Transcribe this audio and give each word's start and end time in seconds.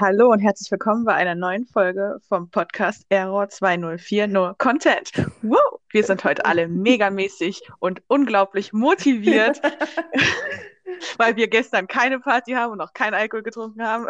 Hallo 0.00 0.30
und 0.30 0.38
herzlich 0.40 0.70
willkommen 0.70 1.04
bei 1.04 1.14
einer 1.14 1.34
neuen 1.34 1.66
Folge 1.66 2.20
vom 2.28 2.50
Podcast 2.50 3.04
Error 3.08 3.48
204 3.48 4.28
No 4.28 4.54
Content. 4.56 5.10
Wow, 5.42 5.80
wir 5.90 6.04
sind 6.04 6.22
heute 6.24 6.44
alle 6.44 6.68
megamäßig 6.68 7.62
und 7.80 8.02
unglaublich 8.06 8.72
motiviert, 8.72 9.60
weil 11.18 11.34
wir 11.36 11.48
gestern 11.48 11.88
keine 11.88 12.20
Party 12.20 12.52
haben 12.52 12.72
und 12.74 12.80
auch 12.80 12.92
keinen 12.92 13.14
Alkohol 13.14 13.42
getrunken 13.42 13.82
haben. 13.82 14.06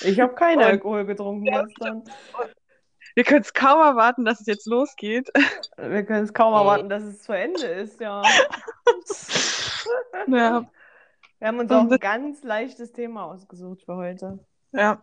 Ich 0.00 0.18
habe 0.18 0.34
keinen 0.34 0.58
Und- 0.58 0.64
Alkohol 0.64 1.04
getrunken 1.04 1.46
Ja. 1.46 1.62
gestern. 1.64 2.02
Wir 3.14 3.24
können 3.24 3.42
es 3.42 3.52
kaum 3.52 3.78
erwarten, 3.80 4.24
dass 4.24 4.40
es 4.40 4.46
jetzt 4.46 4.66
losgeht. 4.66 5.30
Wir 5.76 6.02
können 6.02 6.24
es 6.24 6.32
kaum 6.32 6.54
erwarten, 6.54 6.88
dass 6.88 7.02
es 7.04 7.22
zu 7.22 7.32
Ende 7.32 7.66
ist, 7.66 8.00
ja. 8.00 8.22
Ja, 10.28 10.64
Wir 11.38 11.48
haben 11.48 11.58
uns 11.58 11.70
auch 11.70 11.82
ein 11.90 11.98
ganz 11.98 12.42
leichtes 12.42 12.92
Thema 12.92 13.24
ausgesucht 13.26 13.82
für 13.84 13.94
heute. 13.96 14.38
ja. 14.72 15.00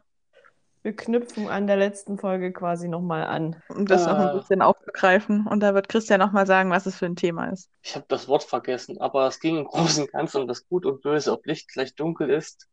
Wir 0.82 0.96
knüpfen 0.96 1.50
an 1.50 1.68
der 1.68 1.76
letzten 1.76 2.18
Folge 2.18 2.54
quasi 2.54 2.88
nochmal 2.88 3.24
an. 3.24 3.62
Um 3.68 3.86
das 3.86 4.06
noch 4.06 4.18
ein 4.18 4.28
Ah. 4.28 4.34
bisschen 4.38 4.62
aufzugreifen. 4.62 5.46
Und 5.46 5.60
da 5.60 5.74
wird 5.74 5.90
Christian 5.90 6.20
nochmal 6.22 6.48
sagen, 6.48 6.70
was 6.72 6.86
es 6.86 6.96
für 6.96 7.06
ein 7.06 7.18
Thema 7.18 7.48
ist. 7.52 7.70
Ich 7.82 7.96
habe 7.96 8.06
das 8.08 8.28
Wort 8.30 8.44
vergessen, 8.44 9.00
aber 9.02 9.28
es 9.28 9.40
ging 9.42 9.58
im 9.58 9.66
Großen 9.66 10.04
und 10.04 10.12
Ganzen 10.12 10.42
um 10.44 10.48
das 10.48 10.66
Gut 10.68 10.86
und 10.86 11.02
Böse, 11.02 11.34
ob 11.34 11.46
Licht 11.46 11.70
gleich 11.74 11.96
dunkel 11.96 12.30
ist. 12.30 12.68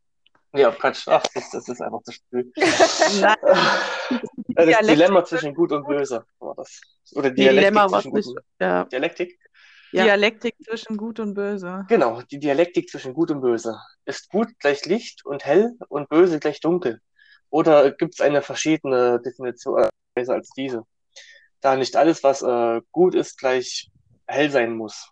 Nee, 0.52 0.64
auf 0.64 0.78
Quatsch. 0.78 1.06
Ach, 1.09 1.24
das, 1.34 1.50
das 1.50 1.69
ist 1.69 1.83
einfach 1.83 2.00
zu 2.05 2.12
früh. 2.30 2.45
Nein, 3.20 3.37
Äh, 3.42 4.19
Das 4.55 4.64
Dialektik 4.66 4.86
Dilemma 4.88 5.25
zwischen 5.25 5.55
Gut 5.55 5.73
und 5.73 5.86
Böse 5.86 6.25
war 6.38 6.55
das. 6.55 6.80
Oder 7.12 7.30
Dilemma 7.30 7.61
Dialektik 7.61 7.75
war 7.77 7.88
zwischen 7.91 8.12
nicht. 8.14 8.27
Gut 8.27 8.36
und 8.36 8.45
Ja. 8.61 8.84
Dialektik? 8.84 9.38
Ja. 9.92 10.05
Dialektik 10.05 10.55
zwischen 10.64 10.97
Gut 10.97 11.20
und 11.20 11.34
Böse. 11.34 11.84
Genau, 11.88 12.23
die 12.30 12.38
Dialektik 12.38 12.88
zwischen 12.88 13.14
Gut 13.14 13.30
und 13.33 13.41
Böse. 13.41 13.78
Ist 14.05 14.28
Gut 14.30 14.48
gleich 14.61 14.84
Licht 14.86 15.25
und 15.25 15.45
hell 15.45 15.73
und 15.89 16.08
Böse 16.08 16.39
gleich 16.39 16.61
dunkel? 16.61 17.00
Oder 17.56 17.90
gibt 17.90 18.12
es 18.12 18.20
eine 18.20 18.42
verschiedene 18.42 19.18
Definition 19.22 19.88
besser 20.14 20.34
als 20.34 20.50
diese? 20.50 20.82
Da 21.62 21.74
nicht 21.74 21.96
alles, 21.96 22.22
was 22.22 22.42
äh, 22.42 22.82
gut 22.92 23.14
ist, 23.14 23.38
gleich 23.38 23.90
hell 24.26 24.50
sein 24.50 24.74
muss. 24.76 25.08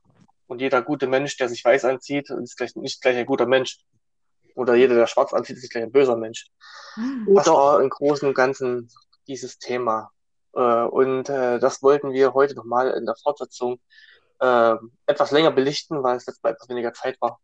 Und 0.47 0.61
jeder 0.61 0.83
gute 0.83 1.07
Mensch, 1.07 1.39
der 1.39 1.49
sich 1.49 1.65
weiß 1.65 1.87
anzieht, 1.87 2.29
ist 2.29 2.59
gleich, 2.59 2.77
nicht 2.77 3.01
gleich 3.01 3.17
ein 3.17 3.25
guter 3.25 3.47
Mensch. 3.47 3.79
Oder 4.57 4.75
jeder, 4.75 4.95
der 4.95 5.07
schwarz 5.07 5.33
anzieht, 5.33 5.57
ist 5.57 5.71
gleich 5.71 5.85
ein 5.85 5.91
böser 5.91 6.19
Mensch. 6.19 6.49
Oh, 7.27 7.37
Das 7.37 7.47
doch. 7.47 7.57
war 7.57 7.81
im 7.81 7.89
Großen 7.89 8.29
und 8.29 8.35
Ganzen 8.35 8.91
dieses 9.27 9.59
Thema. 9.59 10.11
Äh, 10.53 10.61
und 10.61 11.31
äh, 11.31 11.59
das 11.59 11.83
wollten 11.83 12.13
wir 12.13 12.35
heute 12.35 12.55
nochmal 12.57 12.91
in 12.91 13.07
der 13.07 13.17
Fortsetzung 13.23 13.81
äh, 14.41 14.75
etwas 15.07 15.31
länger 15.31 15.51
belichten, 15.51 16.03
weil 16.03 16.19
es 16.19 16.27
letztes 16.27 16.43
Mal 16.43 16.51
etwas 16.53 16.69
weniger 16.69 16.93
Zeit 16.93 17.17
war. 17.23 17.41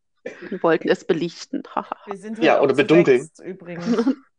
Wir 0.51 0.63
wollten 0.63 0.91
es 0.91 1.07
belichten. 1.07 1.63
Haha. 1.75 1.97
Wir 2.07 2.19
sind 2.19 2.39
Ja, 2.45 2.61
oder 2.61 2.75
bedunkeln. 2.75 3.31
übrigens. 3.43 3.87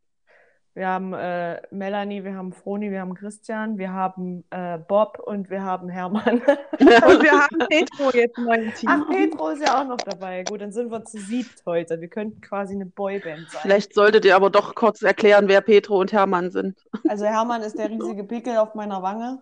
Wir 0.73 0.87
haben 0.87 1.11
äh, 1.13 1.61
Melanie, 1.69 2.23
wir 2.23 2.33
haben 2.33 2.53
Froni, 2.53 2.91
wir 2.91 3.01
haben 3.01 3.13
Christian, 3.13 3.77
wir 3.77 3.91
haben 3.91 4.45
äh, 4.51 4.77
Bob 4.77 5.19
und 5.19 5.49
wir 5.49 5.63
haben 5.63 5.89
Hermann. 5.89 6.41
Und 6.79 7.23
wir 7.23 7.31
haben 7.31 7.59
Petro 7.69 8.09
jetzt 8.13 8.37
neu 8.37 8.55
im 8.55 8.73
Team. 8.73 8.89
Ach, 8.89 9.07
Petro 9.09 9.49
ist 9.49 9.61
ja 9.61 9.81
auch 9.81 9.87
noch 9.87 9.97
dabei. 9.97 10.43
Gut, 10.43 10.61
dann 10.61 10.71
sind 10.71 10.89
wir 10.89 11.03
zu 11.03 11.19
siebt 11.19 11.63
heute. 11.65 11.99
Wir 11.99 12.07
könnten 12.07 12.39
quasi 12.39 12.73
eine 12.73 12.85
Boyband 12.85 13.49
sein. 13.49 13.61
Vielleicht 13.61 13.93
solltet 13.93 14.23
ihr 14.23 14.35
aber 14.35 14.49
doch 14.49 14.73
kurz 14.73 15.01
erklären, 15.01 15.47
wer 15.47 15.61
Petro 15.61 15.99
und 15.99 16.13
Hermann 16.13 16.51
sind. 16.51 16.79
Also 17.07 17.25
Hermann 17.25 17.61
ist 17.61 17.77
der 17.77 17.89
riesige 17.89 18.23
Pickel 18.23 18.57
auf 18.57 18.73
meiner 18.73 19.01
Wange, 19.01 19.41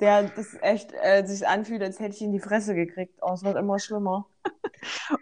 der 0.00 0.24
das 0.24 0.56
echt 0.62 0.92
äh, 1.02 1.26
sich 1.26 1.46
anfühlt, 1.46 1.82
als 1.82 2.00
hätte 2.00 2.14
ich 2.16 2.22
in 2.22 2.32
die 2.32 2.40
Fresse 2.40 2.74
gekriegt. 2.74 3.18
Oh, 3.20 3.32
es 3.34 3.44
wird 3.44 3.56
immer 3.56 3.78
schlimmer. 3.78 4.26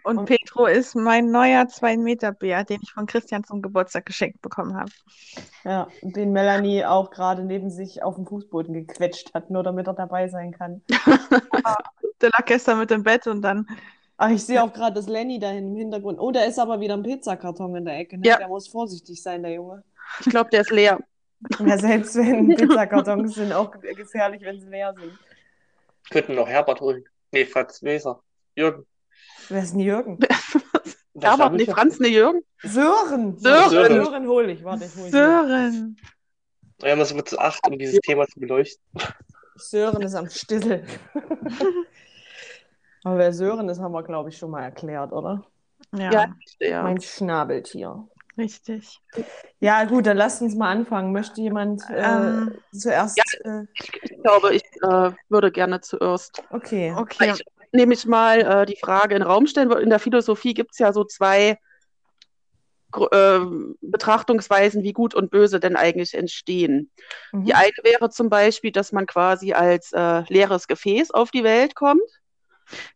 Und 0.03 0.25
Petro 0.25 0.65
ist 0.65 0.95
mein 0.95 1.31
neuer 1.31 1.63
2-Meter-Bär, 1.63 2.63
den 2.63 2.79
ich 2.81 2.91
von 2.91 3.05
Christian 3.05 3.43
zum 3.43 3.61
Geburtstag 3.61 4.05
geschenkt 4.05 4.41
bekommen 4.41 4.75
habe. 4.75 4.91
Ja, 5.63 5.87
den 6.01 6.31
Melanie 6.31 6.85
auch 6.85 7.11
gerade 7.11 7.43
neben 7.43 7.69
sich 7.69 8.03
auf 8.03 8.15
dem 8.15 8.25
Fußboden 8.25 8.73
gequetscht 8.73 9.33
hat, 9.33 9.49
nur 9.49 9.63
damit 9.63 9.87
er 9.87 9.93
dabei 9.93 10.27
sein 10.27 10.51
kann. 10.51 10.81
Der 12.21 12.29
lag 12.29 12.45
gestern 12.45 12.77
mit 12.77 12.91
im 12.91 13.03
Bett 13.03 13.25
und 13.25 13.41
dann, 13.41 13.65
Ach, 14.23 14.29
ich 14.29 14.45
sehe 14.45 14.61
auch 14.61 14.71
gerade 14.71 14.93
das 14.93 15.07
Lenny 15.07 15.39
da 15.39 15.49
im 15.49 15.75
Hintergrund. 15.75 16.19
Oh, 16.19 16.31
da 16.31 16.43
ist 16.43 16.59
aber 16.59 16.79
wieder 16.79 16.93
ein 16.93 17.01
Pizzakarton 17.01 17.75
in 17.75 17.85
der 17.85 17.97
Ecke. 17.97 18.19
Ne? 18.19 18.27
Ja. 18.27 18.37
Der 18.37 18.49
muss 18.49 18.67
vorsichtig 18.67 19.19
sein, 19.19 19.41
der 19.41 19.53
Junge. 19.53 19.83
Ich 20.19 20.27
glaube, 20.27 20.51
der 20.51 20.61
ist 20.61 20.69
leer. 20.69 20.99
Ja, 21.57 21.77
selbst 21.79 22.15
wenn 22.15 22.49
Pizzakartons 22.55 23.33
sind 23.33 23.51
auch 23.51 23.71
gefährlich, 23.71 24.43
wenn 24.43 24.59
sie 24.59 24.69
leer 24.69 24.93
sind. 24.93 25.17
Könnten 26.11 26.35
noch 26.35 26.47
Herbert 26.47 26.81
holen. 26.81 27.03
Nee, 27.31 27.45
Franz 27.45 27.81
Weser. 27.81 28.21
Jürgen. 28.55 28.85
Wer 29.49 29.63
ist 29.63 29.73
denn 29.73 29.79
Jürgen? 29.81 30.19
Herbert, 31.21 31.53
nee, 31.53 31.65
Franz, 31.65 31.99
nee, 31.99 32.07
Jürgen. 32.09 32.41
Sören! 32.63 33.37
Sören. 33.37 33.69
Sören 33.69 34.27
hole 34.27 34.51
ich. 34.51 34.63
Warte, 34.63 34.85
ich 34.85 34.95
hole. 34.95 35.09
Sören. 35.11 35.97
Ja, 36.81 36.95
das 36.95 37.13
wird 37.15 37.29
zu 37.29 37.37
acht, 37.37 37.65
um 37.67 37.77
dieses 37.77 37.99
Thema 37.99 38.25
zu 38.27 38.39
beleuchten. 38.39 38.83
Sören 39.55 40.01
ist 40.01 40.15
am 40.15 40.29
Stissel. 40.29 40.83
Aber 43.03 43.17
wer 43.17 43.33
Sören 43.33 43.67
ist, 43.69 43.79
haben 43.79 43.91
wir, 43.93 44.03
glaube 44.03 44.29
ich, 44.29 44.37
schon 44.37 44.51
mal 44.51 44.63
erklärt, 44.63 45.11
oder? 45.11 45.43
Ja, 45.93 46.33
Ja. 46.59 46.83
Mein 46.83 47.01
Schnabeltier. 47.01 48.07
richtig. 48.37 48.99
Ja, 49.59 49.83
gut, 49.85 50.05
dann 50.05 50.17
lasst 50.17 50.41
uns 50.41 50.55
mal 50.55 50.69
anfangen. 50.71 51.11
Möchte 51.11 51.41
jemand 51.41 51.81
äh, 51.89 52.01
Ähm, 52.01 52.55
zuerst? 52.71 53.17
Äh, 53.43 53.63
Ich 53.73 54.21
glaube, 54.23 54.53
ich 54.55 54.63
äh, 54.83 55.11
würde 55.29 55.51
gerne 55.51 55.81
zuerst. 55.81 56.41
okay. 56.51 56.93
Okay. 56.97 57.33
Ich 57.35 57.43
nehme 57.71 57.93
ich 57.93 58.05
mal 58.05 58.39
äh, 58.39 58.65
die 58.65 58.77
Frage 58.77 59.15
in 59.15 59.21
den 59.21 59.29
Raum 59.29 59.47
stellen. 59.47 59.71
In 59.71 59.89
der 59.89 59.99
Philosophie 59.99 60.53
gibt 60.53 60.71
es 60.71 60.79
ja 60.79 60.93
so 60.93 61.03
zwei 61.03 61.57
äh, 62.93 63.39
Betrachtungsweisen, 63.81 64.83
wie 64.83 64.93
Gut 64.93 65.15
und 65.15 65.31
Böse 65.31 65.59
denn 65.59 65.75
eigentlich 65.75 66.13
entstehen. 66.13 66.91
Mhm. 67.31 67.45
Die 67.45 67.53
eine 67.53 67.71
wäre 67.83 68.09
zum 68.09 68.29
Beispiel, 68.29 68.71
dass 68.71 68.91
man 68.91 69.05
quasi 69.05 69.53
als 69.53 69.91
äh, 69.93 70.23
leeres 70.27 70.67
Gefäß 70.67 71.11
auf 71.11 71.31
die 71.31 71.43
Welt 71.43 71.75
kommt. 71.75 72.01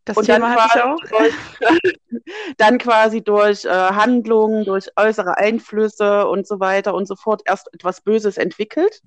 Das 0.06 0.18
Und 0.18 0.30
dann 0.30 0.42
Thema 0.42 0.54
ich 0.54 0.72
quasi, 0.72 0.80
auch. 0.80 1.00
durch, 1.10 1.34
dann 2.58 2.78
quasi 2.78 3.22
durch 3.24 3.66
äh, 3.66 3.70
Handlungen, 3.70 4.66
durch 4.66 4.90
äußere 4.96 5.38
Einflüsse 5.38 6.28
und 6.28 6.48
so 6.48 6.60
weiter 6.60 6.94
und 6.94 7.08
so 7.08 7.16
fort 7.16 7.42
erst 7.46 7.74
etwas 7.74 8.02
Böses 8.02 8.38
entwickelt. 8.38 9.02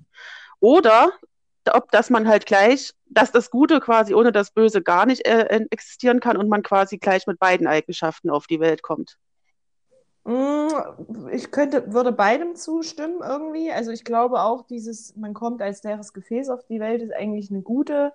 Oder 0.59 1.11
ob 1.73 1.91
dass 1.91 2.09
man 2.09 2.27
halt 2.27 2.45
gleich, 2.45 2.93
dass 3.07 3.31
das 3.31 3.51
Gute 3.51 3.79
quasi 3.79 4.13
ohne 4.13 4.31
das 4.31 4.51
Böse 4.51 4.81
gar 4.81 5.05
nicht 5.05 5.25
äh, 5.27 5.45
existieren 5.69 6.19
kann 6.19 6.37
und 6.37 6.49
man 6.49 6.63
quasi 6.63 6.97
gleich 6.97 7.27
mit 7.27 7.39
beiden 7.39 7.67
Eigenschaften 7.67 8.29
auf 8.29 8.47
die 8.47 8.59
Welt 8.59 8.81
kommt. 8.83 9.17
Mm, 10.25 10.67
Ich 11.31 11.51
könnte, 11.51 11.93
würde 11.93 12.11
beidem 12.11 12.55
zustimmen 12.55 13.21
irgendwie. 13.21 13.71
Also 13.71 13.91
ich 13.91 14.03
glaube 14.03 14.41
auch, 14.41 14.63
dieses, 14.67 15.15
man 15.15 15.33
kommt 15.33 15.61
als 15.61 15.83
leeres 15.83 16.13
Gefäß 16.13 16.49
auf 16.49 16.65
die 16.65 16.79
Welt, 16.79 17.01
ist 17.01 17.13
eigentlich 17.13 17.49
eine 17.51 17.61
gute 17.61 18.13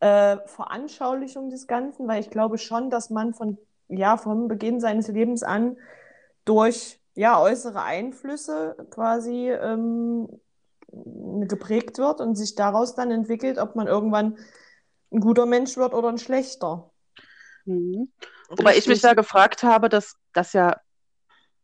äh, 0.00 0.38
Veranschaulichung 0.46 1.50
des 1.50 1.66
Ganzen, 1.66 2.08
weil 2.08 2.20
ich 2.20 2.30
glaube 2.30 2.58
schon, 2.58 2.90
dass 2.90 3.10
man 3.10 3.34
von, 3.34 3.58
ja, 3.88 4.16
vom 4.16 4.48
Beginn 4.48 4.80
seines 4.80 5.08
Lebens 5.08 5.42
an 5.42 5.76
durch 6.44 7.00
ja, 7.14 7.40
äußere 7.40 7.82
Einflüsse 7.82 8.76
quasi 8.90 9.50
ähm, 9.50 10.28
geprägt 11.46 11.98
wird 11.98 12.20
und 12.20 12.34
sich 12.36 12.54
daraus 12.54 12.94
dann 12.94 13.10
entwickelt, 13.10 13.58
ob 13.58 13.76
man 13.76 13.86
irgendwann 13.86 14.38
ein 15.12 15.20
guter 15.20 15.46
Mensch 15.46 15.76
wird 15.76 15.94
oder 15.94 16.08
ein 16.08 16.18
schlechter. 16.18 16.90
Mhm. 17.64 18.10
Wobei 18.48 18.76
ich 18.76 18.86
mich 18.86 19.00
da 19.00 19.14
gefragt 19.14 19.62
habe, 19.62 19.88
dass 19.88 20.16
das 20.32 20.52
ja, 20.54 20.80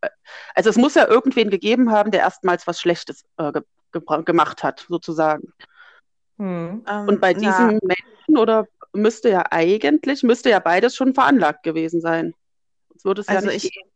äh, 0.02 0.08
also 0.54 0.70
es 0.70 0.76
muss 0.76 0.94
ja 0.94 1.08
irgendwen 1.08 1.50
gegeben 1.50 1.90
haben, 1.90 2.10
der 2.10 2.20
erstmals 2.20 2.66
was 2.66 2.80
Schlechtes 2.80 3.24
äh, 3.38 3.52
ge 3.52 3.62
gemacht 4.24 4.62
hat, 4.64 4.84
sozusagen. 4.88 5.52
Hm. 6.38 6.84
Ähm, 6.88 7.08
Und 7.08 7.20
bei 7.20 7.32
na, 7.32 7.38
diesen 7.38 7.78
Menschen 7.84 8.38
oder 8.38 8.66
müsste 8.92 9.30
ja 9.30 9.44
eigentlich, 9.50 10.24
müsste 10.24 10.50
ja 10.50 10.58
beides 10.58 10.96
schon 10.96 11.14
veranlagt 11.14 11.62
gewesen 11.62 12.00
sein. 12.00 12.34
Sonst 12.88 13.04
würde 13.04 13.20
es 13.20 13.28
ja 13.28 13.36
Also 13.36 13.46
nicht 13.48 13.64
ich- 13.64 13.70
gehen. 13.72 13.88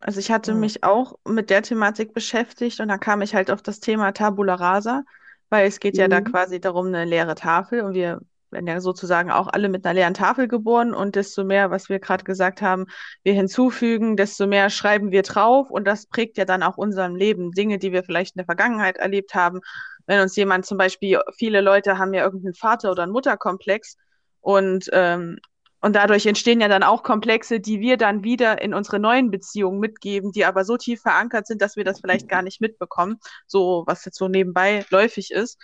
Also 0.00 0.20
ich 0.20 0.30
hatte 0.30 0.52
Ja. 0.52 0.54
mich 0.54 0.84
auch 0.84 1.14
mit 1.26 1.50
der 1.50 1.62
Thematik 1.62 2.12
beschäftigt 2.12 2.80
und 2.80 2.88
da 2.88 2.98
kam 2.98 3.22
ich 3.22 3.34
halt 3.34 3.50
auf 3.50 3.62
das 3.62 3.80
Thema 3.80 4.12
Tabula 4.12 4.54
Rasa, 4.54 5.02
weil 5.48 5.66
es 5.66 5.80
geht 5.80 5.96
ja 5.98 6.08
da 6.08 6.20
Mhm. 6.20 6.24
quasi 6.24 6.60
darum, 6.60 6.86
eine 6.88 7.04
leere 7.04 7.34
Tafel 7.34 7.80
und 7.82 7.94
wir 7.94 8.20
werden 8.50 8.66
ja 8.68 8.80
sozusagen 8.80 9.30
auch 9.30 9.48
alle 9.48 9.68
mit 9.68 9.84
einer 9.84 9.94
leeren 9.94 10.14
Tafel 10.14 10.46
geboren 10.48 10.94
und 10.94 11.16
desto 11.16 11.44
mehr, 11.44 11.70
was 11.70 11.88
wir 11.88 11.98
gerade 11.98 12.24
gesagt 12.24 12.62
haben, 12.62 12.86
wir 13.24 13.32
hinzufügen, 13.32 14.16
desto 14.16 14.46
mehr 14.46 14.70
schreiben 14.70 15.10
wir 15.10 15.22
drauf 15.22 15.70
und 15.70 15.84
das 15.86 16.06
prägt 16.06 16.38
ja 16.38 16.44
dann 16.44 16.62
auch 16.62 16.76
unserem 16.76 17.16
Leben 17.16 17.50
Dinge, 17.52 17.78
die 17.78 17.90
wir 17.92 18.04
vielleicht 18.04 18.36
in 18.36 18.38
der 18.40 18.46
Vergangenheit 18.46 18.98
erlebt 18.98 19.34
haben. 19.34 19.60
Wenn 20.06 20.20
uns 20.20 20.36
jemand 20.36 20.66
zum 20.66 20.78
Beispiel, 20.78 21.20
viele 21.36 21.60
Leute 21.60 21.98
haben 21.98 22.14
ja 22.14 22.22
irgendeinen 22.22 22.54
Vater- 22.54 22.90
oder 22.92 23.02
einen 23.02 23.12
Mutterkomplex 23.12 23.96
und 24.40 24.88
ähm, 24.92 25.38
und 25.80 25.94
dadurch 25.94 26.26
entstehen 26.26 26.60
ja 26.60 26.68
dann 26.68 26.82
auch 26.82 27.02
Komplexe, 27.02 27.60
die 27.60 27.80
wir 27.80 27.96
dann 27.96 28.24
wieder 28.24 28.60
in 28.62 28.74
unsere 28.74 28.98
neuen 28.98 29.30
Beziehungen 29.30 29.78
mitgeben, 29.78 30.32
die 30.32 30.44
aber 30.44 30.64
so 30.64 30.76
tief 30.76 31.02
verankert 31.02 31.46
sind, 31.46 31.60
dass 31.62 31.76
wir 31.76 31.84
das 31.84 32.00
vielleicht 32.00 32.28
gar 32.28 32.42
nicht 32.42 32.60
mitbekommen, 32.60 33.18
so 33.46 33.84
was 33.86 34.04
jetzt 34.04 34.18
so 34.18 34.28
nebenbei 34.28 34.84
läufig 34.90 35.30
ist. 35.30 35.60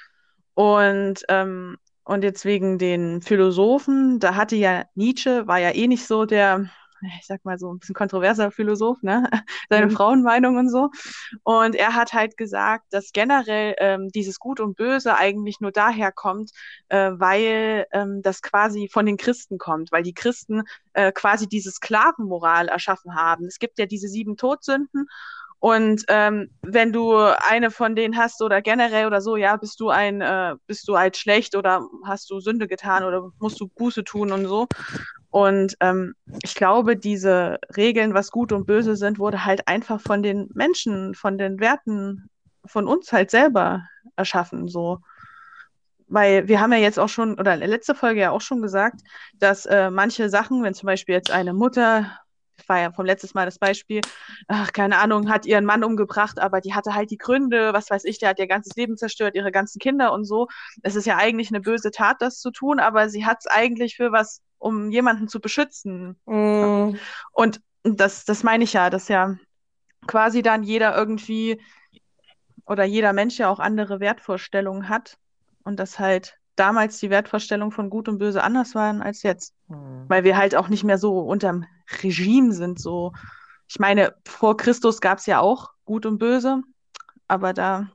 Und, 0.55 1.23
ähm, 1.29 1.79
und 2.05 2.25
jetzt 2.25 2.45
wegen 2.45 2.79
den 2.79 3.23
Philosophen, 3.23 4.19
da 4.19 4.35
hatte 4.35 4.57
ja 4.57 4.85
Nietzsche, 4.95 5.47
war 5.47 5.59
ja 5.59 5.71
eh 5.71 5.87
nicht 5.87 6.07
so 6.07 6.27
der 6.27 6.69
ich 7.21 7.27
sag 7.27 7.45
mal 7.45 7.59
so 7.59 7.73
ein 7.73 7.79
bisschen 7.79 7.95
kontroverser 7.95 8.51
Philosoph, 8.51 9.03
ne? 9.03 9.29
Seine 9.71 9.89
Mhm. 9.89 9.91
Frauenmeinung 9.91 10.57
und 10.57 10.71
so. 10.71 10.91
Und 11.45 11.75
er 11.77 11.95
hat 11.95 12.13
halt 12.13 12.37
gesagt, 12.37 12.87
dass 12.91 13.13
generell 13.13 13.75
ähm, 13.79 14.09
dieses 14.15 14.39
Gut 14.39 14.61
und 14.61 14.77
Böse 14.77 15.17
eigentlich 15.17 15.61
nur 15.61 15.73
daher 15.73 16.13
kommt, 16.13 16.51
äh, 16.89 17.11
weil 17.15 17.87
ähm, 17.93 18.23
das 18.23 18.43
quasi 18.43 18.89
von 18.93 19.07
den 19.07 19.17
Christen 19.17 19.59
kommt, 19.59 19.93
weil 19.93 20.03
die 20.03 20.15
Christen 20.15 20.63
äh, 20.95 21.13
quasi 21.13 21.49
diese 21.49 21.71
Sklavenmoral 21.73 22.69
erschaffen 22.69 23.15
haben. 23.15 23.47
Es 23.47 23.59
gibt 23.59 23.79
ja 23.79 23.87
diese 23.87 24.09
sieben 24.09 24.37
Todsünden 24.37 25.07
und 25.59 26.05
ähm, 26.09 26.51
wenn 26.63 26.93
du 26.93 27.15
eine 27.17 27.71
von 27.71 27.95
denen 27.95 28.17
hast 28.17 28.43
oder 28.43 28.63
generell 28.63 29.07
oder 29.07 29.21
so, 29.21 29.37
ja, 29.37 29.57
bist 29.57 29.79
du 29.79 29.91
ein, 29.91 30.21
äh, 30.21 30.57
bist 30.67 30.89
du 30.89 30.99
halt 30.99 31.17
schlecht 31.17 31.55
oder 31.55 31.87
hast 32.05 32.29
du 32.31 32.41
Sünde 32.41 32.67
getan 32.67 33.05
oder 33.05 33.31
musst 33.39 33.61
du 33.61 33.69
Buße 33.69 34.03
tun 34.03 34.33
und 34.33 34.47
so. 34.47 34.67
Und 35.33 35.79
ähm, 35.81 36.15
ich 36.43 36.55
glaube, 36.55 36.95
diese 36.95 37.59
Regeln, 37.75 38.13
was 38.13 38.31
gut 38.31 38.53
und 38.53 38.67
böse 38.67 38.97
sind, 38.97 39.19
wurde 39.19 39.47
halt 39.47 39.67
einfach 39.67 39.99
von 39.99 40.23
den 40.23 40.51
Menschen, 40.53 41.15
von 41.15 41.39
den 41.39 41.59
Werten, 41.59 42.29
von 42.67 42.87
uns 42.87 43.11
halt 43.15 43.31
selber 43.31 43.89
erschaffen, 44.15 44.69
so. 44.69 44.99
Weil 46.07 46.49
wir 46.49 46.61
haben 46.61 46.73
ja 46.73 46.79
jetzt 46.79 46.99
auch 46.99 47.09
schon, 47.09 47.41
oder 47.41 47.55
in 47.55 47.61
der 47.61 47.71
letzten 47.71 47.95
Folge 47.95 48.21
ja 48.21 48.31
auch 48.31 48.43
schon 48.43 48.61
gesagt, 48.61 49.01
dass 49.39 49.65
äh, 49.65 49.91
manche 49.91 50.29
Sachen, 50.29 50.63
wenn 50.63 50.75
zum 50.75 50.87
Beispiel 50.87 51.15
jetzt 51.15 51.31
eine 51.31 51.55
Mutter, 51.55 52.19
war 52.69 52.81
ja 52.81 52.93
vom 52.93 53.07
letztes 53.07 53.35
Mal 53.35 53.45
das 53.47 53.59
Beispiel, 53.59 54.01
ach, 54.49 54.73
keine 54.73 54.99
Ahnung, 54.99 55.31
hat 55.31 55.47
ihren 55.47 55.65
Mann 55.65 55.85
umgebracht, 55.85 56.39
aber 56.39 56.61
die 56.61 56.75
hatte 56.75 56.95
halt 56.95 57.11
die 57.11 57.19
Gründe, 57.19 57.73
was 57.73 57.91
weiß 57.91 58.05
ich, 58.05 58.19
der 58.19 58.31
hat 58.31 58.39
ihr 58.39 58.47
ganzes 58.47 58.77
Leben 58.77 58.97
zerstört, 58.97 59.35
ihre 59.35 59.53
ganzen 59.53 59.79
Kinder 59.79 60.13
und 60.13 60.25
so. 60.25 60.49
Es 60.83 60.97
ist 60.97 61.07
ja 61.07 61.17
eigentlich 61.17 61.51
eine 61.51 61.61
böse 61.61 61.91
Tat, 61.91 62.21
das 62.21 62.41
zu 62.41 62.51
tun, 62.51 62.81
aber 62.81 63.09
sie 63.09 63.27
hat 63.27 63.39
es 63.41 63.47
eigentlich 63.47 63.97
für 63.97 64.13
was, 64.13 64.43
um 64.59 64.91
jemanden 64.91 65.29
zu 65.29 65.41
beschützen. 65.41 66.17
Mm, 66.27 66.97
Und 67.33 67.61
das, 67.83 68.25
das 68.25 68.43
meine 68.43 68.65
ich 68.65 68.73
ja, 68.75 68.91
dass 68.91 69.09
ja 69.09 69.37
quasi 70.07 70.43
dann 70.43 70.63
jeder 70.63 70.97
irgendwie 70.97 71.61
oder 72.67 72.85
jeder 72.85 73.13
Mensch 73.13 73.39
ja 73.39 73.49
auch 73.49 73.59
andere 73.61 74.01
Wertvorstellungen 74.01 74.89
hat 74.89 75.19
und 75.65 75.79
dass 75.79 75.99
halt 75.99 76.39
damals 76.57 76.99
die 76.99 77.11
Wertvorstellungen 77.11 77.73
von 77.73 77.91
Gut 77.91 78.09
und 78.09 78.19
Böse 78.19 78.43
anders 78.43 78.75
waren 78.75 79.03
als 79.03 79.23
jetzt, 79.23 79.55
hm. 79.69 80.05
weil 80.09 80.25
wir 80.25 80.37
halt 80.37 80.55
auch 80.55 80.69
nicht 80.69 80.85
mehr 80.85 80.99
so 80.99 81.19
unterm 81.21 81.65
Regime 82.03 82.53
sind. 82.53 82.79
So, 82.79 83.13
ich 83.69 83.79
meine, 83.79 84.15
vor 84.27 84.57
Christus 84.57 85.01
gab 85.01 85.19
es 85.19 85.27
ja 85.27 85.41
auch 85.41 85.71
Gut 85.85 86.07
und 86.07 86.19
Böse, 86.19 86.63
aber 87.29 87.53
da, 87.53 87.89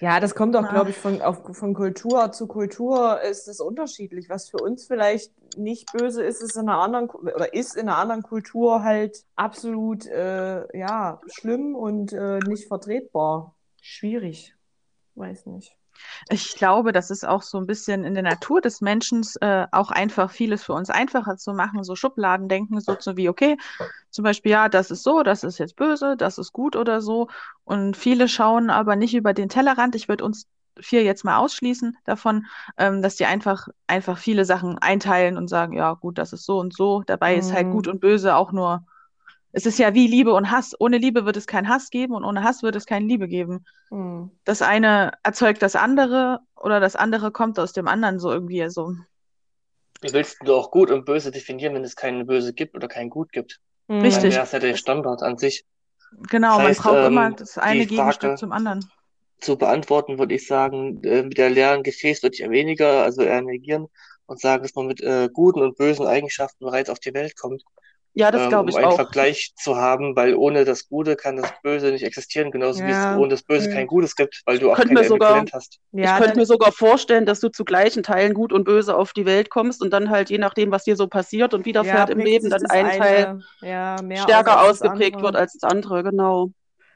Ja, 0.00 0.20
das 0.20 0.34
kommt 0.34 0.56
auch, 0.56 0.68
glaube 0.68 0.90
ich, 0.90 0.96
von, 0.96 1.20
auf, 1.22 1.56
von 1.56 1.74
Kultur 1.74 2.32
zu 2.32 2.46
Kultur 2.46 3.20
ist 3.20 3.48
es 3.48 3.60
unterschiedlich. 3.60 4.28
Was 4.28 4.48
für 4.48 4.58
uns 4.58 4.86
vielleicht 4.86 5.32
nicht 5.56 5.92
böse 5.92 6.22
ist, 6.22 6.42
ist 6.42 6.56
in 6.56 6.68
einer 6.68 6.80
anderen 6.80 7.08
oder 7.10 7.52
ist 7.52 7.76
in 7.76 7.88
einer 7.88 7.98
anderen 7.98 8.22
Kultur 8.22 8.82
halt 8.82 9.24
absolut 9.36 10.06
äh, 10.06 10.76
ja, 10.76 11.20
schlimm 11.26 11.74
und 11.74 12.12
äh, 12.12 12.38
nicht 12.40 12.66
vertretbar. 12.66 13.54
Schwierig. 13.80 14.54
Weiß 15.14 15.46
nicht. 15.46 15.77
Ich 16.28 16.54
glaube, 16.54 16.92
das 16.92 17.10
ist 17.10 17.26
auch 17.26 17.42
so 17.42 17.58
ein 17.58 17.66
bisschen 17.66 18.04
in 18.04 18.14
der 18.14 18.22
Natur 18.22 18.60
des 18.60 18.80
Menschen, 18.80 19.22
äh, 19.40 19.66
auch 19.72 19.90
einfach 19.90 20.30
vieles 20.30 20.64
für 20.64 20.72
uns 20.74 20.90
einfacher 20.90 21.36
zu 21.36 21.52
machen, 21.54 21.84
so 21.84 21.94
Schubladendenken, 21.96 22.80
so 22.80 22.94
zu 22.96 23.16
wie, 23.16 23.28
okay, 23.28 23.56
zum 24.10 24.24
Beispiel, 24.24 24.52
ja, 24.52 24.68
das 24.68 24.90
ist 24.90 25.02
so, 25.02 25.22
das 25.22 25.44
ist 25.44 25.58
jetzt 25.58 25.76
böse, 25.76 26.16
das 26.16 26.38
ist 26.38 26.52
gut 26.52 26.76
oder 26.76 27.00
so. 27.00 27.28
Und 27.64 27.96
viele 27.96 28.28
schauen 28.28 28.70
aber 28.70 28.96
nicht 28.96 29.14
über 29.14 29.34
den 29.34 29.48
Tellerrand. 29.48 29.94
Ich 29.94 30.08
würde 30.08 30.24
uns 30.24 30.46
vier 30.80 31.02
jetzt 31.02 31.24
mal 31.24 31.38
ausschließen 31.38 31.96
davon, 32.04 32.46
ähm, 32.78 33.02
dass 33.02 33.16
die 33.16 33.26
einfach, 33.26 33.68
einfach 33.86 34.16
viele 34.18 34.44
Sachen 34.44 34.78
einteilen 34.78 35.36
und 35.36 35.48
sagen, 35.48 35.72
ja, 35.74 35.92
gut, 35.94 36.18
das 36.18 36.32
ist 36.32 36.44
so 36.44 36.58
und 36.58 36.74
so. 36.74 37.02
Dabei 37.06 37.36
ist 37.36 37.52
halt 37.52 37.68
Mhm. 37.68 37.70
gut 37.70 37.88
und 37.88 38.00
böse 38.00 38.36
auch 38.36 38.52
nur, 38.52 38.84
es 39.52 39.66
ist 39.66 39.78
ja 39.78 39.94
wie 39.94 40.06
Liebe 40.06 40.34
und 40.34 40.50
Hass. 40.50 40.74
Ohne 40.78 40.98
Liebe 40.98 41.24
wird 41.24 41.36
es 41.36 41.46
keinen 41.46 41.68
Hass 41.68 41.90
geben 41.90 42.14
und 42.14 42.24
ohne 42.24 42.42
Hass 42.42 42.62
wird 42.62 42.76
es 42.76 42.86
keine 42.86 43.06
Liebe 43.06 43.28
geben. 43.28 43.64
Hm. 43.88 44.30
Das 44.44 44.62
eine 44.62 45.12
erzeugt 45.22 45.62
das 45.62 45.74
andere 45.74 46.40
oder 46.54 46.80
das 46.80 46.96
andere 46.96 47.30
kommt 47.30 47.58
aus 47.58 47.72
dem 47.72 47.88
anderen 47.88 48.18
so 48.18 48.30
irgendwie 48.30 48.68
so. 48.68 48.94
Wie 50.00 50.12
willst 50.12 50.38
du 50.44 50.54
auch 50.54 50.70
gut 50.70 50.90
und 50.90 51.04
böse 51.04 51.30
definieren, 51.30 51.74
wenn 51.74 51.84
es 51.84 51.96
kein 51.96 52.26
Böse 52.26 52.52
gibt 52.52 52.76
oder 52.76 52.88
kein 52.88 53.10
Gut 53.10 53.32
gibt? 53.32 53.60
Hm. 53.88 53.96
Dann 53.96 54.06
Richtig. 54.06 54.34
wäre 54.34 54.44
es 54.44 54.52
ja 54.52 54.58
der 54.58 54.76
Standard 54.76 55.22
an 55.22 55.38
sich. 55.38 55.64
Genau, 56.30 56.48
Das 56.48 56.58
man 56.58 56.66
heißt, 56.66 56.82
braucht 56.82 56.96
ähm, 56.96 57.06
immer 57.06 57.30
das 57.32 57.58
eine 57.58 57.86
Gegenstück 57.86 58.38
zum 58.38 58.52
anderen. 58.52 58.84
Zu 59.40 59.56
beantworten 59.56 60.18
würde 60.18 60.34
ich 60.34 60.46
sagen, 60.46 61.02
äh, 61.04 61.22
mit 61.22 61.38
der 61.38 61.50
leeren 61.50 61.82
Gefäß 61.82 62.22
würde 62.22 62.34
ich 62.34 62.42
eher 62.42 62.50
weniger, 62.50 63.02
also 63.02 63.22
eher 63.22 63.42
negieren 63.42 63.88
und 64.26 64.40
sagen, 64.40 64.62
dass 64.62 64.74
man 64.74 64.86
mit 64.86 65.00
äh, 65.00 65.28
guten 65.32 65.62
und 65.62 65.76
bösen 65.76 66.06
Eigenschaften 66.06 66.64
bereits 66.64 66.90
auf 66.90 66.98
die 66.98 67.14
Welt 67.14 67.36
kommt, 67.36 67.62
Ja, 68.14 68.30
das 68.30 68.42
ähm, 68.42 68.48
glaube 68.48 68.70
um 68.70 68.70
ich 68.70 68.76
einen 68.76 68.86
auch. 68.86 68.96
Vergleich 68.96 69.52
zu 69.56 69.76
haben, 69.76 70.16
weil 70.16 70.34
ohne 70.34 70.64
das 70.64 70.88
Gute 70.88 71.16
kann 71.16 71.36
das 71.36 71.52
Böse 71.62 71.90
nicht 71.92 72.04
existieren, 72.04 72.50
genauso 72.50 72.84
wie 72.84 72.90
Ja. 72.90 73.12
es 73.12 73.16
ohne 73.16 73.30
das 73.30 73.42
Böse 73.42 73.68
Hm. 73.68 73.74
kein 73.74 73.86
Gutes 73.86 74.14
gibt, 74.16 74.42
weil 74.46 74.58
du 74.58 74.70
auch 74.70 74.76
Könnte 74.76 74.94
kein 74.94 75.04
Äquivalent 75.04 75.52
hast. 75.52 75.78
Ich 76.00 76.04
Ja, 76.04 76.18
könnte 76.18 76.36
dann, 76.36 76.40
mir 76.40 76.46
sogar 76.46 76.72
vorstellen, 76.72 77.26
dass 77.26 77.40
du 77.40 77.48
zu 77.48 77.64
gleichen 77.64 78.02
Teilen 78.02 78.34
gut 78.34 78.52
und 78.52 78.64
böse 78.64 78.96
auf 78.96 79.12
die 79.12 79.24
Welt 79.26 79.50
kommst 79.50 79.82
und 79.82 79.90
dann 79.92 80.10
halt 80.10 80.30
je 80.30 80.38
nachdem, 80.38 80.70
was 80.70 80.84
dir 80.84 80.96
so 80.96 81.08
passiert 81.08 81.54
und 81.54 81.64
ja, 81.64 81.66
widerfährt 81.66 82.10
im 82.10 82.18
prägt 82.18 82.24
Leben, 82.24 82.50
dann 82.50 82.66
ein 82.66 82.92
Teil 82.92 83.28
eine 83.28 83.44
ja, 83.60 84.02
mehr 84.02 84.22
stärker 84.22 84.62
ausgeprägt 84.62 85.22
wird 85.22 85.36
als 85.36 85.54
das 85.54 85.68
andere, 85.70 86.02
genau. 86.02 86.50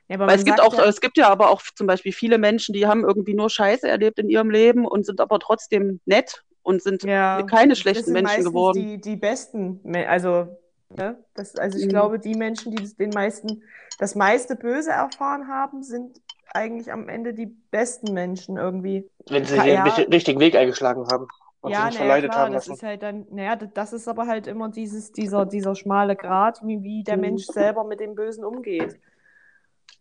Ja, 0.08 0.16
aber 0.16 0.28
Weil 0.28 0.36
es 0.36 0.44
gibt 0.44 0.60
auch, 0.60 0.78
ja, 0.78 0.84
es 0.88 1.00
gibt 1.00 1.16
ja 1.18 1.28
aber 1.30 1.50
auch 1.50 1.62
zum 1.76 1.86
Beispiel 1.86 2.12
viele 2.12 2.38
Menschen, 2.38 2.72
die 2.74 2.86
haben 2.86 3.04
irgendwie 3.04 3.34
nur 3.34 3.50
Scheiße 3.50 3.88
erlebt 3.88 4.18
in 4.18 4.28
ihrem 4.28 4.50
Leben 4.50 4.86
und 4.86 5.06
sind 5.06 5.20
aber 5.20 5.38
trotzdem 5.40 6.00
nett 6.06 6.42
und 6.62 6.82
sind 6.82 7.02
ja, 7.04 7.42
keine 7.48 7.70
das 7.70 7.78
schlechten 7.80 8.06
sind 8.06 8.14
Menschen 8.14 8.44
geworden. 8.44 8.82
die, 8.84 9.00
die 9.00 9.16
besten, 9.16 9.80
also, 9.96 10.56
ne? 10.96 11.18
Das, 11.34 11.56
also 11.56 11.78
ich 11.78 11.84
Mhm. 11.84 11.90
glaube, 11.90 12.18
die 12.18 12.34
Menschen, 12.34 12.72
die 12.72 12.78
das- 12.82 12.96
den 12.96 13.10
meisten, 13.10 13.62
das 13.98 14.14
meiste 14.14 14.56
Böse 14.56 14.90
erfahren 14.90 15.48
haben, 15.48 15.82
sind 15.82 16.20
eigentlich 16.54 16.92
am 16.92 17.08
Ende 17.08 17.32
die 17.34 17.46
besten 17.46 18.12
Menschen 18.12 18.56
irgendwie. 18.56 19.08
Wenn 19.28 19.44
sie 19.44 19.60
den 19.60 19.74
ja. 19.74 19.84
richt- 19.84 20.12
richtigen 20.12 20.40
Weg 20.40 20.54
eingeschlagen 20.54 21.06
haben 21.06 21.26
und 21.60 21.70
sich 21.74 21.80
Ja, 21.80 21.86
nicht 21.86 22.00
naja, 22.00 22.20
klar, 22.22 22.36
haben 22.44 22.52
das 22.52 22.66
lassen. 22.66 22.72
ist 22.74 22.82
halt 22.82 23.02
dann, 23.02 23.26
naja, 23.30 23.56
das 23.56 23.92
ist 23.92 24.08
aber 24.08 24.26
halt 24.26 24.46
immer 24.46 24.68
dieses, 24.68 25.12
dieser, 25.12 25.46
dieser 25.46 25.74
schmale 25.74 26.16
Grat, 26.16 26.60
wie, 26.64 26.82
wie 26.82 27.04
der 27.04 27.16
Mhm. 27.16 27.20
Mensch 27.20 27.44
selber 27.46 27.84
mit 27.84 28.00
dem 28.00 28.14
Bösen 28.14 28.44
umgeht. 28.44 28.98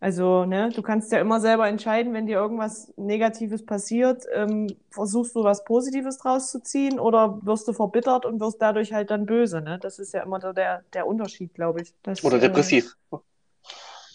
Also, 0.02 0.44
ne, 0.46 0.70
du 0.74 0.82
kannst 0.82 1.12
ja 1.12 1.20
immer 1.20 1.38
selber 1.40 1.68
entscheiden, 1.68 2.12
wenn 2.12 2.26
dir 2.26 2.36
irgendwas 2.38 2.92
Negatives 2.96 3.64
passiert, 3.64 4.24
ähm, 4.34 4.66
versuchst 4.90 5.36
du 5.36 5.44
was 5.44 5.62
Positives 5.64 6.18
draus 6.18 6.50
zu 6.50 6.60
ziehen 6.60 6.98
oder 6.98 7.38
wirst 7.46 7.68
du 7.68 7.72
verbittert 7.72 8.26
und 8.26 8.40
wirst 8.40 8.60
dadurch 8.60 8.92
halt 8.92 9.12
dann 9.12 9.26
böse, 9.26 9.60
ne? 9.60 9.78
Das 9.78 10.00
ist 10.00 10.12
ja 10.12 10.24
immer 10.24 10.40
so 10.40 10.52
der, 10.52 10.82
der 10.92 11.06
Unterschied, 11.06 11.54
glaube 11.54 11.82
ich. 11.82 11.94
Das, 12.02 12.24
Oder 12.24 12.38
äh, 12.38 12.40
depressiv. 12.40 12.96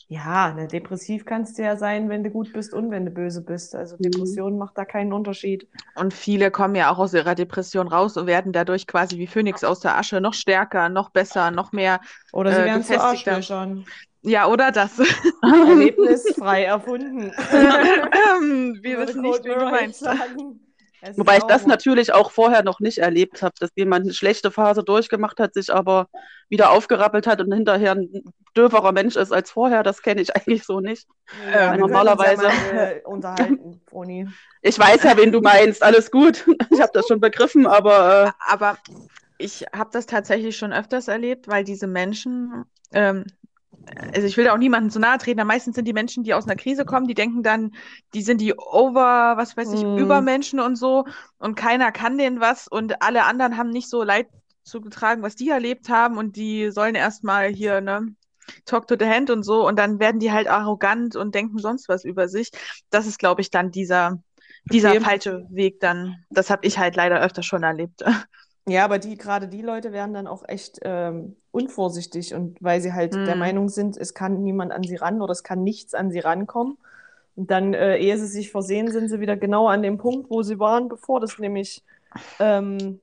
ja, 0.09 0.53
ne, 0.53 0.67
depressiv 0.67 1.25
kannst 1.25 1.57
du 1.57 1.63
ja 1.63 1.77
sein, 1.77 2.09
wenn 2.09 2.23
du 2.23 2.29
gut 2.31 2.53
bist 2.53 2.73
und 2.73 2.91
wenn 2.91 3.05
du 3.05 3.11
böse 3.11 3.41
bist. 3.41 3.75
Also 3.75 3.97
Mhm. 3.97 4.03
Depression 4.03 4.57
macht 4.57 4.77
da 4.77 4.85
keinen 4.85 5.13
Unterschied. 5.13 5.67
Und 5.95 6.13
viele 6.13 6.51
kommen 6.51 6.75
ja 6.75 6.91
auch 6.91 6.97
aus 6.99 7.13
ihrer 7.13 7.35
Depression 7.35 7.87
raus 7.87 8.17
und 8.17 8.27
werden 8.27 8.53
dadurch 8.53 8.87
quasi 8.87 9.17
wie 9.17 9.27
Phönix 9.27 9.63
aus 9.63 9.79
der 9.79 9.97
Asche 9.97 10.21
noch 10.21 10.33
stärker, 10.33 10.89
noch 10.89 11.09
besser, 11.09 11.51
noch 11.51 11.71
mehr. 11.71 11.99
Oder 12.31 12.51
sie 12.51 12.61
Äh, 12.61 12.65
werden 12.65 12.83
zu. 12.83 12.95
Arschlöchern. 12.99 13.85
Ja, 14.27 14.47
oder 14.47 14.71
das. 14.71 14.91
Erlebnisfrei 15.41 16.63
erfunden. 16.65 17.31
Ähm, 17.51 18.79
Wir 18.81 18.99
wissen 18.99 19.21
nicht, 19.21 19.43
wie 19.45 19.49
du 19.49 19.65
meinst. 19.65 20.05
Wobei 21.15 21.37
ich 21.37 21.43
das 21.43 21.67
natürlich 21.67 22.11
auch 22.11 22.31
vorher 22.31 22.63
noch 22.63 22.79
nicht 22.79 22.97
erlebt 22.97 23.41
habe, 23.43 23.53
dass 23.59 23.69
jemand 23.75 24.05
eine 24.05 24.13
schlechte 24.13 24.49
Phase 24.51 24.83
durchgemacht 24.83 25.39
hat, 25.39 25.53
sich 25.53 25.71
aber 25.71 26.07
wieder 26.49 26.71
aufgerappelt 26.71 27.27
hat 27.27 27.39
und 27.39 27.53
hinterher 27.53 27.91
ein 27.93 28.09
döverer 28.57 28.91
Mensch 28.91 29.15
ist 29.15 29.31
als 29.31 29.51
vorher. 29.51 29.83
Das 29.83 30.01
kenne 30.01 30.21
ich 30.21 30.35
eigentlich 30.35 30.63
so 30.63 30.79
nicht. 30.79 31.07
Ja, 31.29 31.45
Ähm, 31.45 31.51
wir 31.51 31.59
können 31.59 31.71
uns 31.71 31.91
normalerweise- 31.91 32.43
Ja 32.45 32.49
mal, 32.73 32.91
äh, 32.97 33.01
unterhalten, 33.05 33.81
Froni. 33.87 34.27
Ich 34.61 34.77
weiß 34.77 35.03
ja, 35.03 35.15
wen 35.15 35.31
du 35.31 35.39
meinst. 35.39 35.83
Alles 35.83 36.09
gut. 36.11 36.45
Ich 36.71 36.81
habe 36.81 36.91
das 36.93 37.07
schon 37.07 37.21
begriffen, 37.21 37.67
aber 37.67 38.33
Aber 38.45 38.77
ich 39.37 39.65
habe 39.73 39.91
das 39.93 40.07
tatsächlich 40.07 40.57
schon 40.57 40.73
öfters 40.73 41.07
erlebt, 41.07 41.47
weil 41.47 41.63
diese 41.63 41.85
Menschen, 41.87 42.65
ähm, 42.91 43.25
also 44.13 44.27
ich 44.27 44.37
will 44.37 44.45
da 44.45 44.53
auch 44.53 44.57
niemandem 44.57 44.89
zu 44.91 44.99
nahe 44.99 45.17
treten, 45.17 45.39
aber 45.39 45.47
meistens 45.47 45.75
sind 45.75 45.85
die 45.87 45.93
Menschen, 45.93 46.23
die 46.23 46.33
aus 46.33 46.45
einer 46.45 46.55
Krise 46.55 46.85
kommen, 46.85 47.07
die 47.07 47.13
denken 47.13 47.43
dann, 47.43 47.71
die 48.13 48.21
sind 48.21 48.41
die 48.41 48.53
over, 48.57 49.33
was 49.37 49.55
weiß 49.57 49.71
ich, 49.73 49.87
Mm. 49.87 49.87
Übermenschen 49.95 50.59
und 50.59 50.75
so 50.75 51.05
und 51.37 51.55
keiner 51.55 51.91
kann 51.91 52.17
denen 52.17 52.39
was 52.39 52.67
und 52.67 53.01
alle 53.01 53.25
anderen 53.25 53.57
haben 53.57 53.69
nicht 53.69 53.89
so 53.89 54.03
Leid 54.03 54.27
zugetragen, 54.63 55.23
was 55.23 55.35
die 55.35 55.49
erlebt 55.49 55.89
haben 55.89 56.17
und 56.17 56.35
die 56.35 56.71
sollen 56.71 56.95
erstmal 56.95 57.47
hier, 57.49 57.81
ne, 57.81 58.15
talk 58.65 58.87
to 58.87 58.95
the 58.99 59.05
hand 59.05 59.29
und 59.29 59.43
so 59.43 59.67
und 59.67 59.77
dann 59.77 59.99
werden 59.99 60.19
die 60.19 60.31
halt 60.31 60.47
arrogant 60.47 61.15
und 61.15 61.35
denken 61.35 61.59
sonst 61.59 61.89
was 61.89 62.03
über 62.03 62.27
sich. 62.27 62.49
Das 62.89 63.07
ist, 63.07 63.19
glaube 63.19 63.41
ich, 63.41 63.51
dann 63.51 63.71
dieser, 63.71 64.21
dieser 64.71 64.95
Okay. 64.95 64.97
falsche 64.97 65.45
Weg 65.49 65.79
dann. 65.79 66.15
Das 66.29 66.49
habe 66.49 66.65
ich 66.67 66.77
halt 66.77 66.95
leider 66.95 67.21
öfter 67.21 67.43
schon 67.43 67.63
erlebt. 67.63 68.03
Ja, 68.67 68.83
aber 68.83 68.99
die, 68.99 69.17
gerade 69.17 69.47
die 69.47 69.61
Leute 69.61 69.93
werden 69.93 70.13
dann 70.13 70.27
auch 70.27 70.43
echt 70.47 70.79
ähm, 70.83 71.37
unvorsichtig 71.51 72.33
und 72.33 72.61
weil 72.61 72.81
sie 72.81 72.93
halt 72.93 73.25
der 73.25 73.35
Mhm. 73.35 73.39
Meinung 73.39 73.69
sind, 73.69 73.95
es 73.97 74.13
kann 74.13 74.43
niemand 74.43 74.73
an 74.73 74.83
sie 74.83 74.97
ran 74.97 75.21
oder 75.21 75.31
es 75.31 75.43
kann 75.43 75.63
nichts 75.63 75.93
an 75.93 76.11
sie 76.11 76.19
rankommen. 76.19 76.77
Und 77.35 77.51
dann, 77.51 77.73
äh, 77.73 77.97
ehe 77.97 78.17
sie 78.17 78.27
sich 78.27 78.51
versehen, 78.51 78.91
sind 78.91 79.09
sie 79.09 79.19
wieder 79.21 79.37
genau 79.37 79.67
an 79.67 79.83
dem 79.83 79.97
Punkt, 79.97 80.29
wo 80.29 80.43
sie 80.43 80.59
waren, 80.59 80.89
bevor 80.89 81.19
das 81.21 81.37
nämlich 81.37 81.83
ähm, 82.39 83.01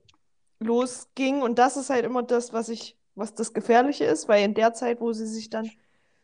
losging. 0.59 1.41
Und 1.41 1.59
das 1.59 1.77
ist 1.77 1.89
halt 1.89 2.05
immer 2.05 2.23
das, 2.23 2.53
was 2.53 2.69
ich 2.69 2.97
was 3.15 3.33
das 3.33 3.53
Gefährliche 3.53 4.05
ist, 4.05 4.27
weil 4.27 4.43
in 4.45 4.53
der 4.55 4.73
Zeit, 4.73 5.01
wo 5.01 5.13
sie 5.13 5.27
sich 5.27 5.49
dann 5.49 5.71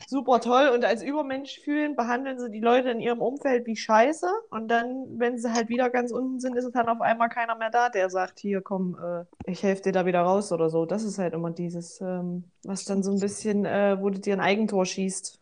super 0.07 0.39
toll 0.41 0.71
und 0.73 0.85
als 0.85 1.03
Übermensch 1.03 1.59
fühlen, 1.59 1.95
behandeln 1.95 2.39
sie 2.39 2.49
die 2.49 2.59
Leute 2.59 2.89
in 2.89 2.99
ihrem 2.99 3.21
Umfeld 3.21 3.65
wie 3.67 3.75
Scheiße. 3.75 4.27
Und 4.49 4.67
dann, 4.69 5.05
wenn 5.17 5.37
sie 5.37 5.51
halt 5.53 5.69
wieder 5.69 5.89
ganz 5.89 6.11
unten 6.11 6.39
sind, 6.39 6.55
ist 6.55 6.71
dann 6.73 6.89
auf 6.89 7.01
einmal 7.01 7.29
keiner 7.29 7.55
mehr 7.55 7.69
da, 7.69 7.89
der 7.89 8.09
sagt, 8.09 8.39
hier 8.39 8.61
komm, 8.61 8.97
äh, 9.01 9.51
ich 9.51 9.63
helfe 9.63 9.83
dir 9.83 9.91
da 9.91 10.05
wieder 10.05 10.21
raus 10.21 10.51
oder 10.51 10.69
so. 10.69 10.85
Das 10.85 11.03
ist 11.03 11.17
halt 11.17 11.33
immer 11.33 11.51
dieses, 11.51 12.01
ähm, 12.01 12.45
was 12.63 12.85
dann 12.85 13.03
so 13.03 13.11
ein 13.11 13.19
bisschen, 13.19 13.65
äh, 13.65 13.97
wo 13.99 14.09
du 14.09 14.19
dir 14.19 14.33
ein 14.33 14.41
Eigentor 14.41 14.85
schießt. 14.85 15.39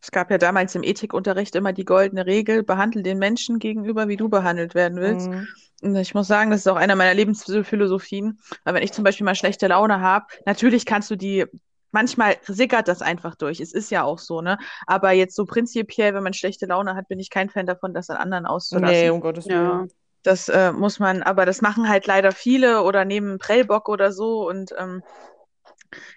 Es 0.00 0.10
gab 0.12 0.30
ja 0.30 0.38
damals 0.38 0.74
im 0.74 0.84
Ethikunterricht 0.84 1.56
immer 1.56 1.72
die 1.72 1.84
goldene 1.84 2.26
Regel, 2.26 2.62
behandle 2.62 3.02
den 3.02 3.18
Menschen 3.18 3.58
gegenüber, 3.58 4.08
wie 4.08 4.16
du 4.16 4.28
behandelt 4.28 4.74
werden 4.74 5.00
willst. 5.00 5.28
Mhm. 5.28 5.48
Und 5.80 5.96
ich 5.96 6.14
muss 6.14 6.26
sagen, 6.26 6.50
das 6.50 6.60
ist 6.60 6.66
auch 6.68 6.76
einer 6.76 6.96
meiner 6.96 7.14
Lebensphilosophien. 7.14 8.38
Weil 8.64 8.74
wenn 8.74 8.82
ich 8.82 8.92
zum 8.92 9.04
Beispiel 9.04 9.24
mal 9.24 9.34
schlechte 9.34 9.68
Laune 9.68 10.00
habe, 10.00 10.26
natürlich 10.44 10.86
kannst 10.86 11.10
du 11.10 11.16
die, 11.16 11.46
manchmal 11.90 12.36
sickert 12.46 12.88
das 12.88 13.02
einfach 13.02 13.34
durch. 13.34 13.60
Es 13.60 13.72
ist 13.72 13.90
ja 13.90 14.02
auch 14.02 14.18
so, 14.18 14.40
ne? 14.40 14.58
Aber 14.86 15.12
jetzt 15.12 15.34
so 15.34 15.44
prinzipiell, 15.44 16.14
wenn 16.14 16.22
man 16.22 16.34
schlechte 16.34 16.66
Laune 16.66 16.94
hat, 16.94 17.08
bin 17.08 17.18
ich 17.18 17.30
kein 17.30 17.50
Fan 17.50 17.66
davon, 17.66 17.94
das 17.94 18.10
an 18.10 18.16
anderen 18.16 18.46
auszulassen. 18.46 18.96
Nee, 18.96 19.10
um 19.10 19.20
Gottes 19.20 19.46
Willen. 19.46 19.64
Ja. 19.64 19.86
Das 20.22 20.48
äh, 20.48 20.72
muss 20.72 20.98
man, 20.98 21.22
aber 21.22 21.46
das 21.46 21.62
machen 21.62 21.88
halt 21.88 22.06
leider 22.06 22.32
viele 22.32 22.82
oder 22.82 23.04
nehmen 23.04 23.38
Prellbock 23.38 23.88
oder 23.88 24.12
so 24.12 24.48
und 24.48 24.74
ähm, 24.76 25.02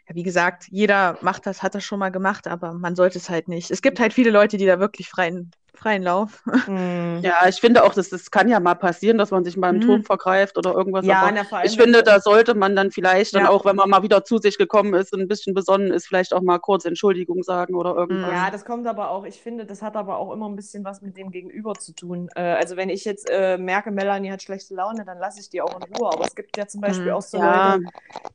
ja, 0.07 0.15
wie 0.15 0.23
gesagt, 0.23 0.65
jeder 0.69 1.17
macht 1.21 1.45
das, 1.45 1.63
hat 1.63 1.75
das 1.75 1.83
schon 1.83 1.99
mal 1.99 2.11
gemacht, 2.11 2.47
aber 2.47 2.73
man 2.73 2.95
sollte 2.95 3.19
es 3.19 3.29
halt 3.29 3.47
nicht. 3.47 3.71
Es 3.71 3.81
gibt 3.81 3.99
halt 3.99 4.13
viele 4.13 4.31
Leute, 4.31 4.57
die 4.57 4.65
da 4.65 4.79
wirklich 4.79 5.09
freien, 5.09 5.51
freien 5.81 6.03
Lauf. 6.03 6.43
Mhm. 6.67 7.19
Ja, 7.23 7.47
ich 7.47 7.55
finde 7.59 7.83
auch, 7.83 7.93
dass 7.93 8.09
das 8.09 8.29
kann 8.29 8.47
ja 8.47 8.59
mal 8.59 8.75
passieren, 8.75 9.17
dass 9.17 9.31
man 9.31 9.43
sich 9.43 9.57
mal 9.57 9.69
im 9.69 9.77
Mhm. 9.77 9.81
Turm 9.81 10.03
vergreift 10.03 10.57
oder 10.57 10.73
irgendwas. 10.73 11.05
Ja, 11.05 11.21
aber 11.21 11.31
na, 11.31 11.43
vor 11.43 11.57
allem, 11.57 11.67
ich 11.67 11.75
finde, 11.75 12.03
da 12.03 12.19
sollte 12.19 12.53
man 12.53 12.75
dann 12.75 12.91
vielleicht 12.91 13.33
dann 13.35 13.43
Ja. 13.43 13.49
auch, 13.49 13.65
wenn 13.65 13.75
man 13.75 13.89
mal 13.89 14.03
wieder 14.03 14.23
zu 14.23 14.37
sich 14.37 14.57
gekommen 14.57 14.93
ist 14.93 15.11
und 15.13 15.21
ein 15.21 15.27
bisschen 15.27 15.53
besonnen 15.55 15.91
ist, 15.91 16.07
vielleicht 16.07 16.33
auch 16.33 16.41
mal 16.41 16.59
kurz 16.59 16.85
Entschuldigung 16.85 17.41
sagen 17.43 17.75
oder 17.75 17.95
irgendwas. 17.95 18.31
Ja, 18.31 18.51
das 18.51 18.63
kommt 18.65 18.85
aber 18.87 19.09
auch, 19.09 19.25
ich 19.25 19.41
finde, 19.41 19.65
das 19.65 19.81
hat 19.81 19.95
aber 19.95 20.17
auch 20.17 20.31
immer 20.33 20.47
ein 20.47 20.55
bisschen 20.55 20.83
was 20.83 21.01
mit 21.01 21.17
dem 21.17 21.31
Gegenüber 21.31 21.73
zu 21.73 21.93
tun. 21.93 22.29
Äh, 22.35 22.41
also 22.41 22.75
wenn 22.77 22.89
ich 22.89 23.05
jetzt 23.05 23.27
äh, 23.29 23.57
merke, 23.57 23.91
Melanie 23.91 24.31
hat 24.31 24.43
schlechte 24.43 24.75
Laune, 24.75 25.03
dann 25.05 25.17
lasse 25.17 25.39
ich 25.39 25.49
die 25.49 25.61
auch 25.61 25.75
in 25.77 25.83
Ruhe. 25.83 26.09
Aber 26.11 26.23
es 26.25 26.35
gibt 26.35 26.55
ja 26.57 26.67
zum 26.67 26.81
Beispiel 26.81 27.11
Mhm. 27.11 27.17
auch 27.17 27.21
so 27.23 27.37
Ja. 27.37 27.75
Leute, 27.75 27.85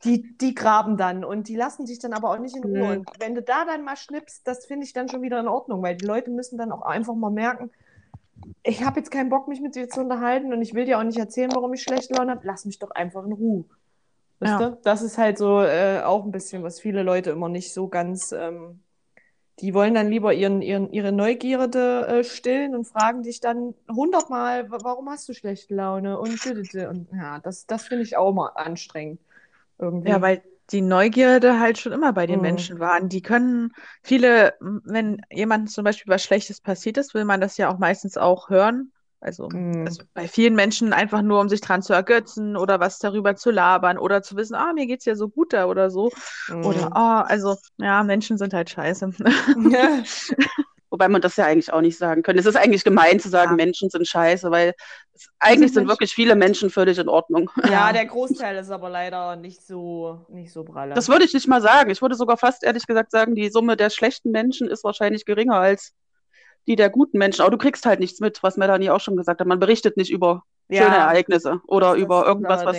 die, 0.04 0.36
die 0.38 0.54
graben 0.54 0.96
dann 0.96 1.24
und 1.24 1.48
die 1.48 1.56
lassen 1.56 1.86
dich 1.86 1.98
dann 1.98 2.12
aber 2.12 2.30
auch 2.30 2.38
nicht 2.38 2.54
in 2.54 2.62
Ruhe. 2.64 2.92
Mhm. 2.94 3.00
Und 3.00 3.08
wenn 3.18 3.34
du 3.34 3.42
da 3.42 3.64
dann 3.64 3.84
mal 3.84 3.96
schnippst, 3.96 4.46
das 4.46 4.66
finde 4.66 4.84
ich 4.84 4.92
dann 4.92 5.08
schon 5.08 5.22
wieder 5.22 5.40
in 5.40 5.48
Ordnung, 5.48 5.82
weil 5.82 5.96
die 5.96 6.04
Leute 6.06 6.30
müssen 6.30 6.58
dann 6.58 6.70
auch 6.72 6.82
einfach 6.82 7.14
mal 7.14 7.30
merken, 7.36 7.70
ich 8.64 8.84
habe 8.84 8.98
jetzt 9.00 9.10
keinen 9.10 9.30
Bock, 9.30 9.48
mich 9.48 9.60
mit 9.60 9.76
dir 9.76 9.88
zu 9.88 10.00
unterhalten 10.00 10.52
und 10.52 10.60
ich 10.62 10.74
will 10.74 10.84
dir 10.86 10.98
auch 10.98 11.04
nicht 11.04 11.18
erzählen, 11.18 11.50
warum 11.54 11.72
ich 11.74 11.82
schlechte 11.82 12.14
Laune 12.14 12.32
habe. 12.32 12.42
Lass 12.44 12.64
mich 12.64 12.78
doch 12.78 12.90
einfach 12.90 13.24
in 13.24 13.32
Ruhe. 13.32 13.64
Weißt 14.40 14.52
Ja. 14.52 14.70
du? 14.70 14.78
Das 14.84 15.02
ist 15.02 15.18
halt 15.18 15.38
so 15.38 15.62
äh, 15.62 16.02
auch 16.04 16.24
ein 16.24 16.32
bisschen, 16.32 16.62
was 16.62 16.80
viele 16.80 17.02
Leute 17.02 17.30
immer 17.30 17.48
nicht 17.48 17.72
so 17.72 17.88
ganz. 17.88 18.32
Ähm, 18.32 18.80
die 19.60 19.72
wollen 19.72 19.94
dann 19.94 20.10
lieber 20.10 20.34
ihren, 20.34 20.60
ihren, 20.62 20.92
ihre 20.92 21.12
Neugierde 21.12 22.06
äh, 22.08 22.24
stillen 22.24 22.74
und 22.74 22.86
fragen 22.86 23.22
dich 23.22 23.40
dann 23.40 23.74
hundertmal, 23.90 24.70
"Wa- 24.70 24.78
warum 24.82 25.08
hast 25.08 25.28
du 25.28 25.32
schlechte 25.34 25.74
Laune? 25.74 26.18
Und, 26.18 26.44
und 26.46 27.08
ja, 27.12 27.38
das, 27.40 27.66
das 27.66 27.84
finde 27.84 28.04
ich 28.04 28.16
auch 28.18 28.32
mal 28.34 28.48
anstrengend. 28.54 29.20
Irgendwie. 29.78 30.10
Ja, 30.10 30.20
weil 30.20 30.42
die 30.72 30.82
Neugierde 30.82 31.60
halt 31.60 31.78
schon 31.78 31.92
immer 31.92 32.12
bei 32.12 32.26
den 32.26 32.40
Mhm. 32.40 32.40
Menschen 32.40 32.80
waren. 32.80 33.08
Die 33.08 33.22
können 33.22 33.72
viele, 34.02 34.54
wenn 34.60 35.20
jemandem 35.30 35.68
zum 35.68 35.84
Beispiel 35.84 36.12
was 36.12 36.22
Schlechtes 36.24 36.60
passiert 36.60 36.98
ist, 36.98 37.14
will 37.14 37.24
man 37.24 37.40
das 37.40 37.56
ja 37.56 37.68
auch 37.72 37.78
meistens 37.78 38.16
auch 38.16 38.48
hören. 38.50 38.92
Also, 39.20 39.52
Mhm. 39.52 39.84
also 39.84 40.04
bei 40.14 40.28
vielen 40.28 40.54
Menschen 40.54 40.92
einfach 40.92 41.22
nur, 41.22 41.40
um 41.40 41.48
sich 41.48 41.60
dran 41.60 41.82
zu 41.82 41.92
ergötzen 41.92 42.56
oder 42.56 42.80
was 42.80 42.98
darüber 42.98 43.36
zu 43.36 43.50
labern 43.50 43.98
oder 43.98 44.22
zu 44.22 44.36
wissen, 44.36 44.54
ah, 44.54 44.72
mir 44.74 44.86
geht's 44.86 45.04
ja 45.04 45.14
so 45.14 45.28
gut 45.28 45.52
da 45.52 45.66
oder 45.66 45.90
so. 45.90 46.12
Oder, 46.60 46.88
Mhm. 46.88 46.96
ah, 46.96 47.22
also, 47.22 47.56
ja, 47.78 48.02
Menschen 48.02 48.38
sind 48.38 48.52
halt 48.54 48.70
scheiße. 48.70 49.10
Ja. 49.70 50.04
Wobei 50.96 51.08
man 51.08 51.20
das 51.20 51.36
ja 51.36 51.44
eigentlich 51.44 51.70
auch 51.74 51.82
nicht 51.82 51.98
sagen 51.98 52.22
könnte. 52.22 52.40
Es 52.40 52.46
ist 52.46 52.56
eigentlich 52.56 52.82
gemein 52.82 53.20
zu 53.20 53.28
sagen, 53.28 53.50
Ja. 53.50 53.56
Menschen 53.56 53.90
sind 53.90 54.08
scheiße, 54.08 54.50
weil 54.50 54.72
es, 55.12 55.28
eigentlich 55.38 55.74
sind 55.74 55.88
wirklich 55.88 56.14
viele 56.14 56.34
Menschen 56.36 56.70
völlig 56.70 56.96
in 56.96 57.10
Ordnung. 57.10 57.50
ja, 57.70 57.92
der 57.92 58.06
Großteil 58.06 58.56
ist 58.56 58.70
aber 58.70 58.88
leider 58.88 59.36
nicht 59.36 59.60
so, 59.60 60.24
nicht 60.30 60.50
so 60.50 60.64
pralle. 60.64 60.94
Das 60.94 61.10
würde 61.10 61.26
ich 61.26 61.34
nicht 61.34 61.48
mal 61.48 61.60
sagen. 61.60 61.90
Ich 61.90 62.00
würde 62.00 62.14
sogar 62.14 62.38
fast 62.38 62.64
ehrlich 62.64 62.86
gesagt 62.86 63.10
sagen, 63.10 63.34
die 63.34 63.50
Summe 63.50 63.76
der 63.76 63.90
schlechten 63.90 64.30
Menschen 64.30 64.68
ist 64.68 64.84
wahrscheinlich 64.84 65.26
geringer 65.26 65.56
als 65.56 65.92
die 66.66 66.76
der 66.76 66.88
guten 66.88 67.18
Menschen. 67.18 67.42
Aber 67.42 67.50
du 67.50 67.58
kriegst 67.58 67.84
halt 67.84 68.00
nichts 68.00 68.20
mit, 68.20 68.42
was 68.42 68.56
Melanie 68.56 68.88
auch 68.88 69.00
schon 69.00 69.18
gesagt 69.18 69.40
hat. 69.40 69.46
Man 69.46 69.60
berichtet 69.60 69.98
nicht 69.98 70.10
über 70.10 70.44
Ja, 70.68 70.84
schöne 70.84 70.96
Ereignisse 70.96 71.60
oder 71.66 71.92
über 71.92 72.26
irgendwas, 72.26 72.64
was. 72.64 72.78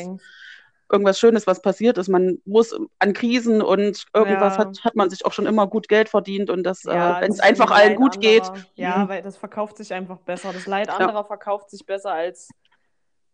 Irgendwas 0.92 1.20
Schönes, 1.20 1.48
was 1.48 1.62
passiert 1.62 1.98
ist. 1.98 2.08
Man 2.08 2.40
muss 2.46 2.76
an 3.00 3.14
Krisen 3.14 3.62
und 3.62 4.06
irgendwas 4.14 4.54
Ja. 4.54 4.60
hat, 4.66 4.84
hat 4.84 4.96
man 4.96 5.10
sich 5.10 5.26
auch 5.26 5.34
schon 5.34 5.46
immer 5.46 5.68
gut 5.68 5.88
Geld 5.88 6.10
verdient 6.10 6.50
und 6.50 6.64
das, 6.64 6.84
Ja, 6.84 7.18
äh, 7.18 7.22
wenn 7.22 7.32
es 7.32 7.40
einfach 7.40 7.72
allen 7.72 7.90
Leid 7.90 7.98
gut 7.98 8.20
geht. 8.20 8.44
anderer. 8.44 8.66
Ja, 8.76 9.04
Mhm. 9.04 9.10
weil 9.10 9.22
das 9.22 9.38
verkauft 9.38 9.78
sich 9.78 9.94
einfach 9.94 10.18
besser. 10.20 10.54
Das 10.54 10.66
Leid 10.66 10.90
anderer 10.90 11.26
verkauft 11.26 11.70
sich 11.70 11.86
besser 11.86 12.12
als, 12.14 12.50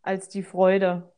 als 0.01 0.29
die 0.29 0.43
Freude. 0.43 1.11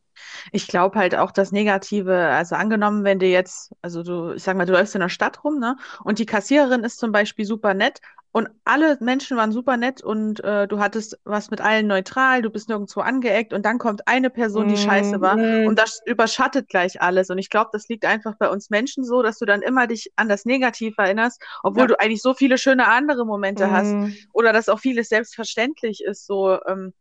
Ich 0.51 0.67
glaube 0.67 0.97
halt 0.97 1.15
auch 1.15 1.31
das 1.31 1.51
Negative, 1.51 2.15
also 2.29 2.55
angenommen, 2.55 3.03
wenn 3.03 3.19
du 3.19 3.25
jetzt, 3.25 3.73
also 3.81 4.01
du, 4.03 4.33
ich 4.33 4.43
sag 4.43 4.55
mal, 4.55 4.65
du 4.65 4.71
läufst 4.73 4.95
in 4.95 5.01
der 5.01 5.09
Stadt 5.09 5.43
rum, 5.43 5.59
ne? 5.59 5.75
Und 6.03 6.19
die 6.19 6.25
Kassiererin 6.25 6.83
ist 6.85 6.99
zum 6.99 7.11
Beispiel 7.11 7.45
super 7.45 7.73
nett 7.73 7.99
und 8.35 8.49
alle 8.65 8.97
Menschen 8.99 9.37
waren 9.37 9.53
super 9.53 9.77
nett 9.77 10.03
und 10.03 10.43
äh, 10.43 10.67
du 10.67 10.79
hattest 10.79 11.17
was 11.23 11.51
mit 11.51 11.61
allen 11.61 11.87
neutral, 11.87 12.41
du 12.41 12.49
bist 12.49 12.67
nirgendwo 12.67 12.99
angeeckt 12.99 13.53
und 13.53 13.65
dann 13.65 13.77
kommt 13.77 14.09
eine 14.09 14.29
Person, 14.29 14.67
die 14.67 14.75
scheiße 14.75 15.21
war 15.21 15.37
Mhm. 15.37 15.63
und 15.63 15.79
das 15.79 16.01
überschattet 16.05 16.67
gleich 16.67 17.01
alles. 17.01 17.29
Und 17.29 17.37
ich 17.37 17.49
glaube, 17.49 17.69
das 17.71 17.87
liegt 17.87 18.03
einfach 18.03 18.35
bei 18.37 18.49
uns 18.49 18.69
Menschen 18.69 19.05
so, 19.05 19.23
dass 19.23 19.37
du 19.37 19.45
dann 19.45 19.61
immer 19.61 19.87
dich 19.87 20.11
an 20.17 20.27
das 20.27 20.43
Negative 20.43 20.95
erinnerst, 21.01 21.41
obwohl 21.63 21.87
Ja. 21.87 21.87
du 21.87 21.97
eigentlich 21.97 22.21
so 22.21 22.33
viele 22.33 22.57
schöne 22.57 22.87
andere 22.89 23.25
Momente 23.25 23.71
hast 23.71 23.97
Mhm. 23.97 24.27
oder 24.33 24.51
dass 24.51 24.67
auch 24.67 24.79
vieles 24.81 25.07
selbstverständlich 25.07 26.03
ist, 26.03 26.25
so, 26.27 26.59
ähm, 26.67 26.93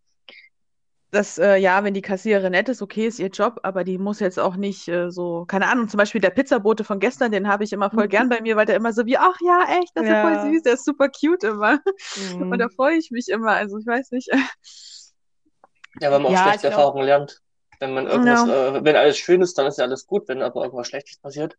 dass, 1.15 1.39
äh, 1.39 1.57
ja, 1.57 1.85
wenn 1.85 1.95
die 1.95 2.03
Kassiererin 2.03 2.53
nett 2.53 2.69
ist, 2.69 2.83
okay, 2.83 3.07
ist 3.07 3.19
ihr 3.19 3.29
Job, 3.29 3.61
aber 3.63 3.85
die 3.85 3.99
muss 3.99 4.21
jetzt 4.21 4.39
auch 4.39 4.57
nicht 4.57 4.89
äh, 4.89 5.11
so, 5.11 5.45
keine 5.47 5.69
Ahnung, 5.69 5.89
zum 5.89 5.99
Beispiel 5.99 6.21
der 6.21 6.31
Pizzabote 6.31 6.85
von 6.85 7.01
gestern, 7.01 7.33
den 7.33 7.49
habe 7.49 7.65
ich 7.65 7.73
immer 7.73 7.91
voll 7.91 8.09
gern 8.09 8.29
bei 8.29 8.41
mir, 8.43 8.57
weil 8.57 8.67
der 8.67 8.77
immer 8.77 8.93
so 8.93 9.07
wie, 9.07 9.19
ach 9.19 9.37
ja, 9.41 9.65
echt, 9.81 9.93
das 9.95 10.05
ist 10.05 10.11
ja 10.11 10.17
Ja. 10.17 10.21
voll 10.21 10.39
süß, 10.39 10.63
der 10.63 10.75
ist 10.75 10.85
super 10.85 11.09
cute 11.09 11.45
immer. 11.45 11.81
Mhm. 12.17 12.51
Und 12.53 12.59
da 12.61 12.69
freue 12.69 12.97
ich 12.99 13.11
mich 13.11 13.29
immer, 13.29 13.53
also 13.53 13.79
ich 13.79 13.87
weiß 13.87 14.11
nicht. 14.13 14.29
Ja, 16.01 16.11
weil 16.11 16.21
man 16.21 16.33
Ja, 16.33 16.39
auch 16.39 16.43
schlechte 16.43 16.67
Erfahrungen 16.69 17.05
lernt. 17.07 17.41
Wenn 17.81 17.95
man 17.95 18.07
irgendwas, 18.07 18.45
äh, 18.47 18.85
wenn 18.85 18.97
alles 18.97 19.19
schön 19.19 19.43
ist, 19.43 19.59
dann 19.59 19.67
ist 19.67 19.79
ja 19.79 19.85
alles 19.85 20.07
gut. 20.07 20.29
Wenn 20.29 20.43
aber 20.43 20.65
irgendwas 20.65 20.89
Schlechtes 20.89 21.19
passiert, 21.19 21.57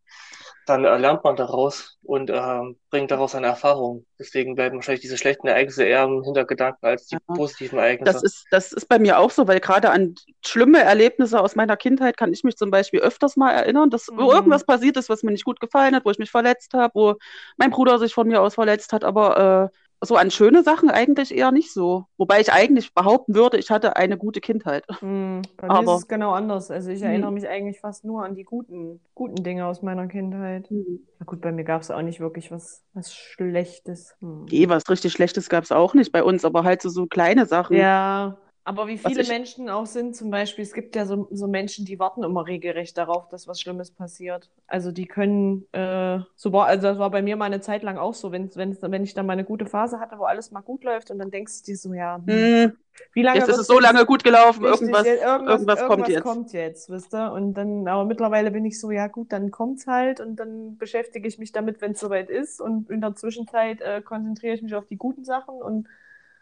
dann 0.65 0.83
äh, 0.85 0.97
lernt 0.97 1.23
man 1.23 1.35
daraus 1.35 1.97
und 2.03 2.29
ähm, 2.29 2.77
bringt 2.89 3.11
daraus 3.11 3.35
eine 3.35 3.47
Erfahrung. 3.47 4.05
Deswegen 4.19 4.55
bleiben 4.55 4.75
wahrscheinlich 4.77 5.01
diese 5.01 5.17
schlechten 5.17 5.47
Ereignisse 5.47 5.83
eher 5.83 6.03
im 6.03 6.23
Hintergedanken 6.23 6.87
als 6.87 7.07
die 7.07 7.15
Ja. 7.15 7.35
positiven 7.35 7.77
Ereignisse. 7.77 8.13
Das 8.13 8.23
ist, 8.23 8.45
das 8.51 8.71
ist 8.73 8.87
bei 8.87 8.99
mir 8.99 9.19
auch 9.19 9.31
so, 9.31 9.47
weil 9.47 9.59
gerade 9.59 9.89
an 9.91 10.15
schlimme 10.45 10.79
Erlebnisse 10.81 11.39
aus 11.39 11.55
meiner 11.55 11.77
Kindheit 11.77 12.17
kann 12.17 12.33
ich 12.33 12.43
mich 12.43 12.55
zum 12.57 12.71
Beispiel 12.71 12.99
öfters 13.01 13.35
mal 13.35 13.51
erinnern, 13.51 13.89
dass 13.89 14.09
Mhm. 14.09 14.17
wo 14.17 14.31
irgendwas 14.31 14.65
passiert 14.65 14.97
ist, 14.97 15.09
was 15.09 15.23
mir 15.23 15.31
nicht 15.31 15.45
gut 15.45 15.59
gefallen 15.59 15.95
hat, 15.95 16.05
wo 16.05 16.11
ich 16.11 16.19
mich 16.19 16.31
verletzt 16.31 16.73
habe, 16.73 16.91
wo 16.95 17.15
mein 17.57 17.71
Bruder 17.71 17.99
sich 17.99 18.13
von 18.13 18.27
mir 18.27 18.41
aus 18.41 18.55
verletzt 18.55 18.93
hat, 18.93 19.03
aber 19.03 19.71
äh, 19.71 19.77
so 20.05 20.15
an 20.15 20.31
schöne 20.31 20.63
Sachen 20.63 20.89
eigentlich 20.89 21.35
eher 21.35 21.51
nicht 21.51 21.73
so. 21.73 22.05
Wobei 22.17 22.39
ich 22.41 22.51
eigentlich 22.53 22.93
behaupten 22.93 23.35
würde, 23.35 23.57
ich 23.57 23.69
hatte 23.71 23.95
eine 23.95 24.17
gute 24.17 24.41
Kindheit. 24.41 24.85
Mhm. 25.01 25.41
Bei 25.57 25.67
mir 25.67 25.73
Aber- 25.73 25.95
ist 25.95 26.01
es 26.03 26.07
genau 26.07 26.31
anders. 26.31 26.71
Also 26.71 26.89
ich 26.91 27.01
erinnere 27.01 27.31
mich 27.31 27.47
eigentlich 27.47 27.79
fast 27.79 28.05
nur 28.05 28.23
an 28.23 28.35
die 28.35 28.43
guten, 28.43 28.99
guten 29.13 29.43
Dinge 29.43 29.65
aus 29.65 29.81
meiner 29.81 30.07
Kindheit. 30.07 30.67
Na 30.71 31.25
gut, 31.25 31.41
bei 31.41 31.51
mir 31.51 31.63
gab 31.63 31.81
es 31.81 31.91
auch 31.91 32.01
nicht 32.01 32.19
wirklich 32.19 32.51
was, 32.51 32.83
was 32.93 33.13
Schlechtes. 33.13 34.15
Hm. 34.19 34.45
Nee, 34.49 34.69
was 34.69 34.89
richtig 34.89 35.13
Schlechtes 35.13 35.49
gab 35.49 35.63
es 35.63 35.71
auch 35.71 35.93
nicht 35.93 36.11
bei 36.11 36.23
uns, 36.23 36.45
aber 36.45 36.63
halt 36.63 36.81
so, 36.81 36.89
so 36.89 37.05
kleine 37.07 37.45
Sachen. 37.45 37.75
Ja, 37.77 38.37
aber 38.65 38.87
wie 38.87 38.97
viele 38.97 39.21
ich- 39.21 39.29
Menschen 39.29 39.69
auch 39.69 39.85
sind, 39.85 40.15
zum 40.15 40.31
Beispiel, 40.31 40.63
es 40.63 40.73
gibt 40.73 40.95
ja 40.95 41.05
so, 41.05 41.27
so 41.31 41.47
Menschen, 41.47 41.85
die 41.85 41.99
warten 41.99 42.23
immer 42.23 42.45
regelrecht 42.47 42.97
darauf, 42.97 43.29
dass 43.29 43.47
was 43.47 43.61
Schlimmes 43.61 43.91
passiert. 43.91 44.49
Also 44.67 44.91
die 44.91 45.05
können, 45.05 45.65
äh, 45.71 46.19
so 46.35 46.51
war, 46.51 46.65
also 46.67 46.87
das 46.87 46.97
war 46.97 47.11
bei 47.11 47.21
mir 47.21 47.37
mal 47.37 47.45
eine 47.45 47.61
Zeit 47.61 47.83
lang 47.83 47.97
auch 47.97 48.13
so, 48.15 48.31
wenn, 48.31 48.53
wenn, 48.55 48.75
wenn 48.81 49.03
ich 49.03 49.13
dann 49.13 49.25
mal 49.27 49.33
eine 49.33 49.45
gute 49.45 49.65
Phase 49.67 49.99
hatte, 49.99 50.17
wo 50.19 50.23
alles 50.25 50.51
mal 50.51 50.61
gut 50.61 50.83
läuft 50.83 51.11
und 51.11 51.19
dann 51.19 51.31
denkst 51.31 51.61
du 51.61 51.65
dir 51.71 51.77
so, 51.77 51.93
ja, 51.93 52.17
hm, 52.17 52.25
Hm, 52.27 52.77
wie 53.13 53.21
lange 53.21 53.39
jetzt 53.39 53.49
ist 53.49 53.57
es 53.59 53.67
so 53.67 53.79
lange 53.79 54.05
gut 54.05 54.23
gelaufen, 54.23 54.63
irgendwas, 54.63 55.05
jetzt- 55.05 55.23
irgendwas, 55.23 55.59
irgendwas 55.59 55.79
kommt 55.79 55.89
irgendwas 55.91 56.09
jetzt. 56.09 56.23
kommt 56.23 56.53
jetzt, 56.53 56.89
wisst 56.89 57.13
ihr? 57.13 57.31
Und 57.33 57.53
dann, 57.53 57.87
aber 57.87 58.05
mittlerweile 58.05 58.51
bin 58.51 58.65
ich 58.65 58.79
so, 58.79 58.89
ja 58.91 59.07
gut, 59.07 59.31
dann 59.31 59.51
kommt's 59.51 59.85
halt 59.85 60.19
und 60.21 60.37
dann 60.37 60.77
beschäftige 60.77 61.27
ich 61.27 61.37
mich 61.37 61.51
damit, 61.51 61.81
wenn 61.81 61.91
es 61.91 61.99
soweit 61.99 62.29
ist. 62.29 62.61
Und 62.61 62.89
in 62.89 63.01
der 63.01 63.13
Zwischenzeit 63.15 63.81
äh, 63.81 64.01
konzentriere 64.01 64.55
ich 64.55 64.61
mich 64.61 64.73
auf 64.75 64.87
die 64.87 64.97
guten 64.97 65.23
Sachen 65.25 65.61
und 65.61 65.87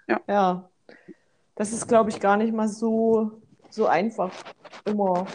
Ja. 0.07 0.21
ja, 0.27 0.69
das 1.55 1.71
ist, 1.73 1.87
glaube 1.87 2.09
ich, 2.09 2.19
gar 2.19 2.37
nicht 2.37 2.53
mal 2.53 2.67
so, 2.67 3.31
so 3.69 3.85
einfach 3.87 4.31
immer. 4.85 5.27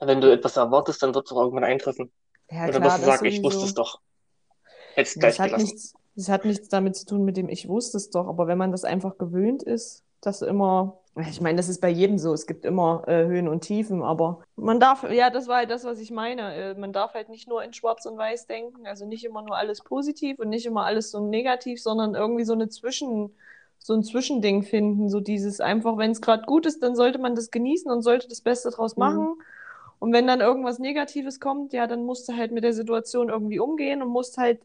Wenn 0.00 0.20
du 0.20 0.32
etwas 0.32 0.56
erwartest, 0.56 1.02
dann 1.02 1.14
wird 1.14 1.26
es 1.26 1.32
auch 1.32 1.40
irgendwann 1.42 1.64
eintreffen. 1.64 2.10
Ja, 2.50 2.68
klar, 2.68 2.82
wirst 2.82 2.98
du 2.98 3.02
das 3.06 3.18
sagen, 3.18 3.24
ich 3.26 3.42
wusste 3.42 3.64
es 3.66 3.74
doch. 3.74 4.00
Hättest 4.94 5.16
Das 5.22 5.36
gleich 5.36 5.40
hat 5.40 5.46
gelassen. 5.48 5.64
nichts, 5.64 5.94
das 6.16 6.28
hat 6.28 6.44
nichts 6.44 6.68
damit 6.68 6.96
zu 6.96 7.06
tun 7.06 7.24
mit 7.24 7.36
dem, 7.36 7.48
ich 7.48 7.68
wusste 7.68 7.96
es 7.96 8.10
doch, 8.10 8.26
aber 8.28 8.46
wenn 8.46 8.58
man 8.58 8.72
das 8.72 8.84
einfach 8.84 9.18
gewöhnt 9.18 9.62
ist, 9.62 10.04
dass 10.20 10.42
immer 10.42 11.00
Ich 11.28 11.40
meine, 11.40 11.56
das 11.56 11.68
ist 11.68 11.80
bei 11.80 11.88
jedem 11.90 12.18
so. 12.18 12.32
Es 12.32 12.46
gibt 12.46 12.64
immer 12.64 13.04
äh, 13.08 13.26
Höhen 13.26 13.48
und 13.48 13.62
Tiefen, 13.62 14.02
aber 14.02 14.42
man 14.56 14.78
darf, 14.80 15.04
ja, 15.10 15.30
das 15.30 15.48
war 15.48 15.56
halt 15.58 15.70
das, 15.70 15.84
was 15.84 15.98
ich 16.00 16.10
meine. 16.10 16.54
Äh, 16.54 16.74
man 16.74 16.92
darf 16.92 17.14
halt 17.14 17.28
nicht 17.28 17.48
nur 17.48 17.62
in 17.64 17.72
Schwarz 17.72 18.06
und 18.06 18.16
Weiß 18.18 18.46
denken, 18.46 18.86
also 18.86 19.06
nicht 19.06 19.24
immer 19.24 19.42
nur 19.42 19.56
alles 19.56 19.82
positiv 19.82 20.38
und 20.38 20.48
nicht 20.50 20.66
immer 20.66 20.84
alles 20.86 21.10
so 21.10 21.20
negativ, 21.26 21.82
sondern 21.82 22.14
irgendwie 22.14 22.44
so 22.44 22.52
eine 22.54 22.68
Zwischen, 22.68 23.34
so 23.80 23.94
ein 23.94 24.04
Zwischending 24.04 24.62
finden. 24.64 25.10
So 25.10 25.20
dieses 25.20 25.60
einfach, 25.60 25.98
wenn 25.98 26.12
es 26.12 26.22
gerade 26.22 26.44
gut 26.46 26.66
ist, 26.66 26.82
dann 26.82 26.96
sollte 26.96 27.18
man 27.18 27.34
das 27.36 27.50
genießen 27.52 27.90
und 27.90 28.02
sollte 28.02 28.28
das 28.28 28.42
Beste 28.42 28.70
draus 28.70 28.96
Mhm. 28.96 28.98
machen. 28.98 29.36
Und 29.98 30.12
wenn 30.12 30.26
dann 30.26 30.40
irgendwas 30.40 30.78
Negatives 30.78 31.40
kommt, 31.40 31.72
ja, 31.74 31.86
dann 31.86 32.04
musst 32.04 32.28
du 32.28 32.36
halt 32.36 32.52
mit 32.52 32.64
der 32.64 32.72
Situation 32.74 33.28
irgendwie 33.30 33.60
umgehen 33.60 34.02
und 34.02 34.08
musst 34.10 34.38
halt 34.38 34.60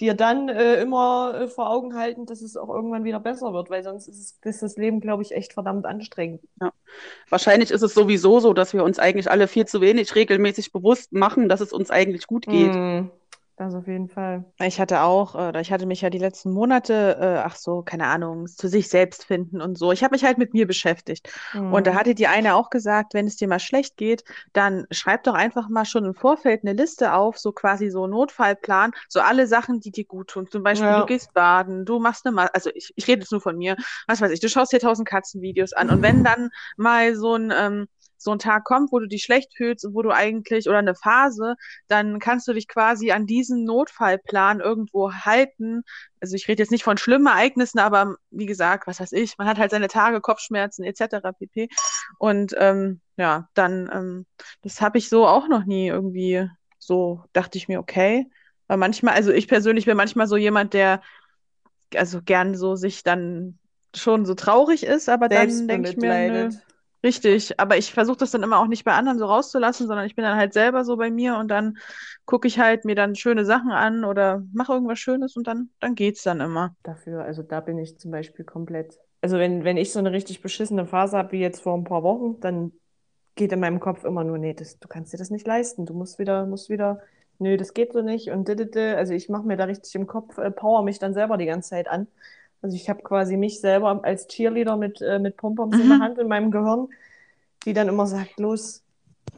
dir 0.00 0.14
dann 0.14 0.48
äh, 0.48 0.80
immer 0.82 1.34
äh, 1.42 1.48
vor 1.48 1.70
Augen 1.70 1.94
halten, 1.96 2.26
dass 2.26 2.42
es 2.42 2.56
auch 2.56 2.68
irgendwann 2.70 3.04
wieder 3.04 3.20
besser 3.20 3.52
wird, 3.52 3.70
weil 3.70 3.84
sonst 3.84 4.08
ist, 4.08 4.18
es, 4.18 4.38
ist 4.56 4.62
das 4.62 4.76
Leben, 4.76 5.00
glaube 5.00 5.22
ich, 5.22 5.32
echt 5.32 5.52
verdammt 5.52 5.86
anstrengend. 5.86 6.42
Wahrscheinlich 7.28 7.70
ist 7.70 7.82
es 7.82 7.94
sowieso 7.94 8.40
so, 8.40 8.52
dass 8.52 8.74
wir 8.74 8.84
uns 8.84 8.98
eigentlich 8.98 9.30
alle 9.30 9.48
viel 9.48 9.66
zu 9.66 9.80
wenig 9.80 10.14
regelmäßig 10.14 10.72
bewusst 10.72 11.12
machen, 11.12 11.48
dass 11.48 11.60
es 11.60 11.72
uns 11.72 11.90
eigentlich 11.90 12.26
gut 12.26 12.48
geht. 12.48 12.78
Mm, 12.82 13.10
das 13.56 13.74
auf 13.74 13.86
jeden 13.86 14.08
Fall. 14.08 14.44
Ich 14.64 14.78
hatte 14.78 15.00
auch, 15.02 15.34
äh, 15.34 15.48
oder 15.48 15.60
ich 15.60 15.72
hatte 15.72 15.86
mich 15.86 16.02
ja 16.02 16.10
die 16.10 16.18
letzten 16.18 16.52
Monate, 16.52 17.16
äh, 17.20 17.38
ach 17.44 17.56
so, 17.56 17.82
keine 17.82 18.06
Ahnung, 18.06 18.46
zu 18.46 18.68
sich 18.68 18.88
selbst 18.88 19.24
finden 19.24 19.60
und 19.60 19.76
so. 19.76 19.90
Ich 19.90 20.04
habe 20.04 20.12
mich 20.14 20.22
halt 20.22 20.38
mit 20.38 20.52
mir 20.54 20.68
beschäftigt. 20.68 21.28
Und 21.68 21.88
da 21.88 21.94
Mm. 21.94 21.96
hatte 21.96 22.14
die 22.14 22.28
eine 22.28 22.54
auch 22.54 22.70
gesagt, 22.70 23.12
wenn 23.14 23.26
es 23.26 23.34
dir 23.36 23.48
mal 23.48 23.58
schlecht 23.58 23.96
geht, 23.96 24.22
dann 24.52 24.86
schreib 24.92 25.24
doch 25.24 25.34
einfach 25.34 25.68
mal 25.68 25.84
schon 25.84 26.04
im 26.04 26.14
Vorfeld 26.14 26.62
eine 26.62 26.74
Liste 26.74 27.12
auf, 27.14 27.38
so 27.38 27.50
quasi 27.50 27.90
so 27.90 28.06
Notfallplan, 28.06 28.92
so 29.08 29.18
alle 29.20 29.48
Sachen, 29.48 29.80
die 29.80 29.90
dir 29.90 30.04
gut 30.04 30.28
tun. 30.28 30.46
Zum 30.48 30.62
Beispiel, 30.62 30.94
Ja. 30.94 30.94
du 30.94 31.04
gehst 31.04 31.32
baden, 31.34 31.84
du 31.84 31.98
machst 31.98 32.24
eine, 32.24 32.34
Ma 32.36 32.44
also 32.52 32.70
ich, 32.72 32.92
ich 32.94 33.08
rede 33.08 33.22
jetzt 33.22 33.32
nur 33.32 33.40
von 33.40 33.56
mir, 33.58 33.74
was 34.06 34.20
weiß 34.20 34.30
ich, 34.30 34.38
du 34.40 34.48
schaust 34.48 34.72
dir 34.72 34.78
tausend 34.80 35.08
Katzenvideos 35.08 35.72
an. 35.72 35.90
Und 35.90 36.02
wenn 36.02 36.22
dann 36.24 36.50
mal 36.76 37.16
so 37.16 37.34
ein, 37.34 37.52
ähm, 37.56 37.88
so 38.22 38.32
ein 38.32 38.38
Tag 38.38 38.64
kommt, 38.64 38.92
wo 38.92 38.98
du 38.98 39.06
dich 39.06 39.22
schlecht 39.22 39.54
fühlst 39.56 39.84
und 39.84 39.94
wo 39.94 40.02
du 40.02 40.10
eigentlich, 40.10 40.68
oder 40.68 40.78
eine 40.78 40.94
Phase, 40.94 41.56
dann 41.88 42.18
kannst 42.18 42.48
du 42.48 42.52
dich 42.52 42.68
quasi 42.68 43.12
an 43.12 43.26
diesen 43.26 43.64
Notfallplan 43.64 44.60
irgendwo 44.60 45.12
halten. 45.12 45.82
Also 46.20 46.36
ich 46.36 46.48
rede 46.48 46.62
jetzt 46.62 46.70
nicht 46.70 46.84
von 46.84 46.96
schlimmen 46.96 47.26
Ereignissen, 47.26 47.78
aber 47.78 48.16
wie 48.30 48.46
gesagt, 48.46 48.86
was 48.86 49.00
weiß 49.00 49.12
ich, 49.12 49.38
man 49.38 49.48
hat 49.48 49.58
halt 49.58 49.70
seine 49.70 49.88
Tage, 49.88 50.20
Kopfschmerzen 50.20 50.84
etc. 50.84 51.32
pp. 51.38 51.68
Und 52.18 52.54
ähm, 52.58 53.00
ja, 53.16 53.48
dann, 53.54 53.90
ähm, 53.92 54.26
das 54.62 54.80
habe 54.80 54.98
ich 54.98 55.08
so 55.08 55.26
auch 55.26 55.48
noch 55.48 55.64
nie 55.64 55.88
irgendwie 55.88 56.48
so, 56.78 57.24
dachte 57.32 57.58
ich 57.58 57.68
mir, 57.68 57.78
okay. 57.78 58.26
Weil 58.66 58.76
manchmal, 58.78 59.14
also 59.14 59.32
ich 59.32 59.48
persönlich 59.48 59.86
bin 59.86 59.96
manchmal 59.96 60.26
so 60.26 60.36
jemand, 60.36 60.74
der 60.74 61.02
also 61.96 62.22
gern 62.22 62.54
so 62.54 62.74
sich 62.74 63.02
dann 63.02 63.58
schon 63.94 64.24
so 64.24 64.34
traurig 64.34 64.84
ist, 64.84 65.08
aber 65.08 65.28
dann 65.28 65.68
denke 65.68 65.90
ich 65.90 65.96
mir, 65.96 66.30
nö. 66.30 66.50
Richtig, 67.04 67.58
aber 67.58 67.76
ich 67.76 67.92
versuche 67.92 68.18
das 68.18 68.30
dann 68.30 68.44
immer 68.44 68.60
auch 68.60 68.68
nicht 68.68 68.84
bei 68.84 68.92
anderen 68.92 69.18
so 69.18 69.26
rauszulassen, 69.26 69.88
sondern 69.88 70.06
ich 70.06 70.14
bin 70.14 70.22
dann 70.24 70.36
halt 70.36 70.52
selber 70.52 70.84
so 70.84 70.96
bei 70.96 71.10
mir 71.10 71.36
und 71.36 71.48
dann 71.48 71.76
gucke 72.26 72.46
ich 72.46 72.60
halt 72.60 72.84
mir 72.84 72.94
dann 72.94 73.16
schöne 73.16 73.44
Sachen 73.44 73.72
an 73.72 74.04
oder 74.04 74.44
mache 74.52 74.72
irgendwas 74.72 75.00
Schönes 75.00 75.36
und 75.36 75.48
dann, 75.48 75.70
dann 75.80 75.96
geht's 75.96 76.22
dann 76.22 76.40
immer. 76.40 76.76
Dafür, 76.84 77.24
also 77.24 77.42
da 77.42 77.60
bin 77.60 77.78
ich 77.78 77.98
zum 77.98 78.12
Beispiel 78.12 78.44
komplett. 78.44 78.98
Also 79.20 79.38
wenn, 79.38 79.64
wenn 79.64 79.76
ich 79.76 79.92
so 79.92 79.98
eine 79.98 80.12
richtig 80.12 80.42
beschissene 80.42 80.86
Phase 80.86 81.16
habe, 81.16 81.32
wie 81.32 81.40
jetzt 81.40 81.60
vor 81.62 81.76
ein 81.76 81.84
paar 81.84 82.04
Wochen, 82.04 82.38
dann 82.40 82.72
geht 83.34 83.52
in 83.52 83.60
meinem 83.60 83.80
Kopf 83.80 84.04
immer 84.04 84.24
nur, 84.24 84.38
nee, 84.38 84.54
das, 84.54 84.78
du 84.78 84.88
kannst 84.88 85.12
dir 85.12 85.18
das 85.18 85.30
nicht 85.30 85.46
leisten. 85.46 85.86
Du 85.86 85.94
musst 85.94 86.18
wieder, 86.18 86.46
musst 86.46 86.68
wieder, 86.70 87.00
nö, 87.38 87.56
das 87.56 87.74
geht 87.74 87.92
so 87.92 88.02
nicht 88.02 88.30
und 88.30 88.46
didede. 88.48 88.96
Also 88.96 89.14
ich 89.14 89.28
mache 89.28 89.46
mir 89.46 89.56
da 89.56 89.64
richtig 89.64 89.94
im 89.96 90.06
Kopf, 90.06 90.38
äh, 90.38 90.50
power 90.50 90.82
mich 90.82 90.98
dann 90.98 91.14
selber 91.14 91.36
die 91.36 91.46
ganze 91.46 91.70
Zeit 91.70 91.88
an. 91.88 92.06
Also 92.62 92.76
ich 92.76 92.88
habe 92.88 93.02
quasi 93.02 93.36
mich 93.36 93.60
selber 93.60 94.00
als 94.04 94.28
Cheerleader 94.28 94.76
mit, 94.76 95.00
äh, 95.02 95.18
mit 95.18 95.36
Pompoms 95.36 95.78
in 95.78 95.88
der 95.88 95.98
Mhm. 95.98 96.02
Hand 96.02 96.18
in 96.18 96.28
meinem 96.28 96.50
Gehirn, 96.50 96.88
die 97.64 97.72
dann 97.72 97.88
immer 97.88 98.06
sagt, 98.06 98.38
los, 98.38 98.82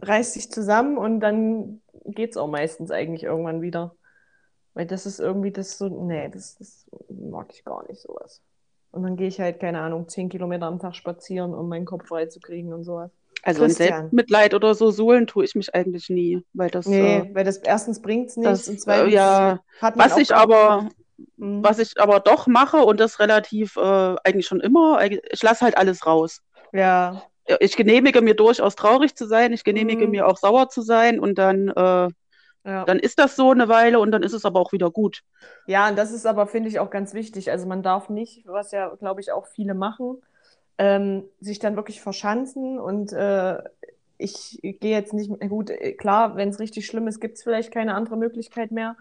reiß 0.02 0.34
dich 0.34 0.50
zusammen 0.50 0.98
und 0.98 1.20
dann 1.20 1.80
geht's 2.04 2.36
auch 2.36 2.48
meistens 2.48 2.90
eigentlich 2.90 3.24
irgendwann 3.24 3.62
wieder. 3.62 3.94
Weil 4.74 4.86
das 4.86 5.06
ist 5.06 5.20
irgendwie 5.20 5.52
das 5.52 5.78
so, 5.78 5.88
nee, 5.88 6.28
das, 6.28 6.56
das 6.58 6.87
mag 7.08 7.46
ich 7.52 7.64
gar 7.64 7.87
nicht, 7.88 8.00
sowas. 8.00 8.40
Und 8.90 9.02
dann 9.02 9.16
gehe 9.16 9.28
ich 9.28 9.40
halt, 9.40 9.58
keine 9.60 9.80
Ahnung, 9.80 10.08
zehn 10.08 10.28
Kilometer 10.28 10.66
am 10.66 10.78
Tag 10.78 10.94
spazieren, 10.94 11.54
um 11.54 11.68
meinen 11.68 11.84
Kopf 11.87 12.06
frei 12.08 12.26
zu 12.26 12.40
kriegen 12.40 12.72
und 12.72 12.84
sowas. 12.84 13.10
Also 13.42 13.62
Christian. 13.62 13.92
Selbstmitleid 13.92 14.54
oder 14.54 14.74
so 14.74 14.90
suhlen 14.90 15.26
tue 15.26 15.44
ich 15.44 15.54
mich 15.54 15.74
eigentlich 15.74 16.08
nie, 16.10 16.42
weil 16.54 16.70
das, 16.70 16.87
Nee, 16.87 17.18
äh, 17.18 17.34
weil 17.34 17.44
das 17.44 17.58
erstens 17.58 18.00
bringt's 18.00 18.37
nichts 18.37 18.66
das 18.66 18.68
und 18.68 18.74
äh, 18.76 18.78
zweitens 18.78 19.12
ja, 19.12 19.60
hat 19.80 19.96
man 19.96 20.10
was 20.10 20.18
ich 20.18 20.34
aber, 20.34 20.82
Mhm. 20.82 20.90
Was 21.37 21.78
ich 21.78 22.00
aber 22.00 22.20
doch 22.20 22.46
mache 22.46 22.78
und 22.78 23.00
das 23.00 23.18
relativ 23.20 23.76
äh, 23.76 23.80
eigentlich 24.24 24.46
schon 24.46 24.60
immer, 24.60 25.00
ich 25.04 25.42
lasse 25.42 25.64
halt 25.64 25.76
alles 25.76 26.06
raus. 26.06 26.42
Ja, 26.72 27.22
Ich 27.60 27.76
genehmige 27.76 28.22
mir 28.22 28.34
durchaus 28.34 28.74
traurig 28.74 29.14
zu 29.16 29.26
sein, 29.26 29.52
ich 29.52 29.64
genehmige 29.64 30.06
Mhm. 30.06 30.10
mir 30.12 30.26
auch 30.26 30.38
sauer 30.38 30.68
zu 30.70 30.80
sein 30.82 31.20
und 31.20 31.37
dann, 31.37 31.68
äh, 31.68 32.08
ja. 32.64 32.84
dann 32.87 32.98
ist 32.98 33.18
das 33.18 33.37
so 33.37 33.50
eine 33.50 33.68
Weile 33.68 34.00
und 34.00 34.12
dann 34.12 34.22
ist 34.22 34.32
es 34.32 34.44
aber 34.44 34.60
auch 34.60 34.72
wieder 34.72 34.90
gut. 34.90 35.22
Ja, 35.66 35.88
und 35.88 35.96
das 35.96 36.12
ist 36.12 36.26
aber, 36.26 36.46
finde 36.46 36.68
ich, 36.68 36.78
auch 36.78 36.90
ganz 36.90 37.14
wichtig. 37.14 37.50
Also 37.50 37.66
man 37.66 37.82
darf 37.82 38.08
nicht, 38.08 38.46
was 38.46 38.72
ja, 38.72 38.88
glaube 38.96 39.20
ich, 39.20 39.32
auch 39.32 39.46
viele 39.46 39.74
machen, 39.74 40.22
ähm, 40.78 41.24
sich 41.40 41.58
dann 41.58 41.76
wirklich 41.76 42.00
verschanzen 42.02 42.78
und 42.78 43.12
äh, 43.12 43.58
ich 44.18 44.58
gehe 44.62 44.92
jetzt 44.96 45.12
nicht, 45.14 45.30
gut, 45.48 45.70
äh, 45.70 45.92
klar, 45.94 46.37
wenn 46.37 46.48
es 46.50 46.60
richtig 46.60 46.87
schlimm 46.87 47.08
ist, 47.08 47.20
gibt 47.20 47.37
es 47.38 47.42
vielleicht 47.42 47.72
keine 47.72 47.94
andere 47.94 48.16
Möglichkeit 48.16 48.70
mehr. 48.72 48.96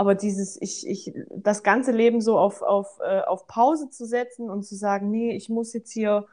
Aber 0.00 0.14
dieses, 0.14 0.56
ich, 0.62 0.88
ich, 0.88 1.12
das 1.28 1.62
ganze 1.62 1.92
Leben 1.92 2.22
so 2.22 2.38
auf, 2.38 2.62
auf, 2.62 3.00
äh, 3.06 3.20
auf 3.20 3.46
Pause 3.46 3.90
zu 3.90 4.06
setzen 4.06 4.48
und 4.48 4.62
zu 4.62 4.74
sagen, 4.74 5.10
nee, 5.10 5.36
ich 5.36 5.50
muss 5.50 5.74
jetzt 5.74 5.92
hier, 5.92 6.24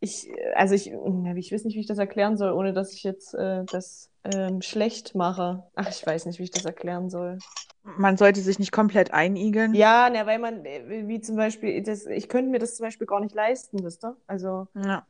ich, 0.00 0.32
also 0.56 0.74
ich, 0.74 0.88
ich 0.90 1.52
weiß 1.52 1.62
nicht, 1.64 1.76
wie 1.76 1.80
ich 1.80 1.86
das 1.86 1.98
erklären 1.98 2.36
soll, 2.36 2.50
ohne 2.50 2.72
dass 2.72 2.92
ich 2.92 3.04
jetzt 3.04 3.32
äh, 3.34 3.62
das 3.70 4.10
ähm, 4.24 4.62
schlecht 4.62 5.14
mache. 5.14 5.62
Ach, 5.76 5.88
ich 5.88 6.04
weiß 6.04 6.26
nicht, 6.26 6.40
wie 6.40 6.42
ich 6.42 6.50
das 6.50 6.64
erklären 6.64 7.08
soll. 7.08 7.38
Man 7.84 8.16
sollte 8.16 8.40
sich 8.40 8.58
nicht 8.58 8.72
komplett 8.72 9.14
einigeln. 9.14 9.74
Ja, 9.74 10.10
ne, 10.10 10.26
weil 10.26 10.40
man, 10.40 10.64
äh, 10.64 11.06
wie 11.06 11.20
zum 11.20 11.36
Beispiel, 11.36 11.84
das, 11.84 12.06
ich 12.06 12.28
könnte 12.28 12.50
mir 12.50 12.58
das 12.58 12.74
zum 12.74 12.84
Beispiel 12.84 13.06
gar 13.06 13.20
nicht 13.20 13.36
leisten, 13.36 13.84
wisst 13.84 14.04
ihr? 14.04 14.16
Also 14.26 14.66
Ja. 14.74 15.06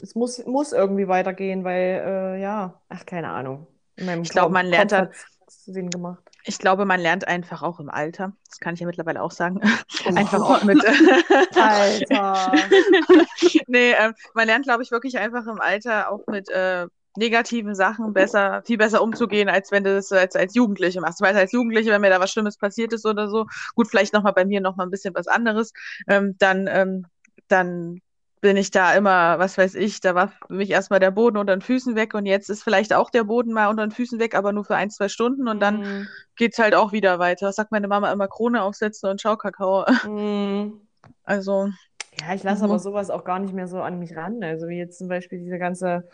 es 0.00 0.14
muss, 0.14 0.46
muss 0.46 0.72
irgendwie 0.72 1.08
weitergehen, 1.08 1.64
weil, 1.64 2.00
äh, 2.06 2.40
ja, 2.40 2.80
ach, 2.88 3.04
keine 3.06 3.30
Ahnung. 3.30 3.66
In 3.96 4.06
meinem 4.06 4.22
Ich 4.22 4.28
glaube, 4.28 4.52
man 4.52 4.66
lernt 4.66 4.92
dann- 4.92 5.08
Sinn 5.48 5.90
gemacht. 5.90 6.29
Ich 6.44 6.58
glaube, 6.58 6.84
man 6.84 7.00
lernt 7.00 7.28
einfach 7.28 7.62
auch 7.62 7.80
im 7.80 7.90
Alter. 7.90 8.32
Das 8.48 8.58
kann 8.58 8.74
ich 8.74 8.80
ja 8.80 8.86
mittlerweile 8.86 9.22
auch 9.22 9.32
sagen. 9.32 9.60
Oh. 10.06 10.14
Einfach 10.14 10.40
auch 10.40 10.62
mit. 10.64 10.82
Alter. 11.56 12.52
nee, 13.66 13.92
ähm, 13.92 14.14
man 14.32 14.46
lernt, 14.46 14.64
glaube 14.64 14.82
ich, 14.82 14.90
wirklich 14.90 15.18
einfach 15.18 15.46
im 15.46 15.60
Alter 15.60 16.10
auch 16.10 16.26
mit 16.26 16.48
äh, 16.48 16.86
negativen 17.16 17.74
Sachen 17.74 18.14
besser, 18.14 18.62
viel 18.64 18.78
besser 18.78 19.02
umzugehen, 19.02 19.50
als 19.50 19.70
wenn 19.72 19.84
du 19.84 19.94
das 19.94 20.10
als, 20.10 20.36
als 20.36 20.54
Jugendliche 20.54 21.02
machst. 21.02 21.20
Weiß, 21.20 21.36
als 21.36 21.52
Jugendliche, 21.52 21.90
wenn 21.90 22.00
mir 22.00 22.08
da 22.08 22.18
was 22.18 22.30
Schlimmes 22.30 22.56
passiert 22.56 22.94
ist 22.94 23.04
oder 23.04 23.28
so, 23.28 23.46
gut, 23.74 23.88
vielleicht 23.88 24.14
nochmal 24.14 24.32
bei 24.32 24.46
mir 24.46 24.62
nochmal 24.62 24.86
ein 24.86 24.90
bisschen 24.90 25.14
was 25.14 25.26
anderes, 25.26 25.72
ähm, 26.08 26.36
dann, 26.38 26.66
ähm, 26.66 27.06
dann 27.48 28.00
bin 28.40 28.56
ich 28.56 28.70
da 28.70 28.94
immer, 28.94 29.38
was 29.38 29.58
weiß 29.58 29.74
ich, 29.76 30.00
da 30.00 30.14
war 30.14 30.28
für 30.28 30.54
mich 30.54 30.70
erstmal 30.70 31.00
der 31.00 31.10
Boden 31.10 31.36
unter 31.36 31.56
den 31.56 31.62
Füßen 31.62 31.94
weg 31.96 32.14
und 32.14 32.26
jetzt 32.26 32.50
ist 32.50 32.62
vielleicht 32.62 32.92
auch 32.94 33.10
der 33.10 33.24
Boden 33.24 33.52
mal 33.52 33.68
unter 33.68 33.86
den 33.86 33.92
Füßen 33.92 34.18
weg, 34.20 34.34
aber 34.34 34.52
nur 34.52 34.64
für 34.64 34.76
ein, 34.76 34.90
zwei 34.90 35.08
Stunden 35.08 35.48
und 35.48 35.60
dann 35.60 35.80
Mm, 35.80 36.12
geht's 36.36 36.58
halt 36.58 36.74
auch 36.74 36.92
wieder 36.92 37.18
weiter. 37.18 37.46
Das 37.46 37.56
sagt 37.56 37.72
meine 37.72 37.88
Mama 37.88 38.12
immer 38.12 38.28
Krone 38.28 38.62
aufsetzen 38.62 39.10
und 39.10 39.20
Schaukakao. 39.20 39.86
mm. 40.02 40.80
Also, 41.24 41.68
Ja, 42.12 42.34
ich 42.34 42.42
lasse 42.42 42.64
Mhm. 42.64 42.64
aber 42.64 42.78
sowas 42.78 43.10
auch 43.10 43.24
gar 43.24 43.38
nicht 43.38 43.54
mehr 43.54 43.68
so 43.68 43.80
an 43.80 43.98
mich 43.98 44.16
ran. 44.16 44.42
Also 44.42 44.68
wie 44.68 44.78
jetzt 44.78 44.98
zum 44.98 45.08
Beispiel 45.08 45.38
diese 45.38 45.58
ganze 45.58 46.08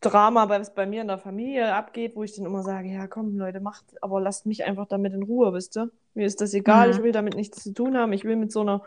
Drama, 0.00 0.48
was 0.48 0.74
bei 0.74 0.86
mir 0.86 1.02
in 1.02 1.08
der 1.08 1.18
Familie 1.18 1.74
abgeht, 1.74 2.16
wo 2.16 2.24
ich 2.24 2.36
dann 2.36 2.46
immer 2.46 2.62
sage, 2.64 2.88
ja 2.90 3.06
komm 3.08 3.38
Leute, 3.38 3.60
macht, 3.60 3.84
aber 4.02 4.20
lasst 4.20 4.46
mich 4.46 4.64
einfach 4.64 4.86
damit 4.88 5.14
in 5.14 5.22
Ruhe, 5.24 5.52
wisst 5.54 5.76
ihr? 5.78 5.90
Mir 6.14 6.26
ist 6.26 6.40
das 6.40 6.54
egal, 6.54 6.90
Mhm. 6.90 6.92
ich 6.92 7.02
will 7.02 7.12
damit 7.12 7.36
nichts 7.36 7.62
zu 7.64 7.74
tun 7.74 7.96
haben, 7.98 8.12
ich 8.12 8.24
will 8.24 8.36
mit 8.36 8.52
so 8.52 8.62
einer 8.62 8.82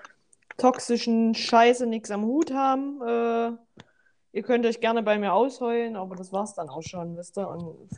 toxischen 0.62 1.34
Scheiße 1.34 1.88
nichts 1.88 2.12
am 2.12 2.24
Hut 2.24 2.54
haben. 2.54 3.02
Äh, 3.02 3.52
ihr 4.34 4.43
könnt 4.43 4.65
euch 4.65 4.80
gerne 4.80 5.02
bei 5.04 5.17
mir 5.17 5.34
ausheulen, 5.34 5.95
aber 5.95 6.15
das 6.15 6.32
war's 6.32 6.54
dann 6.54 6.69
auch 6.69 6.84
schon, 6.84 7.17
wisst 7.17 7.38
ihr? 7.38 7.47
Und 7.47 7.89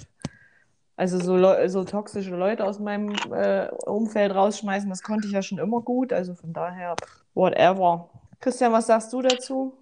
also 0.95 1.19
so, 1.19 1.67
so 1.67 1.83
toxische 1.83 2.35
Leute 2.35 2.65
aus 2.65 2.79
meinem 2.79 3.13
äh, 3.31 3.67
Umfeld 3.85 4.33
rausschmeißen, 4.33 4.89
das 4.89 5.01
konnte 5.01 5.27
ich 5.27 5.33
ja 5.33 5.41
schon 5.41 5.57
immer 5.57 5.81
gut. 5.81 6.13
Also 6.13 6.35
von 6.35 6.53
daher, 6.53 6.95
whatever. 7.33 8.09
Christian, 8.39 8.71
was 8.71 8.87
sagst 8.87 9.11
du 9.11 9.21
dazu? 9.21 9.77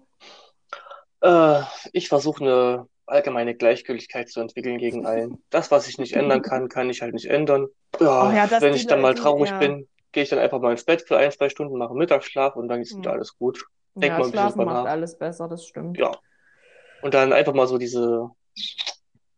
Äh, 1.20 1.60
ich 1.92 2.08
versuche 2.08 2.42
eine 2.42 2.86
allgemeine 3.06 3.54
Gleichgültigkeit 3.54 4.28
zu 4.28 4.40
entwickeln 4.40 4.78
gegen 4.78 5.06
allen. 5.06 5.38
Das, 5.50 5.70
was 5.70 5.86
ich 5.86 5.98
nicht 5.98 6.14
ändern 6.14 6.42
kann, 6.42 6.68
kann 6.68 6.90
ich 6.90 7.02
halt 7.02 7.14
nicht 7.14 7.26
ändern. 7.26 7.68
Ja, 8.00 8.28
Oh 8.28 8.32
ja, 8.32 8.50
wenn 8.60 8.74
ich 8.74 8.86
dann 8.86 9.02
mal 9.02 9.14
traurig 9.14 9.50
ja. 9.50 9.58
bin, 9.58 9.86
gehe 10.12 10.22
ich 10.22 10.28
dann 10.28 10.38
einfach 10.38 10.60
mal 10.60 10.72
ins 10.72 10.84
Bett 10.84 11.02
für 11.06 11.16
ein, 11.16 11.32
zwei 11.32 11.48
Stunden, 11.48 11.76
mache 11.78 11.94
Mittagsschlaf 11.94 12.56
und 12.56 12.68
dann 12.68 12.80
ist 12.80 12.96
wieder 12.96 13.10
Mhm. 13.10 13.16
alles 13.16 13.36
gut. 13.38 13.64
Denk 13.94 14.04
Ja, 14.04 14.18
mal 14.18 14.24
ein 14.26 14.30
bisschen 14.30 14.30
Schlafen 14.30 14.58
drüber 14.58 14.72
macht 14.72 14.84
nach. 14.84 14.92
alles 14.92 15.18
besser, 15.18 15.48
das 15.48 15.66
stimmt. 15.66 15.98
Ja. 15.98 16.12
Und 17.02 17.14
dann 17.14 17.32
einfach 17.32 17.52
mal 17.54 17.66
so 17.66 17.78
diese 17.78 18.30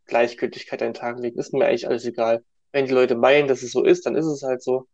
Gleichgültigkeit 0.07 0.83
an 0.83 0.89
den 0.89 0.95
Tag 0.95 1.19
legen. 1.19 1.39
Ist 1.39 1.53
mir 1.53 1.67
eigentlich 1.67 1.89
alles 1.89 2.05
egal. 2.05 2.45
Wenn 2.73 2.87
die 2.87 2.93
Leute 2.93 3.15
meinen, 3.15 3.49
dass 3.49 3.63
es 3.63 3.73
so 3.73 3.83
ist, 3.85 4.05
dann 4.07 4.17
ist 4.17 4.27
es 4.27 4.43
halt 4.43 4.63
so. 4.63 4.87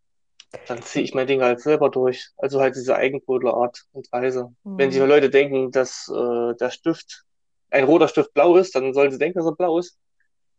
dann 0.66 0.82
ziehe 0.82 1.04
ich 1.04 1.14
mein 1.14 1.26
Ding 1.28 1.42
halt 1.42 1.60
selber 1.60 1.90
durch. 1.90 2.28
Also 2.36 2.60
halt 2.60 2.74
diese 2.76 2.96
Eigenbrötlerart 2.96 3.84
und 3.92 4.10
Weise. 4.12 4.52
Wenn 4.64 4.90
die 4.90 4.98
Hm. 4.98 5.08
Leute 5.08 5.30
denken, 5.30 5.70
dass 5.70 6.08
äh, 6.08 6.54
der 6.56 6.70
Stift, 6.70 7.24
ein 7.70 7.84
roter 7.84 8.08
Stift 8.08 8.34
blau 8.34 8.56
ist, 8.56 8.74
dann 8.74 8.92
sollen 8.92 9.10
sie 9.12 9.18
denken, 9.18 9.38
dass 9.38 9.46
er 9.46 9.54
blau 9.54 9.78
ist. 9.78 9.96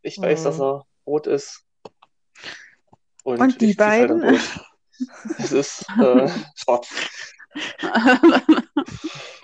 Ich 0.02 0.20
weiß, 0.20 0.44
dass 0.44 0.56
Hm. 0.56 0.62
er 0.64 0.86
rot 1.06 1.26
ist. 1.26 1.64
Und, 3.24 3.40
Und 3.40 3.60
die 3.60 3.74
halt 3.74 4.10
beiden? 4.10 4.20
durch. 4.22 4.42
Es 5.38 5.52
ist 5.52 5.84
äh, 5.98 6.28
schwarz. 6.56 6.88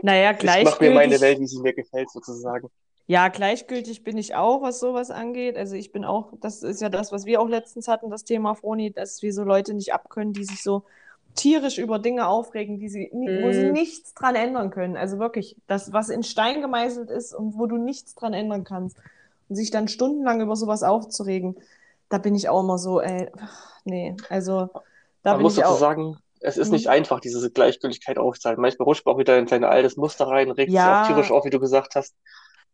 Naja, 0.02 0.32
Ich 0.40 0.58
mache 0.60 0.82
mir 0.82 0.90
meine 0.90 1.20
gleichgültig. 1.20 1.20
Welt, 1.20 1.38
wie 1.40 1.46
sie 1.46 1.60
mir 1.60 1.74
gefällt, 1.74 2.10
sozusagen. 2.10 2.68
Ja, 3.06 3.28
gleichgültig 3.28 4.04
bin 4.04 4.18
ich 4.18 4.34
auch, 4.34 4.60
was 4.60 4.80
sowas 4.80 5.10
angeht. 5.10 5.56
Also 5.56 5.74
ich 5.76 5.92
bin 5.92 6.04
auch, 6.04 6.32
das 6.40 6.62
ist 6.62 6.82
ja 6.82 6.90
das, 6.90 7.10
was 7.10 7.24
wir 7.24 7.40
auch 7.40 7.48
letztens 7.48 7.88
hatten, 7.88 8.10
das 8.10 8.24
Thema 8.24 8.54
Froni, 8.54 8.92
dass 8.92 9.22
wir 9.22 9.32
so 9.32 9.44
Leute 9.44 9.72
nicht 9.74 9.94
abkönnen, 9.94 10.34
die 10.34 10.44
sich 10.44 10.62
so 10.62 10.84
tierisch 11.34 11.78
über 11.78 11.98
Dinge 11.98 12.26
aufregen, 12.28 12.78
die 12.78 12.88
sie, 12.90 13.10
ni- 13.14 13.32
wo 13.34 13.50
sie 13.52 13.64
Mhm. 13.64 13.72
nichts 13.72 14.12
dran 14.14 14.34
ändern 14.34 14.70
können. 14.70 14.96
Also 14.96 15.18
wirklich, 15.18 15.56
das, 15.66 15.92
was 15.92 16.10
in 16.10 16.22
Stein 16.22 16.60
gemeißelt 16.60 17.10
ist 17.10 17.32
und 17.34 17.56
wo 17.58 17.66
du 17.66 17.78
nichts 17.78 18.14
dran 18.14 18.34
ändern 18.34 18.64
kannst. 18.64 18.98
Und 19.48 19.56
sich 19.56 19.70
dann 19.70 19.88
stundenlang 19.88 20.42
über 20.42 20.56
sowas 20.56 20.82
aufzuregen, 20.82 21.56
da 22.10 22.18
bin 22.18 22.34
ich 22.34 22.48
auch 22.50 22.60
immer 22.60 22.76
so, 22.78 23.00
ey, 23.00 23.30
nee, 23.84 24.16
also 24.28 24.68
da 25.22 25.32
Man 25.32 25.42
muss 25.42 25.54
ich 25.56 25.62
dazu 25.62 25.74
auch. 25.74 25.78
sagen, 25.78 26.18
es 26.40 26.56
ist 26.56 26.68
Mhm. 26.68 26.74
nicht 26.74 26.88
einfach, 26.88 27.20
diese 27.20 27.50
Gleichgültigkeit 27.50 28.18
aufzuhalten. 28.18 28.62
Manchmal 28.62 28.84
rutscht 28.84 29.04
man 29.06 29.14
auch 29.14 29.18
wieder 29.18 29.38
in 29.38 29.46
sein 29.48 29.64
altes 29.64 29.96
Muster 29.96 30.26
rein, 30.28 30.50
regt 30.50 30.70
sich 30.70 30.76
Ja. 30.78 31.02
auch 31.02 31.06
tierisch 31.06 31.30
auf, 31.30 31.44
wie 31.44 31.50
du 31.50 31.58
gesagt 31.60 31.94
hast. 31.96 32.14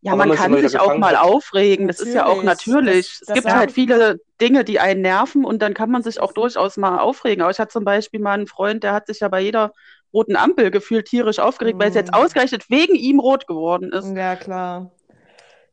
Ja, 0.02 0.14
man 0.16 0.30
sich 0.30 0.38
kann 0.38 0.54
sich 0.54 0.78
auch 0.78 0.98
mal 0.98 1.16
hat. 1.16 1.24
aufregen. 1.24 1.88
Das 1.88 1.98
ist 1.98 2.12
ja 2.12 2.26
auch 2.26 2.42
Natürlich. 2.42 2.66
natürlich. 2.66 3.06
Das- 3.12 3.20
Es 3.22 3.26
das 3.26 3.34
gibt 3.36 3.54
halt 3.54 3.72
viele 3.72 4.20
Dinge, 4.38 4.62
die 4.62 4.78
einen 4.78 5.00
nerven 5.00 5.46
und 5.46 5.62
dann 5.62 5.72
kann 5.72 5.90
man 5.90 6.02
sich 6.02 6.20
auch 6.20 6.32
durchaus 6.34 6.76
mal 6.76 6.98
aufregen. 6.98 7.40
Aber 7.40 7.50
ich 7.50 7.58
hatte 7.58 7.72
zum 7.72 7.84
Beispiel 7.86 8.20
mal 8.20 8.32
einen 8.34 8.46
Freund, 8.46 8.84
der 8.84 8.92
hat 8.92 9.06
sich 9.06 9.20
ja 9.20 9.28
bei 9.28 9.40
jeder 9.40 9.72
roten 10.12 10.36
Ampel 10.36 10.70
gefühlt 10.70 11.06
tierisch 11.06 11.38
aufgeregt, 11.38 11.78
weil 11.80 11.88
es 11.88 11.94
jetzt 11.94 12.12
Mhm. 12.12 12.18
ausgerechnet 12.18 12.68
wegen 12.68 12.94
ihm 12.94 13.18
rot 13.18 13.46
geworden 13.46 13.92
ist. 13.94 14.14
Ja, 14.14 14.36
klar. 14.36 14.90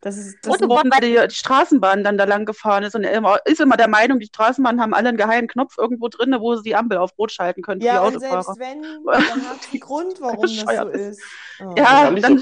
Das 0.04 0.18
ist, 0.18 0.38
das 0.46 0.58
geworden, 0.58 0.90
weil 0.92 1.02
die, 1.02 1.28
die 1.28 1.36
Straßenbahn 1.36 2.04
dann 2.04 2.18
da 2.18 2.24
lang 2.24 2.46
gefahren 2.46 2.84
ist 2.84 2.96
und 2.96 3.04
er 3.04 3.14
immer, 3.14 3.38
ist 3.46 3.62
immer 3.62 3.78
der 3.78 3.88
Meinung, 3.88 4.20
die 4.20 4.26
Straßenbahnen 4.26 4.82
haben 4.82 4.96
alle 4.96 5.10
einen 5.10 5.18
geheimen 5.18 5.48
Knopf 5.48 5.78
irgendwo 5.78 6.08
drin, 6.08 6.36
wo 6.40 6.56
sie 6.56 6.64
die 6.64 6.76
Ampel 6.76 6.98
auf 6.98 7.12
Rot 7.20 7.32
schalten 7.32 7.62
können 7.62 7.82
für 7.82 7.88
Ja, 7.88 8.02
die 8.02 8.08
und 8.08 8.16
Autofahrer. 8.18 8.44
selbst 8.44 8.60
wenn, 8.60 8.82
dann 9.06 9.22
hat 9.48 9.60
einen 9.72 9.80
Grund, 9.80 10.20
warum 10.20 10.42
das 10.42 10.52
so 10.56 10.88
ist. 10.90 11.20
ist. 11.20 11.22
Oh. 11.64 11.76
Ja, 11.78 12.10
dann-. 12.12 12.42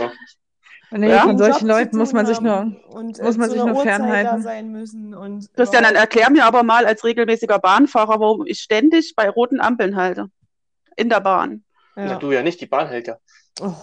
Nee, 0.92 1.10
Ja? 1.10 1.22
von 1.24 1.38
solchen 1.38 1.68
Job 1.68 1.78
Leuten 1.78 1.98
muss 1.98 2.14
man 2.14 2.26
sich 2.26 2.40
nur. 2.42 2.74
und, 2.90 3.20
äh, 3.20 3.24
muss 3.24 3.38
man 3.38 3.50
zu 3.50 3.56
sich 3.56 3.64
nur 3.66 3.76
Uhrzeit 3.76 3.84
fernhalten. 3.98 4.42
sein 4.42 4.72
müssen. 4.72 5.14
Und 5.14 5.54
Christian, 5.54 5.84
dann 5.84 5.92
überhaupt. 5.92 6.16
erklär 6.16 6.30
mir 6.32 6.46
aber 6.46 6.64
mal 6.64 6.86
als 6.86 7.04
regelmäßiger 7.04 7.60
Bahnfahrer, 7.60 8.20
warum 8.20 8.46
ich 8.48 8.60
ständig 8.62 9.14
bei 9.16 9.30
roten 9.30 9.60
Ampeln 9.60 9.98
halte. 9.98 10.28
In 10.96 11.10
der 11.10 11.20
Bahn. 11.20 11.64
Na, 11.96 12.06
Ja. 12.06 12.16
du 12.16 12.32
ja 12.32 12.42
nicht, 12.42 12.60
die 12.62 12.66
Bahn 12.68 12.88
hält 12.88 13.08
ja. 13.08 13.18
Oh. 13.62 13.74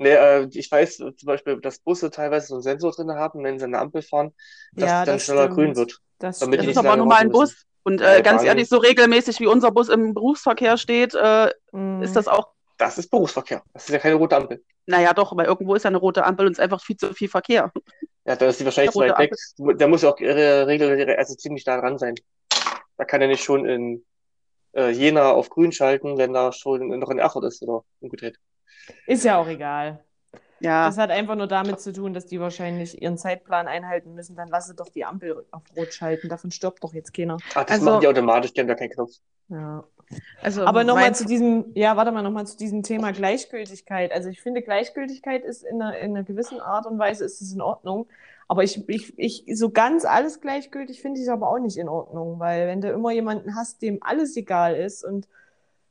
Nee, 0.00 0.14
äh, 0.14 0.48
ich 0.52 0.70
weiß 0.72 1.00
äh, 1.00 1.14
zum 1.14 1.26
Beispiel, 1.26 1.60
dass 1.60 1.78
Busse 1.78 2.10
teilweise 2.10 2.46
so 2.48 2.54
einen 2.54 2.62
Sensor 2.62 2.90
drin 2.92 3.10
haben, 3.12 3.44
wenn 3.44 3.58
sie 3.58 3.66
an 3.66 3.72
der 3.72 3.82
Ampel 3.82 4.00
fahren, 4.00 4.32
dass 4.72 4.88
Ja, 4.88 5.00
es 5.00 5.06
dann 5.06 5.14
das 5.16 5.24
schneller 5.26 5.42
stimmt. 5.44 5.54
grün 5.56 5.76
wird. 5.76 5.98
Das 6.18 6.38
Damit 6.38 6.60
Das 6.60 6.66
ist 6.66 6.78
aber 6.78 6.96
nun 6.96 7.08
mal 7.08 7.16
ein. 7.16 7.30
Bus. 7.30 7.64
Und 7.82 8.00
Ja, 8.00 8.16
äh, 8.16 8.22
ganz 8.22 8.42
ehrlich, 8.42 8.68
so 8.68 8.78
regelmäßig 8.78 9.40
wie 9.40 9.46
unser 9.46 9.70
Bus 9.70 9.88
im 9.90 10.14
Berufsverkehr 10.14 10.76
steht, 10.78 11.14
äh, 11.14 11.50
Mm. 11.72 12.02
ist 12.02 12.16
das 12.16 12.28
auch, 12.28 12.48
Das 12.78 12.96
ist 12.98 13.10
Berufsverkehr. 13.10 13.62
Das 13.74 13.84
ist 13.84 13.90
ja 13.90 13.98
keine 13.98 14.14
rote 14.16 14.36
Ampel. 14.36 14.62
naja 14.86 15.12
doch, 15.12 15.36
weil 15.36 15.46
irgendwo 15.46 15.74
ist 15.74 15.82
ja 15.84 15.88
eine 15.88 15.98
rote 15.98 16.24
Ampel 16.24 16.46
und 16.46 16.52
es 16.52 16.58
ist 16.58 16.62
einfach 16.64 16.82
viel 16.82 16.96
zu 16.96 17.12
viel 17.14 17.28
Verkehr. 17.28 17.70
Ja, 18.24 18.36
da 18.36 18.46
ist 18.48 18.58
die 18.60 18.64
wahrscheinlich 18.64 18.92
zu 18.92 19.00
Der 19.00 19.10
weit 19.18 19.30
weg. 19.30 19.78
Der 19.78 19.88
muss 19.88 20.00
ja 20.02 20.10
auch 20.10 20.18
ihre 20.18 20.66
Regel, 20.66 21.14
also 21.16 21.34
ziemlich 21.34 21.64
nah 21.66 21.78
dran 21.80 21.98
sein. 21.98 22.14
Da 22.96 23.04
kann 23.04 23.20
er 23.22 23.28
nicht 23.28 23.44
schon 23.44 23.66
in 23.66 24.04
äh, 24.72 24.90
Jena 24.90 25.30
auf 25.32 25.50
grün 25.50 25.72
schalten, 25.72 26.16
wenn 26.18 26.32
da 26.32 26.52
schon 26.52 26.86
noch 26.98 27.10
in 27.10 27.18
Erfurt 27.18 27.44
ist 27.44 27.62
oder 27.62 27.82
umgedreht. 28.00 28.36
Ist 29.06 29.24
ja 29.24 29.38
auch 29.38 29.48
egal. 29.48 30.00
Ja, 30.62 30.86
Das 30.86 30.98
hat 30.98 31.10
einfach 31.10 31.36
nur 31.36 31.46
damit 31.46 31.80
zu 31.80 31.90
tun, 31.92 32.12
dass 32.12 32.26
die 32.26 32.38
wahrscheinlich 32.38 33.00
ihren 33.00 33.16
Zeitplan 33.16 33.66
einhalten 33.66 34.14
müssen. 34.14 34.36
Dann 34.36 34.48
lasse 34.48 34.74
doch 34.74 34.88
die 34.90 35.04
Ampel 35.06 35.46
auf 35.52 35.62
Rot 35.74 35.94
schalten. 35.94 36.28
Davon 36.28 36.50
stirbt 36.50 36.84
doch 36.84 36.92
jetzt 36.92 37.14
keiner. 37.14 37.38
Ah, 37.54 37.64
das 37.64 37.70
Also- 37.78 37.84
machen 37.86 38.00
die 38.02 38.08
automatisch, 38.08 38.52
die 38.52 38.60
haben 38.60 38.68
da 38.68 38.74
keinen 38.74 38.90
Knopf. 38.90 39.12
Ja. 39.48 39.84
Also 40.42 40.64
Aber 40.66 40.84
nochmal 40.84 41.04
mein- 41.04 41.14
zu 41.14 41.24
diesem, 41.24 41.66
ja, 41.74 41.96
warte 41.96 42.12
mal, 42.12 42.22
nochmal 42.22 42.46
zu 42.46 42.56
diesem 42.58 42.82
Thema 42.82 43.12
Gleichgültigkeit. 43.12 44.12
Also 44.12 44.28
ich 44.28 44.42
finde, 44.42 44.60
Gleichgültigkeit 44.60 45.44
ist 45.44 45.62
in 45.64 45.80
einer, 45.80 45.96
in 45.98 46.10
einer 46.16 46.24
gewissen 46.24 46.60
Art 46.60 46.84
und 46.86 46.98
Weise 46.98 47.24
ist 47.24 47.40
es 47.40 47.52
in 47.54 47.60
Ordnung. 47.62 48.06
Aber 48.48 48.62
ich, 48.64 48.86
ich, 48.88 49.16
ich, 49.18 49.44
so 49.56 49.70
ganz 49.70 50.04
alles 50.04 50.40
gleichgültig 50.40 51.00
finde 51.00 51.20
ich 51.20 51.30
aber 51.30 51.48
auch 51.48 51.58
nicht 51.60 51.76
in 51.78 51.88
Ordnung, 51.88 52.38
weil 52.40 52.66
wenn 52.66 52.80
du 52.80 52.90
immer 52.90 53.12
jemanden 53.12 53.54
hast, 53.54 53.80
dem 53.82 54.02
alles 54.02 54.36
egal 54.36 54.74
ist 54.74 55.04
und 55.04 55.28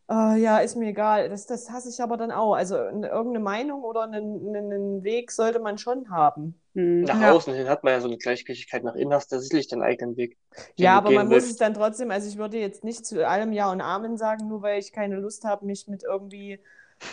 äh, 0.10 0.38
ja, 0.42 0.60
ist 0.60 0.76
mir 0.76 0.90
egal, 0.90 1.30
das, 1.30 1.46
das 1.46 1.70
hasse 1.72 1.90
ich 1.90 2.02
aber 2.02 2.18
dann 2.18 2.32
auch. 2.32 2.54
Also 2.54 2.76
eine, 2.78 3.08
irgendeine 3.10 3.44
Meinung 3.44 3.84
oder 3.84 4.04
einen, 4.04 4.56
einen 4.56 5.04
Weg 5.04 5.32
sollte 5.32 5.60
man 5.60 5.78
schon 5.78 6.10
haben. 6.10 6.60
hm. 6.74 7.06
Nach 7.06 7.20
Ja. 7.20 7.32
außen 7.32 7.54
hin 7.54 7.68
hat 7.68 7.84
man 7.84 7.92
ja 7.92 8.00
so 8.00 8.08
eine 8.08 8.18
Gleichgültigkeit, 8.18 8.86
nach 8.86 8.96
innen 8.96 9.14
hast 9.14 9.34
du 9.34 9.40
sicherlich 9.42 9.68
deinen 9.68 9.82
eigenen 9.84 10.16
Weg. 10.16 10.38
Ja, 10.78 10.96
aber 10.98 11.12
man 11.12 11.28
muss 11.28 11.44
es 11.44 11.58
dann 11.58 11.74
trotzdem, 11.74 12.10
also 12.12 12.28
ich 12.30 12.38
würde 12.38 12.58
jetzt 12.58 12.84
nicht 12.84 13.06
zu 13.06 13.28
allem 13.28 13.52
Ja 13.54 13.72
und 13.72 13.82
Amen 13.82 14.18
sagen, 14.18 14.48
nur 14.48 14.62
weil 14.62 14.80
ich 14.80 14.92
keine 14.94 15.18
Lust 15.18 15.44
habe, 15.44 15.66
mich 15.66 15.88
mit 15.88 16.04
irgendwie, 16.04 16.60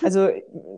also, 0.00 0.28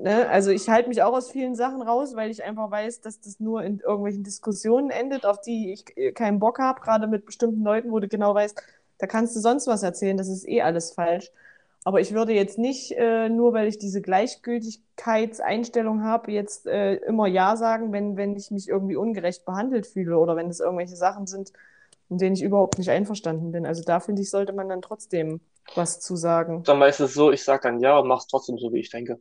ne, 0.02 0.28
also 0.31 0.50
ich 0.50 0.68
halte 0.70 0.88
mich 0.88 1.02
auch 1.02 1.12
aus 1.12 1.31
vielen 1.31 1.54
Sachen 1.54 1.83
raus, 1.83 2.16
weil 2.16 2.31
ich 2.31 2.42
einfach 2.44 2.70
weiß, 2.70 3.00
dass 3.02 3.20
das 3.20 3.40
nur 3.40 3.62
in 3.62 3.81
irgendwelchen 3.81 4.24
Diskussionen 4.24 4.90
endet, 4.90 5.26
auf 5.26 5.40
die 5.40 5.72
ich 5.72 5.85
äh, 5.96 6.12
keinen 6.12 6.38
Bock 6.38 6.59
habe, 6.59 6.81
gerade 6.81 7.07
mit 7.09 7.26
bestimmten 7.26 7.62
Leuten, 7.62 7.90
wo 7.92 8.00
du 8.00 8.09
genau 8.09 8.35
weißt, 8.35 8.61
da 8.98 9.07
kannst 9.07 9.37
du 9.37 9.40
sonst 9.40 9.66
was 9.66 9.83
erzählen, 9.83 10.16
das 10.16 10.28
ist 10.28 10.48
eh 10.48 10.62
alles 10.62 10.92
falsch. 10.92 11.31
Aber 11.84 12.00
ich 12.00 12.12
würde 12.12 12.32
jetzt 12.32 12.58
nicht, 12.58 12.92
äh, 12.92 13.28
nur 13.28 13.52
weil 13.54 13.68
ich 13.68 13.78
diese 13.78 14.02
Gleichgültigkeitseinstellung 14.02 16.04
habe, 16.04 16.32
jetzt 16.32 16.66
äh, 16.66 16.94
immer 16.96 17.26
Ja 17.26 17.56
sagen, 17.56 17.92
wenn, 17.92 18.16
wenn 18.16 18.36
ich 18.36 18.50
mich 18.50 18.68
irgendwie 18.68 18.96
ungerecht 18.96 19.44
behandelt 19.44 19.86
fühle 19.86 20.18
oder 20.18 20.36
wenn 20.36 20.48
es 20.48 20.60
irgendwelche 20.60 20.96
Sachen 20.96 21.26
sind, 21.26 21.52
mit 22.08 22.20
denen 22.20 22.34
ich 22.34 22.42
überhaupt 22.42 22.78
nicht 22.78 22.90
einverstanden 22.90 23.52
bin. 23.52 23.66
Also 23.66 23.82
da 23.82 24.00
finde 24.00 24.22
ich, 24.22 24.30
sollte 24.30 24.52
man 24.52 24.68
dann 24.68 24.82
trotzdem 24.82 25.40
was 25.74 26.00
zu 26.00 26.16
sagen. 26.16 26.62
Dann 26.64 26.78
meistens 26.78 27.14
so, 27.14 27.30
ich 27.30 27.44
sag 27.44 27.62
dann 27.62 27.80
ja 27.80 27.98
und 27.98 28.08
mach's 28.08 28.26
trotzdem 28.26 28.58
so, 28.58 28.72
wie 28.72 28.80
ich 28.80 28.90
denke. 28.90 29.20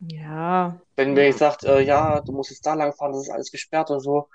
Ja, 0.00 0.80
Wenn 0.96 1.14
mir 1.14 1.24
jemand 1.24 1.38
sagt, 1.38 1.64
äh, 1.64 1.80
ja, 1.80 2.20
du 2.20 2.32
musst 2.32 2.50
jetzt 2.50 2.66
da 2.66 2.74
lang 2.74 2.92
fahren, 2.92 3.12
das 3.12 3.22
ist 3.22 3.30
alles 3.30 3.50
gesperrt 3.50 3.90
oder 3.90 4.00
so. 4.00 4.28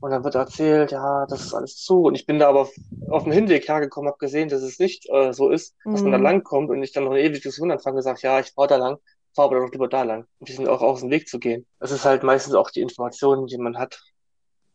Und 0.00 0.10
dann 0.12 0.22
wird 0.22 0.36
erzählt, 0.36 0.92
ja, 0.92 1.26
das 1.26 1.44
ist 1.46 1.54
alles 1.54 1.76
zu. 1.76 2.02
Und 2.02 2.14
ich 2.14 2.24
bin 2.24 2.38
da 2.38 2.48
aber 2.48 2.68
auf, 3.08 3.24
dem 3.24 3.32
Hinweg 3.32 3.66
hergekommen, 3.68 4.08
habe 4.08 4.18
gesehen, 4.18 4.48
dass 4.48 4.62
es 4.62 4.78
nicht 4.78 5.08
äh, 5.10 5.32
so 5.32 5.50
ist, 5.50 5.74
dass 5.84 6.02
man 6.02 6.12
da 6.12 6.18
Mhm. 6.18 6.24
lang 6.24 6.42
kommt 6.44 6.70
und 6.70 6.82
ich 6.82 6.92
dann 6.92 7.04
noch 7.04 7.10
eine 7.10 7.20
ewige 7.20 7.40
Diskussion 7.40 7.70
anfange 7.72 7.96
und 7.96 8.02
sage, 8.02 8.20
ja, 8.22 8.38
ich 8.38 8.52
fahre 8.52 8.68
da 8.68 8.76
lang, 8.76 8.98
fahre 9.34 9.48
aber 9.56 9.66
doch 9.66 9.72
lieber 9.72 9.88
da 9.88 10.04
lang. 10.04 10.26
Und 10.38 10.48
die 10.48 10.52
sind 10.52 10.68
auch 10.68 10.82
aus 10.82 11.00
dem 11.00 11.10
Weg 11.10 11.28
zu 11.28 11.38
gehen. 11.40 11.66
Das 11.80 11.90
ist 11.90 12.04
halt 12.04 12.22
meistens 12.22 12.54
auch 12.54 12.70
die 12.70 12.80
Information, 12.80 13.46
die 13.48 13.58
man 13.58 13.76
hat, 13.76 14.00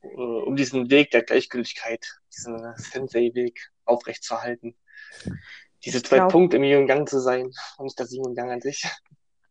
äh, 0.01 0.07
um 0.07 0.57
diesen 0.57 0.89
Weg 0.89 1.12
der 1.12 1.23
Gleichgültigkeit, 1.23 2.05
diesen 2.36 2.73
Sensei-Weg 2.75 3.71
aufrechtzuerhalten. 3.86 4.75
Diese 5.86 5.97
Ich 5.99 6.03
zwei 6.05 6.17
glaub- 6.17 6.31
Punkte 6.33 6.57
im 6.57 6.63
Yin 6.63 6.79
und 6.81 6.88
Yang 6.89 7.07
zu 7.07 7.19
sein 7.21 7.45
und 7.77 7.83
nicht 7.86 7.97
das 7.99 8.12
Yin 8.12 8.25
und 8.25 8.36
Yang 8.38 8.51
an 8.51 8.62
sich. 8.62 8.83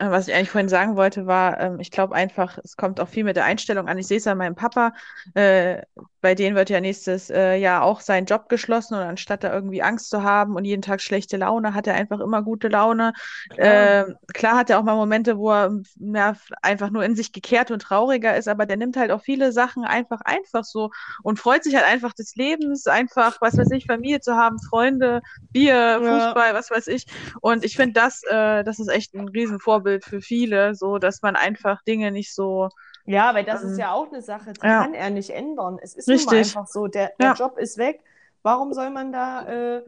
Äh, 0.02 0.10
Was 0.10 0.26
ich 0.28 0.34
eigentlich 0.34 0.50
vorhin 0.50 0.68
sagen 0.68 0.96
wollte, 0.96 1.26
war, 1.26 1.60
ähm, 1.60 1.78
ich 1.80 1.90
glaube 1.90 2.14
einfach, 2.14 2.58
es 2.64 2.76
kommt 2.76 2.98
auch 3.00 3.08
viel 3.08 3.24
mit 3.24 3.36
der 3.36 3.44
Einstellung 3.44 3.88
an. 3.88 3.98
Ich 3.98 4.08
sehe 4.08 4.18
es 4.18 4.26
an 4.26 4.38
meinem 4.38 4.56
Papa, 4.56 4.92
äh, 5.34 5.82
bei 6.20 6.34
denen 6.34 6.56
wird 6.56 6.70
ja 6.70 6.80
nächstes 6.80 7.30
äh, 7.30 7.56
Jahr 7.56 7.82
auch 7.82 8.00
sein 8.00 8.26
Job 8.26 8.48
geschlossen 8.48 8.94
und 8.94 9.00
anstatt 9.00 9.44
da 9.44 9.52
irgendwie 9.52 9.82
Angst 9.82 10.10
zu 10.10 10.22
haben 10.22 10.56
und 10.56 10.64
jeden 10.64 10.82
Tag 10.82 11.00
schlechte 11.00 11.36
Laune, 11.36 11.74
hat 11.74 11.86
er 11.86 11.94
einfach 11.94 12.20
immer 12.20 12.42
gute 12.42 12.68
Laune. 12.68 13.12
Klar. 13.50 14.08
Ähm, 14.08 14.16
klar 14.32 14.56
hat 14.56 14.70
er 14.70 14.78
auch 14.78 14.84
mal 14.84 14.94
Momente, 14.94 15.36
wo 15.38 15.50
er 15.50 15.70
mehr 15.96 16.36
einfach 16.62 16.90
nur 16.90 17.04
in 17.04 17.16
sich 17.16 17.32
gekehrt 17.32 17.70
und 17.70 17.82
trauriger 17.82 18.36
ist, 18.36 18.48
aber 18.48 18.66
der 18.66 18.76
nimmt 18.76 18.96
halt 18.96 19.10
auch 19.10 19.20
viele 19.22 19.52
Sachen 19.52 19.84
einfach 19.84 20.20
einfach 20.24 20.64
so 20.64 20.90
und 21.22 21.38
freut 21.38 21.64
sich 21.64 21.74
halt 21.74 21.86
einfach 21.86 22.12
des 22.12 22.34
Lebens, 22.36 22.86
einfach, 22.86 23.40
was 23.40 23.56
weiß 23.56 23.70
ich, 23.72 23.86
Familie 23.86 24.20
zu 24.20 24.34
haben, 24.36 24.58
Freunde, 24.60 25.22
Bier, 25.52 26.00
Fußball, 26.04 26.54
was 26.54 26.70
weiß 26.70 26.86
ich. 26.88 27.06
Und 27.40 27.64
ich 27.64 27.76
finde, 27.76 27.94
das, 27.94 28.22
äh, 28.30 28.64
das 28.64 28.78
ist 28.78 28.88
echt 28.88 29.14
ein 29.14 29.28
Riesenvorbild 29.28 29.91
für 30.00 30.20
viele, 30.20 30.74
so 30.74 30.98
dass 30.98 31.22
man 31.22 31.36
einfach 31.36 31.82
Dinge 31.82 32.10
nicht 32.12 32.34
so. 32.34 32.68
Ja, 33.04 33.34
weil 33.34 33.44
das 33.44 33.62
ist 33.64 33.72
Ähm, 33.72 33.78
ja 33.78 33.92
auch 33.92 34.08
eine 34.12 34.22
Sache, 34.22 34.52
die 34.52 34.66
ja. 34.66 34.82
kann 34.82 34.94
er 34.94 35.10
nicht 35.10 35.30
ändern. 35.30 35.78
Es 35.82 35.94
ist 35.94 36.12
nun 36.12 36.24
mal 36.24 36.36
Richtig. 36.36 36.38
einfach 36.38 36.66
so, 36.68 36.86
der, 36.86 37.12
der 37.20 37.28
Ja. 37.28 37.34
Job 37.34 37.58
ist 37.58 37.78
weg. 37.78 38.00
Warum 38.42 38.72
soll 38.72 38.90
man 38.90 39.12
da, 39.12 39.46
äh, 39.78 39.82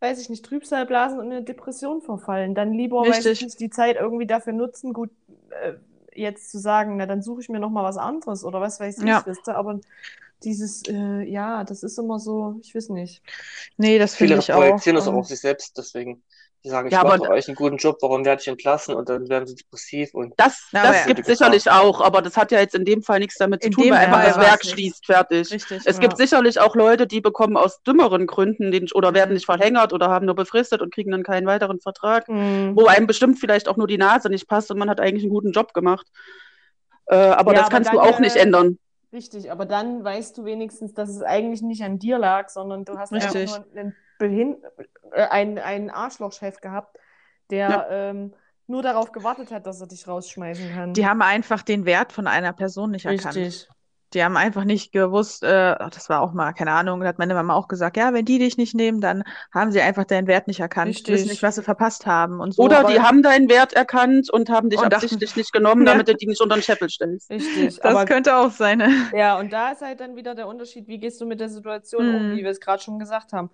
weiß 0.00 0.20
ich 0.20 0.28
nicht, 0.30 0.44
Trübsal 0.44 0.86
blasen 0.86 1.18
und 1.18 1.26
in 1.26 1.32
eine 1.32 1.42
Depression 1.44 2.00
verfallen? 2.02 2.54
Dann 2.54 2.72
lieber, 2.72 3.00
weiß 3.06 3.26
ich 3.26 3.42
nicht, 3.42 3.60
die 3.60 3.70
Zeit 3.70 3.96
irgendwie 3.96 4.26
dafür 4.26 4.52
nutzen, 4.52 4.92
gut, 4.92 5.10
äh, 5.62 5.74
jetzt 6.14 6.50
zu 6.50 6.58
sagen, 6.58 6.96
na 6.96 7.06
dann 7.06 7.22
suche 7.22 7.40
ich 7.40 7.48
mir 7.48 7.60
noch 7.60 7.70
mal 7.70 7.82
was 7.84 7.96
anderes 7.96 8.44
oder 8.44 8.60
was 8.60 8.80
weiß 8.80 9.02
ich, 9.02 9.04
Ja. 9.08 9.26
wisst 9.26 9.48
ihr? 9.48 9.56
Aber 9.56 9.80
dieses, 10.44 10.82
äh, 10.88 11.22
ja, 11.24 11.64
das 11.64 11.82
ist 11.82 11.98
immer 11.98 12.18
so, 12.18 12.56
ich 12.62 12.74
weiß 12.74 12.90
nicht. 12.90 13.22
Nee, 13.76 13.98
das 13.98 14.14
Viele 14.14 14.36
finde 14.36 14.38
ich 14.40 14.52
auch. 14.52 14.58
projizieren 14.60 14.96
das 14.96 15.08
auch 15.08 15.12
ähm, 15.12 15.18
auf 15.18 15.26
sich 15.26 15.40
selbst, 15.40 15.76
deswegen 15.78 16.22
Die 16.64 16.70
sagen, 16.70 16.88
ich 16.88 16.92
Ja, 16.94 17.02
mache 17.02 17.14
aber- 17.14 17.24
doch 17.26 17.30
eigentlich 17.30 17.48
einen 17.48 17.56
guten 17.56 17.76
Job, 17.76 17.98
warum 18.00 18.24
werde 18.24 18.40
ich 18.40 18.48
entlassen? 18.48 18.94
Und 18.94 19.10
dann 19.10 19.28
werden 19.28 19.46
sie 19.46 19.54
depressiv 19.54 20.14
und 20.14 20.32
Das, 20.38 20.66
Ja, 20.72 20.82
das 20.84 21.04
gibt 21.04 21.26
sicherlich 21.26 21.70
auch, 21.70 22.00
aber 22.00 22.22
das 22.22 22.38
hat 22.38 22.52
ja 22.52 22.58
jetzt 22.58 22.74
in 22.74 22.86
dem 22.86 23.02
Fall 23.02 23.18
nichts 23.18 23.36
damit 23.36 23.60
zu 23.62 23.66
In 23.68 23.72
tun, 23.74 23.84
weil 23.90 23.98
einfach 23.98 24.24
das 24.24 24.38
Werk 24.38 24.64
nicht. 24.64 24.72
schließt, 24.72 25.04
fertig. 25.04 25.52
Richtig. 25.52 25.82
Es 25.84 25.96
Ja. 25.96 26.00
gibt 26.00 26.16
sicherlich 26.16 26.58
auch 26.60 26.74
Leute, 26.74 27.06
die 27.06 27.20
bekommen 27.20 27.58
aus 27.58 27.82
dümmeren 27.82 28.26
Gründen 28.26 28.70
den, 28.72 28.88
oder 28.94 29.12
werden 29.12 29.34
nicht 29.34 29.44
verlängert 29.44 29.92
oder 29.92 30.08
haben 30.08 30.24
nur 30.24 30.34
befristet 30.34 30.80
und 30.80 30.92
kriegen 30.94 31.10
dann 31.10 31.22
keinen 31.22 31.46
weiteren 31.46 31.80
Vertrag, 31.80 32.26
Mhm. 32.30 32.72
wo 32.74 32.86
einem 32.86 33.06
bestimmt 33.06 33.38
vielleicht 33.38 33.68
auch 33.68 33.76
nur 33.76 33.86
die 33.86 33.98
Nase 33.98 34.30
nicht 34.30 34.48
passt 34.48 34.70
und 34.70 34.78
man 34.78 34.88
hat 34.88 35.00
eigentlich 35.00 35.24
einen 35.24 35.32
guten 35.34 35.52
Job 35.52 35.74
gemacht. 35.74 36.06
Äh, 37.08 37.16
aber 37.16 37.52
Ja, 37.52 37.58
das 37.58 37.66
aber 37.66 37.70
kannst 37.76 37.92
du 37.92 38.00
auch 38.00 38.18
nicht 38.20 38.36
äh, 38.36 38.40
ändern. 38.40 38.78
Richtig, 39.12 39.52
aber 39.52 39.66
dann 39.66 40.02
weißt 40.02 40.38
du 40.38 40.46
wenigstens, 40.46 40.94
dass 40.94 41.10
es 41.10 41.22
eigentlich 41.22 41.60
nicht 41.60 41.82
an 41.84 41.98
dir 41.98 42.16
lag, 42.18 42.48
sondern 42.48 42.86
du 42.86 42.96
hast 42.96 43.12
Richtig. 43.12 43.52
einfach 43.52 43.66
nur 43.70 43.78
einen, 43.78 43.96
Behin 44.28 44.56
äh, 45.12 45.22
einen, 45.22 45.58
einen 45.58 45.90
Arschlochchef 45.90 46.60
gehabt, 46.60 46.96
der 47.50 47.68
Ja. 47.68 47.86
ähm, 47.90 48.34
nur 48.66 48.82
darauf 48.82 49.12
gewartet 49.12 49.50
hat, 49.50 49.66
dass 49.66 49.80
er 49.80 49.86
dich 49.88 50.08
rausschmeißen 50.08 50.72
kann. 50.74 50.94
Die 50.94 51.06
haben 51.06 51.20
einfach 51.22 51.60
den 51.62 51.84
Wert 51.84 52.12
von 52.12 52.26
einer 52.26 52.52
Person 52.54 52.90
nicht 52.92 53.04
erkannt. 53.04 53.36
Richtig. 53.36 53.68
Die 54.14 54.22
haben 54.22 54.36
einfach 54.36 54.62
nicht 54.64 54.92
gewusst, 54.92 55.42
äh, 55.42 55.74
das 55.90 56.08
war 56.08 56.20
auch 56.22 56.32
mal, 56.32 56.52
keine 56.52 56.70
Ahnung, 56.70 57.00
da 57.00 57.08
hat 57.08 57.18
meine 57.18 57.34
Mama 57.34 57.52
auch 57.54 57.66
gesagt, 57.66 57.96
ja, 57.96 58.12
wenn 58.14 58.24
die 58.24 58.38
dich 58.38 58.56
nicht 58.56 58.72
nehmen, 58.72 59.00
dann 59.00 59.24
haben 59.52 59.72
sie 59.72 59.80
einfach 59.80 60.04
deinen 60.04 60.28
Wert 60.28 60.46
nicht 60.46 60.60
erkannt, 60.60 60.90
Richtig. 60.90 61.12
wissen 61.14 61.28
nicht, 61.30 61.42
was 61.42 61.56
sie 61.56 61.62
verpasst 61.64 62.06
haben 62.06 62.38
und 62.40 62.52
so. 62.54 62.62
Oder 62.62 62.84
die 62.84 63.00
haben 63.00 63.22
deinen 63.24 63.48
Wert 63.50 63.72
erkannt 63.72 64.30
und 64.30 64.50
haben 64.50 64.70
dich 64.70 64.78
Und 64.78 64.84
dachten- 64.92 65.04
absichtlich 65.06 65.34
nicht 65.34 65.52
genommen, 65.52 65.82
Ja. 65.86 65.92
damit 65.92 66.06
du 66.08 66.14
die 66.14 66.26
nicht 66.28 66.40
unter 66.40 66.54
den 66.56 66.62
Scheffel 66.62 66.88
stellst. 66.88 67.28
Richtig. 67.28 67.76
das 67.78 67.80
aber 67.80 68.04
könnte 68.04 68.36
auch 68.36 68.52
sein. 68.52 68.78
ne? 68.78 68.88
Ja, 69.14 69.36
und 69.38 69.52
da 69.52 69.72
ist 69.72 69.82
halt 69.82 69.98
dann 69.98 70.14
wieder 70.14 70.36
der 70.36 70.46
Unterschied, 70.46 70.86
wie 70.86 70.98
gehst 70.98 71.20
du 71.20 71.26
mit 71.26 71.40
der 71.40 71.48
Situation 71.48 72.08
um, 72.14 72.28
Mhm. 72.30 72.36
wie 72.36 72.44
wir 72.44 72.50
es 72.50 72.60
gerade 72.60 72.82
schon 72.82 73.00
gesagt 73.00 73.32
haben. 73.32 73.50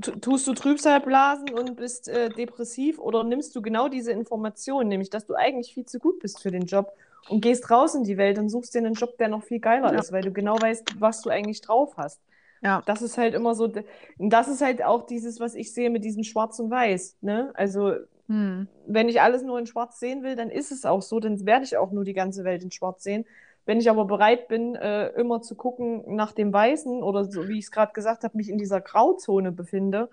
Tu- 0.00 0.12
Tust 0.20 0.46
du 0.46 0.52
Trübsalblasen 0.54 1.50
und 1.54 1.76
bist 1.76 2.08
äh, 2.08 2.28
depressiv 2.28 2.98
oder 2.98 3.24
nimmst 3.24 3.56
du 3.56 3.62
genau 3.62 3.88
diese 3.88 4.12
Information, 4.12 4.88
nämlich 4.88 5.10
dass 5.10 5.26
du 5.26 5.34
eigentlich 5.34 5.72
viel 5.74 5.84
zu 5.86 5.98
gut 5.98 6.20
bist 6.20 6.40
für 6.42 6.50
den 6.50 6.66
Job 6.66 6.92
und 7.28 7.40
gehst 7.40 7.70
raus 7.70 7.94
in 7.94 8.04
die 8.04 8.16
Welt 8.16 8.38
und 8.38 8.48
suchst 8.50 8.74
dir 8.74 8.78
einen 8.78 8.94
Job, 8.94 9.16
der 9.18 9.28
noch 9.28 9.42
viel 9.42 9.58
geiler 9.60 9.92
Ja. 9.92 9.98
ist, 9.98 10.12
weil 10.12 10.22
du 10.22 10.32
genau 10.32 10.60
weißt, 10.60 11.00
was 11.00 11.22
du 11.22 11.30
eigentlich 11.30 11.60
drauf 11.60 11.96
hast. 11.96 12.20
Ja. 12.60 12.82
Das 12.86 13.02
ist 13.02 13.18
halt 13.18 13.34
immer 13.34 13.54
so, 13.54 13.72
das 14.18 14.48
ist 14.48 14.60
halt 14.60 14.82
auch 14.84 15.06
dieses, 15.06 15.40
was 15.40 15.54
ich 15.54 15.72
sehe 15.72 15.90
mit 15.90 16.04
diesem 16.04 16.24
Schwarz 16.24 16.58
und 16.58 16.70
Weiß. 16.70 17.16
Ne? 17.20 17.50
Also 17.54 17.94
Hm. 18.28 18.68
wenn 18.86 19.08
ich 19.08 19.20
alles 19.22 19.42
nur 19.42 19.58
in 19.58 19.66
Schwarz 19.66 19.98
sehen 19.98 20.22
will, 20.22 20.36
dann 20.36 20.50
ist 20.50 20.70
es 20.72 20.84
auch 20.84 21.02
so, 21.02 21.20
dann 21.20 21.44
werde 21.46 21.64
ich 21.64 21.76
auch 21.76 21.90
nur 21.92 22.04
die 22.04 22.14
ganze 22.14 22.44
Welt 22.44 22.62
in 22.62 22.70
Schwarz 22.70 23.02
sehen. 23.02 23.24
Wenn 23.68 23.80
ich 23.80 23.90
aber 23.90 24.06
bereit 24.06 24.48
bin, 24.48 24.74
äh, 24.76 25.10
immer 25.10 25.42
zu 25.42 25.54
gucken 25.54 26.02
nach 26.16 26.32
dem 26.32 26.52
Weißen 26.54 27.04
oder 27.04 27.26
so, 27.26 27.48
wie 27.48 27.60
ich 27.60 27.66
es 27.66 27.70
gerade 27.70 27.92
gesagt 27.92 28.24
habe, 28.24 28.36
mich 28.36 28.48
in 28.48 28.58
dieser 28.58 28.80
Grauzone 28.80 29.52
befinde, 29.52 30.10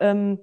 ähm, 0.00 0.38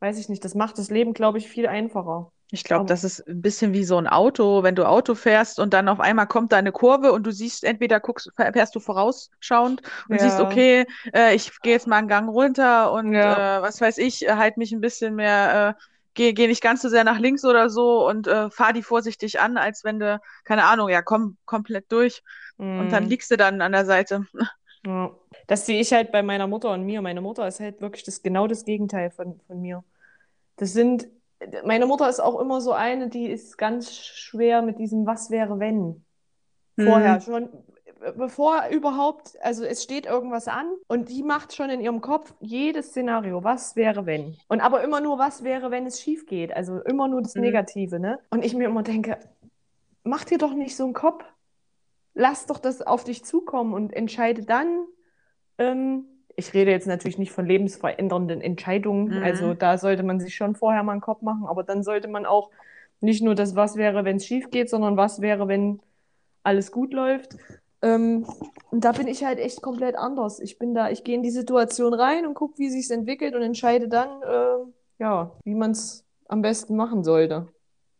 weiß 0.00 0.18
ich 0.18 0.30
nicht, 0.30 0.44
das 0.44 0.54
macht 0.56 0.78
das 0.78 0.90
Leben, 0.90 1.14
glaube 1.14 1.38
ich, 1.38 1.48
viel 1.48 1.68
einfacher. 1.68 2.32
Ich 2.50 2.64
glaube, 2.64 2.86
das 2.86 3.04
ist 3.04 3.28
ein 3.28 3.42
bisschen 3.42 3.74
wie 3.74 3.84
so 3.84 3.98
ein 3.98 4.06
Auto, 4.06 4.62
wenn 4.62 4.74
du 4.74 4.88
Auto 4.88 5.14
fährst 5.14 5.58
und 5.60 5.74
dann 5.74 5.86
auf 5.86 6.00
einmal 6.00 6.26
kommt 6.26 6.52
da 6.52 6.56
eine 6.56 6.72
Kurve 6.72 7.12
und 7.12 7.26
du 7.26 7.30
siehst, 7.30 7.62
entweder 7.62 8.00
guckst, 8.00 8.32
fährst 8.36 8.74
du 8.74 8.80
vorausschauend 8.80 9.82
und 10.08 10.18
siehst, 10.18 10.40
Ja. 10.40 10.40
okay, 10.40 10.86
äh, 11.14 11.34
ich 11.34 11.60
gehe 11.60 11.74
jetzt 11.74 11.86
mal 11.86 11.96
einen 11.98 12.08
Gang 12.08 12.30
runter 12.30 12.90
und 12.92 13.12
Ja. 13.12 13.34
äh, 13.34 13.62
was 13.62 13.82
weiß 13.82 13.98
ich, 13.98 14.26
äh, 14.26 14.36
halt 14.36 14.56
mich 14.56 14.72
ein 14.72 14.80
bisschen 14.80 15.14
mehr, 15.14 15.76
äh, 15.78 15.82
gehe 16.18 16.34
geh 16.34 16.48
nicht 16.48 16.62
ganz 16.62 16.82
so 16.82 16.90
sehr 16.90 17.04
nach 17.04 17.20
links 17.20 17.44
oder 17.46 17.70
so 17.70 18.06
und 18.08 18.28
äh, 18.28 18.50
fahr 18.50 18.74
die 18.74 18.82
vorsichtig 18.84 19.40
an, 19.40 19.56
als 19.58 19.84
wenn 19.84 20.00
du, 20.00 20.20
keine 20.44 20.64
Ahnung, 20.66 20.90
ja, 20.90 21.02
komm 21.02 21.38
komplett 21.46 21.90
durch 21.92 22.22
und 22.76 22.92
dann 22.92 23.04
Mhm. 23.04 23.06
liegst 23.06 23.30
du 23.30 23.38
dann 23.38 23.62
an 23.62 23.72
der 23.72 23.86
Seite. 23.86 24.24
Ja. 24.84 25.16
Das 25.46 25.66
sehe 25.66 25.80
ich 25.80 25.92
halt 25.92 26.12
bei 26.12 26.22
meiner 26.22 26.46
Mutter 26.46 26.70
und 26.72 26.84
mir. 26.84 27.02
Meine 27.02 27.20
Mutter 27.20 27.46
ist 27.48 27.60
halt 27.60 27.80
wirklich 27.80 28.04
das, 28.04 28.22
genau 28.22 28.46
das 28.46 28.64
Gegenteil 28.64 29.10
von, 29.10 29.40
von 29.46 29.60
mir. 29.60 29.84
Das 30.56 30.72
sind, 30.74 31.08
meine 31.64 31.86
Mutter 31.86 32.08
ist 32.08 32.20
auch 32.20 32.40
immer 32.40 32.60
so 32.60 32.72
eine, 32.72 33.08
die 33.10 33.26
ist 33.26 33.58
ganz 33.58 33.94
schwer 33.94 34.62
mit 34.62 34.78
diesem 34.78 35.06
Was 35.06 35.30
wäre, 35.30 35.60
wenn. 35.60 36.04
Vorher 36.78 37.20
Mhm. 37.20 37.22
schon, 37.22 37.50
bevor 38.16 38.68
überhaupt, 38.70 39.36
also 39.42 39.64
es 39.64 39.82
steht 39.82 40.06
irgendwas 40.06 40.48
an 40.48 40.66
und 40.86 41.08
die 41.08 41.22
macht 41.22 41.54
schon 41.54 41.70
in 41.70 41.80
ihrem 41.80 42.00
Kopf 42.00 42.32
jedes 42.40 42.88
Szenario, 42.88 43.44
was 43.44 43.76
wäre, 43.76 44.06
wenn. 44.06 44.36
Und 44.48 44.60
aber 44.60 44.82
immer 44.82 45.00
nur, 45.00 45.18
was 45.18 45.44
wäre, 45.44 45.70
wenn 45.70 45.86
es 45.86 46.00
schief 46.00 46.26
geht. 46.26 46.54
Also 46.54 46.80
immer 46.80 47.08
nur 47.08 47.22
das 47.22 47.34
Mhm. 47.34 47.42
Negative, 47.42 47.98
ne? 47.98 48.18
Und 48.30 48.44
ich 48.44 48.54
mir 48.54 48.66
immer 48.66 48.82
denke, 48.82 49.18
mach 50.04 50.24
dir 50.24 50.38
doch 50.38 50.54
nicht 50.54 50.76
so 50.76 50.84
einen 50.84 50.94
Kopf. 50.94 51.24
Lass 52.14 52.46
doch 52.46 52.58
das 52.58 52.82
auf 52.82 53.04
dich 53.04 53.24
zukommen 53.24 53.74
und 53.74 53.92
entscheide 53.92 54.42
dann. 54.42 54.86
Ähm, 55.58 56.04
ich 56.36 56.54
rede 56.54 56.70
jetzt 56.70 56.86
natürlich 56.86 57.18
nicht 57.18 57.32
von 57.32 57.46
lebensverändernden 57.46 58.40
Entscheidungen. 58.40 59.16
Mhm. 59.16 59.22
Also 59.22 59.54
da 59.54 59.76
sollte 59.78 60.02
man 60.02 60.20
sich 60.20 60.34
schon 60.34 60.54
vorher 60.54 60.82
mal 60.82 60.92
einen 60.92 61.00
Kopf 61.00 61.22
machen, 61.22 61.46
aber 61.46 61.62
dann 61.64 61.82
sollte 61.82 62.08
man 62.08 62.26
auch 62.26 62.50
nicht 63.00 63.22
nur 63.22 63.34
das, 63.34 63.54
was 63.54 63.76
wäre, 63.76 64.04
wenn 64.04 64.16
es 64.16 64.26
schief 64.26 64.50
geht, 64.50 64.70
sondern 64.70 64.96
was 64.96 65.20
wäre, 65.20 65.48
wenn 65.48 65.80
alles 66.42 66.72
gut 66.72 66.92
läuft. 66.92 67.36
Ähm, 67.82 68.26
und 68.70 68.84
da 68.84 68.92
bin 68.92 69.06
ich 69.06 69.24
halt 69.24 69.38
echt 69.38 69.62
komplett 69.62 69.96
anders. 69.96 70.40
Ich 70.40 70.58
bin 70.58 70.74
da, 70.74 70.90
ich 70.90 71.04
gehe 71.04 71.14
in 71.14 71.22
die 71.22 71.30
Situation 71.30 71.94
rein 71.94 72.26
und 72.26 72.34
gucke, 72.34 72.58
wie 72.58 72.70
sich 72.70 72.90
entwickelt 72.90 73.34
und 73.34 73.42
entscheide 73.42 73.88
dann, 73.88 74.20
ähm, 74.26 74.74
ja, 74.98 75.32
wie 75.44 75.54
man 75.54 75.70
es 75.70 76.04
am 76.28 76.42
besten 76.42 76.76
machen 76.76 77.04
sollte. 77.04 77.48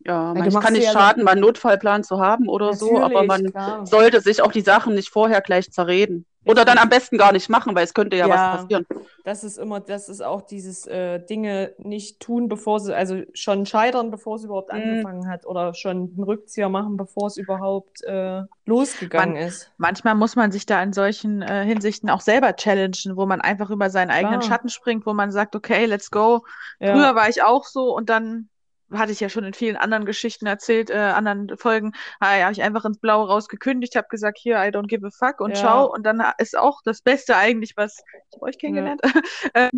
Ja, 0.05 0.33
man 0.33 0.49
kann 0.49 0.73
nicht 0.73 0.85
ja 0.85 0.91
schaden, 0.93 1.23
mal 1.23 1.31
einen 1.31 1.41
Notfallplan 1.41 2.03
zu 2.03 2.19
haben 2.19 2.47
oder 2.47 2.73
so, 2.73 3.01
aber 3.01 3.23
man 3.25 3.51
klar. 3.51 3.85
sollte 3.85 4.21
sich 4.21 4.41
auch 4.41 4.51
die 4.51 4.61
Sachen 4.61 4.95
nicht 4.95 5.09
vorher 5.09 5.41
gleich 5.41 5.71
zerreden. 5.71 6.25
Oder 6.45 6.63
dann 6.63 6.77
am 6.77 6.87
besten 6.87 7.17
gar 7.17 7.33
nicht 7.33 7.49
machen, 7.49 7.75
weil 7.75 7.83
es 7.83 7.93
könnte 7.93 8.15
ja, 8.15 8.25
Ja. 8.25 8.33
was 8.33 8.61
passieren. 8.61 8.85
Das 9.25 9.43
ist 9.43 9.57
immer, 9.57 9.81
das 9.81 10.07
ist 10.07 10.21
auch 10.21 10.41
dieses 10.41 10.87
äh, 10.87 11.19
Dinge 11.19 11.73
nicht 11.77 12.21
tun, 12.21 12.47
bevor 12.47 12.79
sie, 12.79 12.95
also 12.95 13.21
schon 13.33 13.65
scheitern, 13.65 14.09
bevor 14.09 14.37
es 14.37 14.45
überhaupt 14.45 14.71
Mhm. 14.73 14.79
angefangen 14.79 15.27
hat 15.29 15.45
oder 15.45 15.73
schon 15.73 16.13
einen 16.15 16.23
Rückzieher 16.23 16.69
machen, 16.69 16.95
bevor 16.95 17.27
es 17.27 17.35
überhaupt 17.35 18.01
äh, 18.05 18.41
losgegangen 18.65 19.33
Man- 19.35 19.43
ist. 19.43 19.69
Manchmal 19.77 20.15
muss 20.15 20.37
man 20.37 20.51
sich 20.53 20.65
da 20.65 20.81
in 20.81 20.93
solchen 20.93 21.41
äh, 21.41 21.65
Hinsichten 21.65 22.09
auch 22.09 22.21
selber 22.21 22.55
challengen, 22.55 23.17
wo 23.17 23.25
man 23.25 23.41
einfach 23.41 23.69
über 23.69 23.89
seinen 23.89 24.09
eigenen 24.09 24.39
Klar. 24.39 24.49
Schatten 24.53 24.69
springt, 24.69 25.05
wo 25.05 25.13
man 25.13 25.31
sagt, 25.31 25.55
okay, 25.57 25.85
let's 25.85 26.09
go. 26.09 26.45
Ja. 26.79 26.93
Früher 26.95 27.15
war 27.15 27.27
ich 27.27 27.43
auch 27.43 27.65
so 27.65 27.93
und 27.95 28.09
dann 28.09 28.47
hatte 28.93 29.11
ich 29.11 29.19
ja 29.19 29.29
schon 29.29 29.43
in 29.43 29.53
vielen 29.53 29.75
anderen 29.77 30.05
Geschichten 30.05 30.45
erzählt, 30.45 30.89
äh, 30.89 30.95
anderen 30.97 31.57
Folgen, 31.57 31.93
ah, 32.19 32.39
habe 32.41 32.51
ich 32.53 32.61
einfach 32.63 32.85
ins 32.85 32.99
Blaue 32.99 33.27
rausgekündigt, 33.27 33.95
habe 33.95 34.07
gesagt, 34.09 34.37
hier, 34.39 34.55
I 34.57 34.69
don't 34.69 34.87
give 34.87 35.05
a 35.05 35.09
fuck 35.11 35.41
und 35.41 35.51
Ja. 35.51 35.55
ciao. 35.57 35.93
Und 35.93 36.03
dann 36.05 36.23
ist 36.37 36.57
auch 36.57 36.81
das 36.83 37.01
Beste 37.01 37.35
eigentlich, 37.35 37.73
was 37.77 38.03
ich 38.33 38.41
euch 38.41 38.57
kennengelernt, 38.57 39.01
äh, 39.53 39.69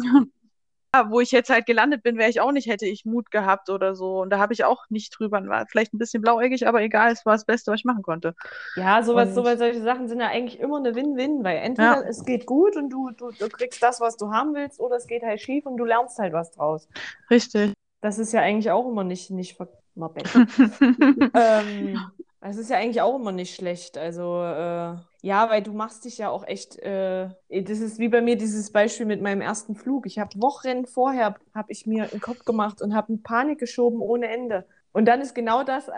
ja, 0.94 1.10
wo 1.10 1.22
ich 1.22 1.32
jetzt 1.32 1.50
halt 1.50 1.66
gelandet 1.66 2.04
bin, 2.04 2.18
wäre 2.18 2.30
ich 2.30 2.42
auch 2.42 2.52
nicht, 2.52 2.68
hätte 2.68 2.86
ich 2.86 3.06
Mut 3.06 3.32
gehabt 3.32 3.70
oder 3.70 3.96
so. 3.96 4.20
Und 4.22 4.30
da 4.30 4.40
habe 4.40 4.52
ich 4.52 4.66
auch 4.66 4.84
nicht 4.90 5.18
drüber, 5.18 5.42
war 5.48 5.66
vielleicht 5.68 5.94
ein 5.94 5.98
bisschen 5.98 6.22
blauäugig, 6.22 6.68
aber 6.68 6.82
egal, 6.82 7.14
es 7.14 7.26
war 7.26 7.32
das 7.34 7.46
Beste, 7.46 7.72
was 7.72 7.80
ich 7.80 7.86
machen 7.86 8.02
konnte. 8.04 8.36
Ja, 8.76 9.02
sowas, 9.02 9.30
Und- 9.30 9.36
sowas, 9.36 9.58
solche 9.58 9.82
Sachen 9.82 10.10
sind 10.10 10.20
ja 10.20 10.28
eigentlich 10.28 10.60
immer 10.60 10.78
eine 10.80 10.94
Win-Win, 10.94 11.46
weil 11.46 11.60
entweder 11.60 12.02
Ja. 12.02 12.10
es 12.10 12.26
geht 12.26 12.46
gut 12.46 12.76
und 12.76 12.90
du, 12.90 13.10
du, 13.12 13.32
du 13.32 13.48
kriegst 13.48 13.82
das, 13.82 14.02
was 14.02 14.18
du 14.18 14.32
haben 14.34 14.54
willst, 14.54 14.82
oder 14.82 14.98
es 14.98 15.08
geht 15.08 15.24
halt 15.24 15.40
schief 15.40 15.66
und 15.66 15.78
du 15.78 15.86
lernst 15.86 16.20
halt 16.20 16.34
was 16.34 16.52
draus. 16.52 16.90
Richtig. 17.30 17.74
Das 18.02 18.20
ist 18.20 18.34
ja 18.34 18.42
eigentlich 18.42 18.72
auch 18.72 18.88
immer 18.90 19.04
nicht, 19.04 19.30
nicht 19.32 19.58
mal 19.96 20.12
ähm, 21.34 22.00
es 22.42 22.58
ist 22.58 22.70
ja 22.72 22.78
eigentlich 22.78 23.02
auch 23.02 23.16
immer 23.16 23.32
nicht 23.32 23.56
schlecht. 23.56 23.98
Also, 23.98 24.42
äh, 24.42 24.96
ja, 25.22 25.50
weil 25.50 25.62
du 25.62 25.74
machst 25.74 26.06
dich 26.06 26.18
ja 26.18 26.30
auch 26.30 26.44
echt, 26.46 26.78
äh, 26.80 27.30
das 27.50 27.80
ist 27.80 28.00
wie 28.00 28.10
bei 28.10 28.22
mir 28.22 28.36
dieses 28.36 28.72
Beispiel 28.72 29.06
mit 29.06 29.22
meinem 29.22 29.42
ersten 29.42 29.76
Flug. 29.76 30.08
Ich 30.08 30.18
habe 30.18 30.42
Wochen 30.42 30.88
vorher, 30.88 31.36
habe 31.54 31.72
ich 31.72 31.86
mir 31.86 32.12
einen 32.12 32.22
Kopf 32.22 32.44
gemacht 32.44 32.82
und 32.82 32.96
habe 32.96 33.18
Panik 33.22 33.60
geschoben 33.60 34.02
ohne 34.02 34.28
Ende. 34.28 34.66
Und 34.94 35.06
dann 35.06 35.22
ist 35.22 35.34
genau 35.36 35.64
das 35.64 35.88
äh, 35.88 35.94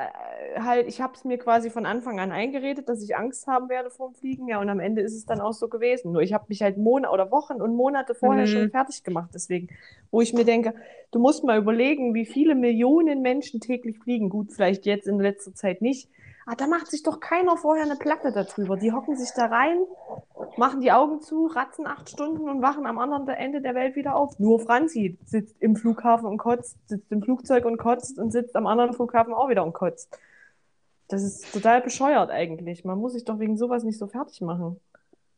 halt, 0.60 0.88
ich 0.88 1.02
habe 1.02 1.14
es 1.16 1.24
mir 1.26 1.38
quasi 1.40 1.70
von 1.72 1.86
Anfang 1.86 2.20
an 2.20 2.32
eingeredet, 2.32 2.88
dass 2.90 3.02
ich 3.02 3.16
Angst 3.16 3.48
haben 3.48 3.70
werde 3.70 3.90
vorm 3.90 4.14
Fliegen, 4.14 4.48
ja, 4.48 4.60
und 4.60 4.70
am 4.70 4.80
Ende 4.80 5.02
ist 5.02 5.16
es 5.16 5.26
dann 5.26 5.42
auch 5.42 5.54
so 5.54 5.68
gewesen. 5.68 6.12
Nur 6.12 6.22
ich 6.22 6.34
habe 6.34 6.46
mich 6.50 6.62
halt 6.62 6.78
Monate 6.78 7.12
oder 7.14 7.32
Wochen 7.32 7.62
und 7.62 7.76
Monate 7.76 8.14
vorher 8.14 8.46
Mhm. 8.46 8.48
schon 8.48 8.70
fertig 8.70 9.04
gemacht, 9.04 9.32
deswegen, 9.34 9.70
wo 10.12 10.22
ich 10.22 10.34
mir 10.34 10.46
denke, 10.46 10.76
du 11.12 11.20
musst 11.20 11.44
mal 11.44 11.58
überlegen, 11.58 12.14
wie 12.14 12.26
viele 12.26 12.54
Millionen 12.56 13.22
Menschen 13.22 13.60
täglich 13.60 13.98
fliegen. 14.00 14.30
Gut, 14.30 14.52
vielleicht 14.54 14.86
jetzt 14.86 15.08
in 15.08 15.20
letzter 15.20 15.54
Zeit 15.56 15.82
nicht. 15.82 16.10
Aber 16.46 16.56
da 16.56 16.68
macht 16.68 16.88
sich 16.88 17.04
doch 17.04 17.20
keiner 17.20 17.58
vorher 17.58 17.86
eine 17.86 17.96
Platte 17.96 18.32
darüber. 18.32 18.76
Die 18.76 18.92
hocken 18.92 19.16
sich 19.16 19.32
da 19.36 19.46
rein, 19.46 19.80
machen 20.58 20.82
die 20.82 20.92
Augen 20.92 21.22
zu, 21.22 21.48
ratzen 21.48 21.88
acht 21.88 22.10
Stunden 22.10 22.50
und 22.50 22.62
wachen 22.62 22.86
am 22.86 23.00
anderen 23.00 23.28
Ende 23.30 23.62
der 23.62 23.76
Welt 23.76 23.96
wieder 23.96 24.16
auf. 24.16 24.40
Nur 24.40 24.60
Franzi 24.60 25.18
sitzt 25.26 25.56
im 25.62 25.76
Flughafen 25.76 26.28
und 26.28 26.38
kotzt, 26.38 26.78
sitzt 26.88 27.12
im 27.12 27.22
Flugzeug 27.22 27.66
und 27.66 27.78
kotzt 27.78 28.20
und 28.20 28.32
sitzt 28.32 28.56
am 28.56 28.68
anderen 28.68 28.94
Flughafen 28.94 29.34
auch 29.34 29.50
wieder 29.50 29.64
und 29.64 29.74
kotzt. 29.74 30.18
Das 31.08 31.24
ist 31.24 31.52
total 31.54 31.82
bescheuert 31.82 32.30
eigentlich. 32.30 32.84
Man 32.84 32.98
muss 32.98 33.14
sich 33.14 33.24
doch 33.24 33.40
wegen 33.40 33.58
sowas 33.58 33.84
nicht 33.84 33.98
so 33.98 34.08
fertig 34.08 34.42
machen. 34.42 34.80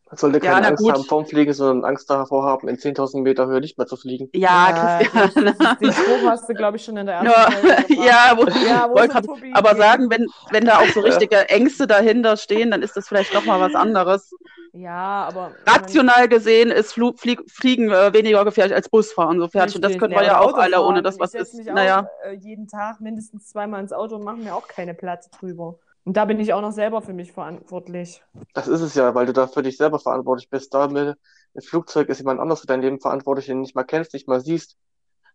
Man 0.08 0.18
sollte 0.18 0.38
Ja, 0.46 0.52
keine 0.52 0.62
na 0.62 0.68
Angst 0.70 0.84
gut. 0.84 0.94
haben 0.94 1.04
vorm 1.04 1.26
Fliegen, 1.26 1.52
sondern 1.54 1.84
Angst 1.90 2.08
davor 2.10 2.44
haben, 2.44 2.68
in 2.68 2.78
10.000 2.78 3.24
Meter 3.24 3.48
Höhe 3.48 3.60
nicht 3.60 3.78
mehr 3.78 3.88
zu 3.88 3.98
fliegen. 3.98 4.30
Ja, 4.36 5.00
Christian. 5.02 5.46
das 5.46 5.56
ist- 5.60 5.82
Den 5.82 5.92
Spruch 5.94 6.30
hast 6.30 6.48
du, 6.48 6.54
glaube 6.54 6.78
ich, 6.78 6.86
schon 6.86 6.96
in 6.98 7.08
der 7.08 7.16
ersten 7.16 7.28
Ja, 7.32 7.50
Folge 7.52 7.94
ja, 8.06 8.34
wo, 8.38 8.44
Ja, 8.68 8.88
wo 8.90 8.94
grad- 9.08 9.26
aber 9.54 9.76
sagen, 9.76 10.10
wenn, 10.12 10.28
wenn 10.52 10.66
da 10.66 10.78
auch 10.80 10.88
so 10.94 11.00
richtige 11.02 11.50
Ängste 11.50 11.88
dahinter 11.88 12.38
stehen, 12.38 12.70
dann 12.72 12.84
ist 12.84 12.96
das 12.96 13.08
vielleicht 13.08 13.34
doch 13.34 13.46
mal 13.46 13.60
was 13.60 13.74
anderes. 13.74 14.32
Ja, 14.74 15.26
aber. 15.28 15.52
Rational 15.66 16.28
gesehen 16.28 16.70
ist 16.70 16.94
Flu 16.94 17.14
Flieg 17.16 17.42
Fliegen 17.50 17.90
äh, 17.92 18.14
weniger 18.14 18.44
gefährlich 18.44 18.76
als 18.76 18.90
Busfahren, 18.90 19.40
so 19.40 19.48
fertig. 19.48 19.76
Und 19.78 19.86
das 19.86 19.98
können 19.98 20.14
wir 20.14 20.24
ja 20.24 20.40
auch 20.42 20.54
alle, 20.58 20.82
ohne 20.82 21.02
dass 21.02 21.18
was 21.18 21.34
ich 21.34 21.40
ist. 21.42 21.54
Mich 21.56 21.66
Naja. 21.68 22.02
auch, 22.02 22.28
äh, 22.30 22.34
jeden 22.36 22.68
Tag 22.68 23.00
mindestens 23.00 23.48
zweimal 23.48 23.80
ins 23.80 23.94
Auto 23.94 24.16
und 24.18 24.24
mache 24.26 24.36
mir 24.38 24.54
auch 24.54 24.68
keine 24.68 24.94
Platte 24.94 25.30
drüber. 25.40 25.76
Und 26.06 26.16
da 26.18 26.26
bin 26.26 26.40
ich 26.40 26.54
auch 26.54 26.62
noch 26.62 26.72
selber 26.72 27.02
für 27.02 27.14
mich 27.14 27.32
verantwortlich. 27.32 28.24
Das 28.54 28.68
ist 28.68 28.82
es 28.82 28.94
ja, 28.96 29.14
weil 29.16 29.26
du 29.26 29.34
da 29.34 29.48
für 29.48 29.64
dich 29.64 29.76
selber 29.78 30.00
verantwortlich 30.00 30.50
bist. 30.50 30.74
Da 30.74 30.88
mit 30.88 31.18
im 31.56 31.62
Flugzeug 31.62 32.10
ist 32.10 32.20
jemand 32.20 32.40
anders 32.40 32.62
für 32.62 32.68
dein 32.68 32.82
Leben 32.82 33.00
verantwortlich, 33.00 33.48
den 33.48 33.58
du 33.58 33.62
nicht 33.62 33.76
mal 33.76 33.84
kennst, 33.84 34.14
nicht 34.14 34.28
mal 34.28 34.40
siehst. 34.40 34.78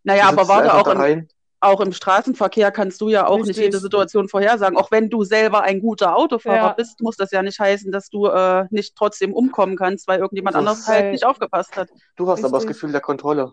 Naja, 0.03 0.29
aber 0.29 0.47
warte, 0.47 0.73
auch 0.73 0.83
da 0.83 0.93
im, 0.93 0.97
rein. 0.97 1.27
auch 1.59 1.81
im 1.81 1.91
Straßenverkehr 1.91 2.71
kannst 2.71 3.01
du 3.01 3.09
ja 3.09 3.27
auch 3.27 3.37
nicht 3.37 3.49
Richtig. 3.49 3.65
jede 3.65 3.79
Situation 3.79 4.29
vorhersagen. 4.29 4.77
Auch 4.77 4.91
wenn 4.91 5.09
du 5.09 5.23
selber 5.23 5.61
ein 5.61 5.81
guter 5.81 6.15
Autofahrer 6.15 6.55
Ja. 6.55 6.73
bist, 6.73 7.01
muss 7.01 7.17
das 7.17 7.31
ja 7.31 7.43
nicht 7.43 7.59
heißen, 7.59 7.91
dass 7.91 8.09
du 8.09 8.27
äh, 8.27 8.65
nicht 8.71 8.95
trotzdem 8.95 9.33
umkommen 9.33 9.75
kannst, 9.75 10.07
weil 10.07 10.19
irgendjemand 10.19 10.53
So. 10.53 10.59
anders 10.59 10.87
halt 10.87 11.11
nicht 11.11 11.25
aufgepasst 11.25 11.75
hat. 11.75 11.89
Du 12.15 12.27
hast 12.29 12.39
aber 12.45 12.53
das 12.53 12.63
Richtig. 12.63 12.77
Gefühl 12.77 12.91
der 12.93 13.01
Kontrolle. 13.01 13.51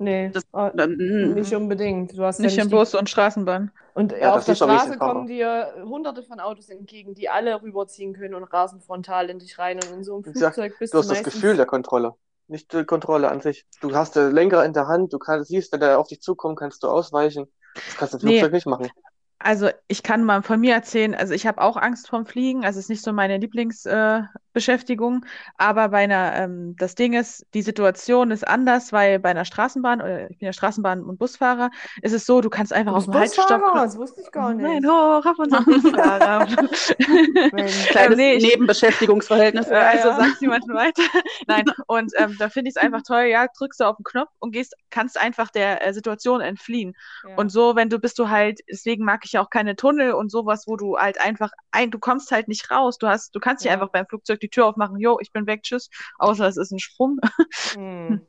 Nee, 0.00 0.30
Das- 0.30 0.44
äh, 0.54 0.82
Ähm, 0.82 1.34
nicht 1.34 1.54
unbedingt. 1.54 2.16
Du 2.16 2.24
hast 2.24 2.40
Nicht 2.40 2.56
ja 2.56 2.64
im 2.64 2.70
Bus 2.70 2.94
und 2.94 3.10
Straßenbahn. 3.10 3.70
Und 3.92 4.12
Ja, 4.12 4.34
auf 4.34 4.44
der 4.46 4.54
Straße 4.54 4.96
kommen 4.96 5.26
dir 5.26 5.74
hunderte 5.84 6.22
von 6.22 6.40
Autos 6.40 6.70
entgegen, 6.70 7.14
die 7.14 7.28
alle 7.28 7.60
rüberziehen 7.60 8.14
können 8.14 8.34
und 8.34 8.44
rasen 8.44 8.80
frontal 8.80 9.28
in 9.28 9.38
dich 9.38 9.58
rein. 9.58 9.76
Und 9.76 9.92
in 9.98 10.04
so 10.04 10.14
einem 10.14 10.24
Flugzeug 10.24 10.74
bist 10.78 10.94
Du 10.94 10.98
hast 10.98 11.10
das. 11.10 11.22
Gefühl 11.22 11.56
der 11.56 11.66
Kontrolle. 11.66 12.14
Nicht 12.48 12.72
die 12.72 12.84
Kontrolle 12.84 13.30
an 13.30 13.40
sich. 13.42 13.66
Du 13.82 13.94
hast 13.94 14.16
den 14.16 14.32
Lenker 14.32 14.64
in 14.64 14.72
der 14.72 14.88
Hand, 14.88 15.12
du 15.12 15.18
kannst, 15.18 15.48
siehst, 15.50 15.70
wenn 15.72 15.80
der 15.80 15.98
auf 15.98 16.08
dich 16.08 16.20
zukommt, 16.22 16.58
kannst 16.58 16.82
du 16.82 16.88
ausweichen. 16.88 17.46
Das 17.74 17.96
kannst 17.98 18.14
du 18.14 18.18
im 18.18 18.24
Nee. 18.26 18.38
Flugzeug 18.38 18.52
nicht 18.54 18.66
machen. 18.66 18.90
Also 19.38 19.68
ich 19.88 20.02
kann 20.02 20.24
mal 20.24 20.42
von 20.42 20.60
mir 20.60 20.74
erzählen, 20.74 21.14
also 21.14 21.32
ich 21.32 21.46
habe 21.46 21.62
auch 21.62 21.76
Angst 21.78 22.08
vorm 22.08 22.26
Fliegen, 22.26 22.64
also 22.64 22.78
es 22.78 22.86
ist 22.86 22.88
nicht 22.90 23.02
so 23.02 23.12
meine 23.12 23.38
Lieblingsbeschäftigung, 23.38 24.26
äh, 24.49 24.49
Beschäftigung, 24.52 25.24
aber 25.56 25.88
bei 25.90 25.98
einer, 26.04 26.34
ähm, 26.36 26.76
das 26.78 26.94
Ding 26.94 27.12
ist, 27.14 27.46
die 27.54 27.62
Situation 27.62 28.30
ist 28.30 28.46
anders, 28.46 28.92
weil 28.92 29.18
bei 29.18 29.30
einer 29.30 29.44
Straßenbahn, 29.44 30.00
oder 30.00 30.30
ich 30.30 30.38
bin 30.38 30.46
ja 30.46 30.52
Straßenbahn- 30.52 31.02
und 31.02 31.18
Busfahrer, 31.18 31.70
ist 32.02 32.12
es 32.12 32.26
so, 32.26 32.40
du 32.40 32.50
kannst 32.50 32.72
einfach 32.72 32.92
Du 33.04 33.10
bist 33.12 33.36
dem 33.38 33.44
drücken. 33.46 33.70
Das 33.74 33.96
wusste 33.96 34.20
ich 34.22 34.30
gar 34.32 34.52
nicht. 34.54 34.62
Nein, 34.66 34.84
hoch 34.86 35.24
auf 35.24 35.38
unseren 35.38 35.64
Busfahrer. 35.64 36.46
Kleines 37.90 38.16
nee, 38.16 38.34
ich- 38.34 38.42
Nebenbeschäftigungsverhältnis. 38.44 39.66
Äh, 39.70 39.74
also 39.74 40.08
ja. 40.08 40.16
sag's 40.16 40.40
niemandem 40.40 40.74
weiter. 40.74 41.02
Nein, 41.46 41.64
und 41.86 42.12
ähm, 42.16 42.34
da 42.38 42.48
finde 42.48 42.70
ich 42.70 42.76
es 42.76 42.82
einfach 42.82 43.02
toll, 43.02 43.24
ja, 43.24 43.46
drückst 43.56 43.80
du 43.80 43.84
auf 43.84 43.96
den 43.96 44.04
Knopf 44.04 44.30
und 44.40 44.50
gehst, 44.52 44.74
kannst 44.90 45.20
einfach 45.20 45.50
der 45.50 45.86
äh, 45.86 45.92
Situation 45.92 46.40
entfliehen. 46.40 46.94
Ja. 47.28 47.36
Und 47.36 47.50
so, 47.50 47.76
wenn 47.76 47.88
du 47.88 47.98
bist 48.00 48.18
du 48.18 48.28
halt, 48.30 48.60
deswegen 48.68 49.04
mag 49.04 49.20
ich 49.24 49.32
ja 49.32 49.42
auch 49.42 49.50
keine 49.50 49.76
Tunnel 49.76 50.12
und 50.12 50.30
sowas, 50.30 50.64
wo 50.66 50.76
du 50.76 50.96
halt 50.98 51.20
einfach 51.20 51.52
ein, 51.70 51.90
du 51.92 51.98
kommst 52.00 52.32
halt 52.32 52.48
nicht 52.48 52.70
raus. 52.70 52.98
Du 52.98 53.06
hast, 53.06 53.34
du 53.34 53.40
kannst 53.40 53.62
nicht 53.64 53.68
Ja. 53.70 53.74
einfach 53.74 53.90
beim 53.92 54.06
Flugzeug 54.06 54.39
die 54.42 54.48
Tür 54.48 54.66
aufmachen, 54.66 54.98
jo, 54.98 55.18
ich 55.20 55.32
bin 55.32 55.46
weg, 55.46 55.62
tschüss, 55.62 55.88
außer 56.18 56.46
es 56.48 56.56
ist 56.56 56.72
ein 56.72 56.78
Sprung. 56.78 57.18
Hm. 57.74 58.26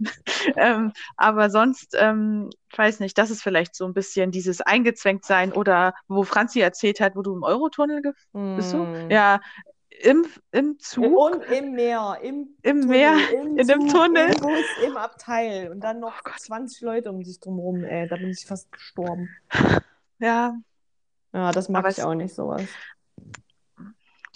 ähm, 0.56 0.92
aber 1.18 1.50
sonst, 1.50 1.96
ähm, 2.00 2.50
ich 2.72 2.78
weiß 2.78 3.00
nicht, 3.00 3.18
das 3.18 3.32
ist 3.32 3.42
vielleicht 3.42 3.76
so 3.76 3.86
ein 3.86 3.94
bisschen 3.94 4.32
dieses 4.32 4.62
eingezwängt 4.62 5.26
sein 5.26 5.52
oder 5.52 5.94
wo 6.08 6.24
Franzi 6.24 6.60
erzählt 6.60 7.00
hat, 7.00 7.16
wo 7.16 7.22
du 7.22 7.36
im 7.36 7.44
Eurotunnel 7.44 8.02
ge- 8.02 8.14
bist 8.56 8.74
du? 8.74 8.78
Hm. 8.78 9.08
Ja, 9.10 9.40
im, 10.04 10.26
im 10.52 10.80
Zug, 10.80 11.06
Und 11.16 11.44
im 11.44 11.74
Meer, 11.74 12.20
im, 12.24 12.48
im 12.64 12.82
Tunnel, 12.82 12.88
Meer, 12.90 13.18
im 13.42 13.58
in 13.58 13.68
dem 13.68 13.88
Tunnel. 13.88 14.32
im 14.34 14.40
Bus, 14.40 14.78
im 14.84 14.98
Abteil. 14.98 15.72
Und 15.72 15.82
dann 15.82 16.00
noch 16.00 16.14
Oh 16.18 16.22
Gott. 16.24 16.40
20 16.40 16.82
Leute 16.82 17.12
um 17.12 17.22
dich 17.24 17.40
drumherum. 17.40 17.84
Ey, 17.84 18.08
da 18.08 18.16
bin 18.18 18.30
ich 18.32 18.46
fast 18.46 18.72
gestorben. 18.72 19.30
Ja, 20.20 20.56
Ja, 21.34 21.52
das 21.52 21.68
mag 21.70 21.80
Aber 21.80 21.90
ich 21.90 22.02
auch 22.04 22.14
nicht, 22.14 22.36
sowas. 22.36 22.66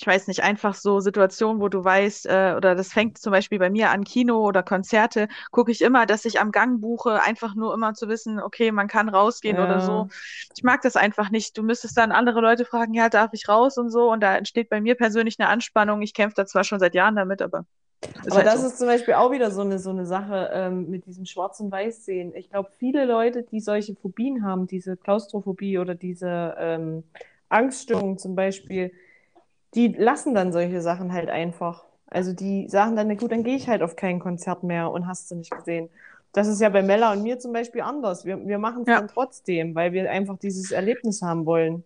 Ich 0.05 0.13
weiß 0.13 0.27
nicht, 0.27 0.43
einfach 0.43 0.75
so 0.75 0.99
Situationen, 0.99 1.59
wo 1.61 1.67
du 1.67 1.83
weißt, 1.83 2.27
äh, 2.27 2.53
oder 2.55 2.75
das 2.75 2.93
fängt 2.93 3.17
zum 3.17 3.31
Beispiel 3.31 3.57
bei 3.57 3.71
mir 3.71 3.89
an 3.89 4.03
Kino 4.03 4.39
oder 4.45 4.61
Konzerte, 4.61 5.27
gucke 5.51 5.71
ich 5.71 5.81
immer, 5.81 6.05
dass 6.05 6.25
ich 6.25 6.39
am 6.39 6.51
Gang 6.51 6.79
buche, 6.79 7.21
einfach 7.23 7.55
nur 7.55 7.73
immer 7.73 7.95
zu 7.95 8.07
wissen, 8.07 8.39
okay, 8.39 8.71
man 8.71 8.87
kann 8.87 9.09
rausgehen 9.09 9.59
oder 9.59 9.79
Ja. 9.79 9.81
so. 9.81 10.07
Ich 10.55 10.63
mag 10.63 10.81
das 10.83 10.95
einfach 10.95 11.31
nicht. 11.31 11.57
Du 11.57 11.63
müsstest 11.63 11.97
dann 11.97 12.11
andere 12.11 12.39
Leute 12.41 12.65
fragen, 12.65 12.93
ja, 12.93 13.09
darf 13.09 13.31
ich 13.33 13.49
raus 13.49 13.77
und 13.79 13.89
so, 13.89 14.11
und 14.11 14.21
da 14.21 14.35
entsteht 14.37 14.69
bei 14.69 14.79
mir 14.81 14.95
persönlich 14.95 15.39
eine 15.39 15.49
Anspannung. 15.49 16.01
Ich 16.03 16.13
kämpfe 16.13 16.35
da 16.35 16.45
zwar 16.45 16.63
schon 16.63 16.79
seit 16.79 16.93
Jahren 16.95 17.15
damit, 17.15 17.41
aber 17.41 17.65
Aber 18.29 18.41
halt 18.41 18.43
das 18.43 18.63
so. 18.63 18.63
ist 18.63 18.77
zum 18.77 18.87
Beispiel 18.87 19.13
auch 19.15 19.31
wieder 19.31 19.51
so 19.51 19.61
eine, 19.61 19.77
so 19.79 19.89
eine 19.91 20.05
Sache 20.05 20.49
ähm, 20.53 20.89
mit 20.89 21.05
diesem 21.05 21.25
Schwarz- 21.25 21.59
und 21.59 21.71
Weiß-Sehen. 21.71 22.33
Ich 22.35 22.49
glaube, 22.49 22.69
viele 22.77 23.05
Leute, 23.05 23.43
die 23.43 23.59
solche 23.59 23.95
Phobien 23.95 24.43
haben, 24.43 24.67
diese 24.67 24.97
Klaustrophobie 24.97 25.77
oder 25.77 25.93
diese 25.95 26.55
ähm, 26.57 27.03
Angststörung 27.49 28.17
zum 28.17 28.35
Beispiel, 28.35 28.91
die 29.75 29.89
lassen 29.89 30.33
dann 30.35 30.51
solche 30.53 30.81
Sachen 30.81 31.13
halt 31.13 31.29
einfach. 31.29 31.83
Also 32.07 32.33
die 32.33 32.67
sagen 32.69 32.95
dann, 32.95 33.07
na 33.07 33.15
gut, 33.15 33.31
dann 33.31 33.43
gehe 33.43 33.55
ich 33.55 33.67
halt 33.67 33.81
auf 33.81 33.95
kein 33.95 34.19
Konzert 34.19 34.63
mehr 34.63 34.91
und 34.91 35.07
hast 35.07 35.29
du 35.31 35.35
nicht 35.35 35.51
gesehen. 35.55 35.89
Das 36.33 36.47
ist 36.47 36.61
ja 36.61 36.69
bei 36.69 36.81
Mella 36.83 37.13
und 37.13 37.23
mir 37.23 37.39
zum 37.39 37.53
Beispiel 37.53 37.81
anders. 37.81 38.25
Wir, 38.25 38.45
wir 38.47 38.57
machen 38.59 38.83
es 38.83 38.91
Ja. 38.91 38.93
dann 38.93 39.07
trotzdem, 39.07 39.73
weil 39.75 39.93
wir 39.93 40.09
einfach 40.11 40.37
dieses 40.37 40.71
Erlebnis 40.71 41.21
haben 41.21 41.45
wollen. 41.45 41.83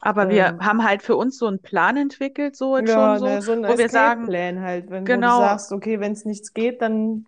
Aber 0.00 0.28
wir 0.28 0.52
ähm, 0.52 0.60
haben 0.60 0.84
halt 0.84 1.02
für 1.02 1.16
uns 1.16 1.38
so 1.38 1.46
einen 1.46 1.60
Plan 1.62 1.96
entwickelt, 1.96 2.56
so 2.56 2.76
jetzt 2.76 2.90
Ja, 2.90 2.92
schon 2.92 3.18
so, 3.18 3.26
ne, 3.26 3.42
so 3.42 3.52
ein 3.52 3.64
wo 3.66 3.78
wir 3.78 3.88
sagen, 3.88 4.32
Escape-Plan 4.32 4.60
halt, 4.60 4.90
wenn 4.90 5.06
Genau. 5.06 5.20
du 5.22 5.28
sagst, 5.28 5.72
okay, 5.72 6.00
wenn 6.00 6.12
es 6.12 6.24
nichts 6.24 6.54
geht, 6.54 6.80
dann 6.80 7.26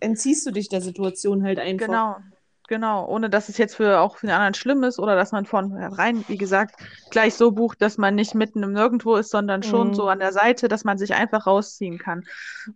entziehst 0.00 0.44
du 0.46 0.50
dich 0.50 0.68
der 0.68 0.82
Situation 0.82 1.42
halt 1.44 1.58
einfach. 1.58 2.02
Genau, 2.02 2.22
genau. 2.68 3.06
Ohne 3.08 3.30
dass 3.30 3.48
es 3.48 3.58
jetzt 3.58 3.76
für 3.76 4.00
auch 4.00 4.16
für 4.18 4.26
den 4.26 4.34
anderen 4.34 4.54
schlimm 4.54 4.82
ist 4.84 4.98
oder 4.98 5.16
dass 5.16 5.32
man 5.32 5.46
von 5.46 5.72
rein, 5.72 6.24
wie 6.28 6.36
gesagt, 6.38 6.76
gleich 7.10 7.34
so 7.34 7.52
bucht, 7.52 7.80
dass 7.82 7.98
man 7.98 8.14
nicht 8.14 8.34
mitten 8.34 8.62
im 8.62 8.72
Nirgendwo 8.72 9.16
ist, 9.16 9.30
sondern 9.30 9.62
schon 9.62 9.92
Mhm. 9.92 9.94
so 9.94 10.08
an 10.08 10.18
der 10.20 10.32
Seite, 10.32 10.68
dass 10.68 10.84
man 10.84 10.98
sich 10.98 11.14
einfach 11.14 11.46
rausziehen 11.46 11.98
kann. 11.98 12.26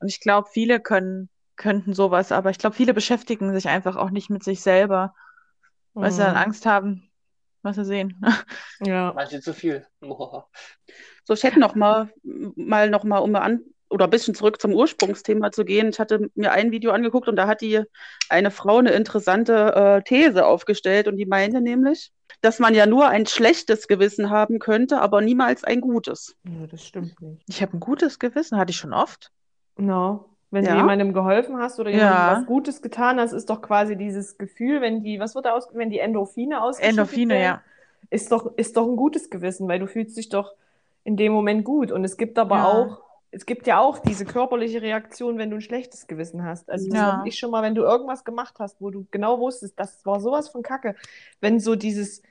Und 0.00 0.09
ich 0.09 0.20
glaube, 0.20 0.48
viele 0.53 0.81
können, 0.81 1.29
könnten 1.57 1.94
sowas, 1.94 2.33
aber 2.33 2.50
ich 2.50 2.59
glaube, 2.59 2.76
viele 2.76 2.94
beschäftigen 2.94 3.53
sich 3.55 3.68
einfach 3.68 3.96
auch 3.96 4.11
nicht 4.11 4.31
mit 4.31 4.44
sich 4.44 4.61
selber, 4.62 5.14
weil 5.98 6.12
sie 6.12 6.22
dann 6.22 6.37
Mhm. 6.37 6.37
Angst 6.37 6.66
haben, 6.66 7.11
was 7.62 7.76
sie 7.76 7.85
sehen. 7.85 8.20
Ja. 8.81 9.14
Manche 9.14 9.40
zu 9.40 9.55
viel. 9.55 9.87
Boah. 10.00 10.48
So, 11.24 11.35
ich 11.35 11.42
hätte 11.44 11.61
noch 11.61 11.74
mal, 11.74 12.12
mal 12.24 12.90
noch 12.90 13.05
mal, 13.05 13.18
um 13.18 13.35
an, 13.37 13.61
oder 13.90 14.05
ein 14.07 14.11
bisschen 14.11 14.35
zurück 14.35 14.61
zum 14.61 14.72
Ursprungsthema 14.72 15.53
zu 15.53 15.64
gehen. 15.64 15.88
Ich 15.90 15.98
hatte 15.98 16.31
mir 16.35 16.53
ein 16.53 16.70
Video 16.70 16.92
angeguckt 16.92 17.29
und 17.29 17.37
da 17.37 17.46
hat 17.46 17.61
die 17.61 17.83
eine 18.29 18.50
Frau 18.50 18.79
eine 18.79 18.92
interessante 18.92 19.74
äh, 19.74 20.03
These 20.03 20.46
aufgestellt 20.46 21.09
und 21.09 21.16
die 21.16 21.26
meinte 21.26 21.61
nämlich, 21.61 22.12
dass 22.40 22.59
man 22.59 22.74
ja 22.74 22.87
nur 22.87 23.09
ein 23.09 23.26
schlechtes 23.26 23.88
Gewissen 23.88 24.31
haben 24.31 24.59
könnte, 24.59 25.00
aber 25.00 25.20
niemals 25.20 25.64
ein 25.64 25.81
gutes. 25.81 26.37
ja, 26.44 26.66
das 26.66 26.87
stimmt 26.87 27.20
nicht. 27.20 27.42
Ich 27.48 27.61
habe 27.62 27.76
ein 27.76 27.81
gutes 27.81 28.18
Gewissen, 28.18 28.57
hatte 28.59 28.70
ich 28.70 28.76
schon 28.76 28.92
oft. 28.92 29.31
No. 29.76 30.26
Wenn 30.53 30.64
du 30.64 30.70
Ja? 30.70 30.76
jemandem 30.76 31.12
geholfen 31.12 31.59
hast 31.59 31.79
oder 31.79 31.90
jemandem 31.90 32.18
Ja. 32.18 32.40
was 32.40 32.46
Gutes 32.46 32.83
getan 32.83 33.20
hast, 33.20 33.33
ist 33.33 33.50
doch 33.50 33.62
quasi 33.62 33.96
dieses 33.96 34.37
Gefühl, 34.37 34.81
wenn 34.81 35.03
die, 35.05 35.20
was 35.20 35.35
wird 35.37 35.46
da 35.46 35.53
aus, 35.53 35.68
wenn 35.74 35.90
die 35.90 36.00
Endorphine 36.00 36.61
ausgeschüttet 36.62 36.90
Endorphine, 36.98 37.35
werden, 37.35 37.42
ja. 37.44 37.62
ist 38.11 38.33
doch, 38.33 38.57
ist 38.57 38.76
doch 38.76 38.87
ein 38.88 38.96
gutes 38.96 39.31
Gewissen, 39.31 39.68
weil 39.68 39.79
du 39.79 39.87
fühlst 39.87 40.16
dich 40.16 40.29
doch 40.29 40.53
in 41.05 41.16
dem 41.16 41.33
Moment 41.33 41.64
gut. 41.64 41.92
Und 41.92 42.05
es 42.05 42.16
gibt 42.16 42.37
aber 42.38 42.57
Ja. 42.57 42.64
auch, 42.66 43.03
es 43.33 43.47
gibt 43.47 43.66
ja 43.66 43.79
auch 43.79 43.99
diese 44.01 44.25
körperliche 44.25 44.83
Reaktion, 44.83 45.38
wenn 45.38 45.51
du 45.51 45.57
ein 45.57 45.61
schlechtes 45.62 46.07
Gewissen 46.07 46.45
hast. 46.45 46.69
Also 46.71 46.88
das 46.88 46.99
Ja. 46.99 47.23
ich 47.25 47.38
schon 47.38 47.51
mal, 47.51 47.62
wenn 47.62 47.75
du 47.75 47.83
irgendwas 47.83 48.25
gemacht 48.25 48.57
hast, 48.59 48.81
wo 48.81 48.90
du 48.90 49.07
genau 49.11 49.38
wusstest, 49.38 49.79
das 49.79 50.05
war 50.05 50.21
sowas 50.21 50.49
von 50.49 50.62
Kacke. 50.62 50.97
Wenn 51.40 51.61
so 51.61 51.77
dieses, 51.77 52.23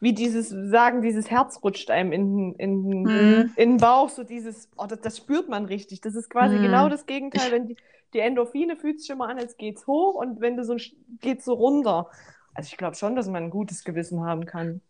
wie 0.00 0.14
dieses 0.14 0.48
Sagen, 0.48 1.02
dieses 1.02 1.30
Herz 1.30 1.60
rutscht 1.62 1.90
einem 1.90 2.12
in, 2.12 2.54
in, 2.54 3.04
Mhm. 3.04 3.50
in 3.56 3.70
den 3.70 3.76
Bauch, 3.78 4.08
so 4.08 4.24
dieses, 4.24 4.68
oh, 4.76 4.86
das, 4.86 5.00
das 5.00 5.18
spürt 5.18 5.48
man 5.48 5.66
richtig. 5.66 6.00
Das 6.00 6.14
ist 6.14 6.30
quasi 6.30 6.56
Mhm. 6.56 6.62
genau 6.62 6.88
das 6.88 7.06
Gegenteil. 7.06 7.52
Wenn 7.52 7.66
die, 7.68 7.76
die 8.14 8.20
Endorphine 8.20 8.76
fühlt 8.76 9.00
sich 9.00 9.08
schon 9.08 9.18
mal 9.18 9.30
an, 9.30 9.38
als 9.38 9.56
geht's 9.58 9.86
hoch 9.86 10.14
und 10.14 10.40
wenn 10.40 10.56
du 10.56 10.64
so 10.64 10.76
geht's 11.20 11.44
so 11.44 11.52
runter. 11.54 12.08
Also 12.54 12.68
ich 12.72 12.78
glaube 12.78 12.96
schon, 12.96 13.14
dass 13.14 13.26
man 13.28 13.44
ein 13.44 13.50
gutes 13.50 13.84
Gewissen 13.84 14.24
haben 14.24 14.46
kann. 14.46 14.80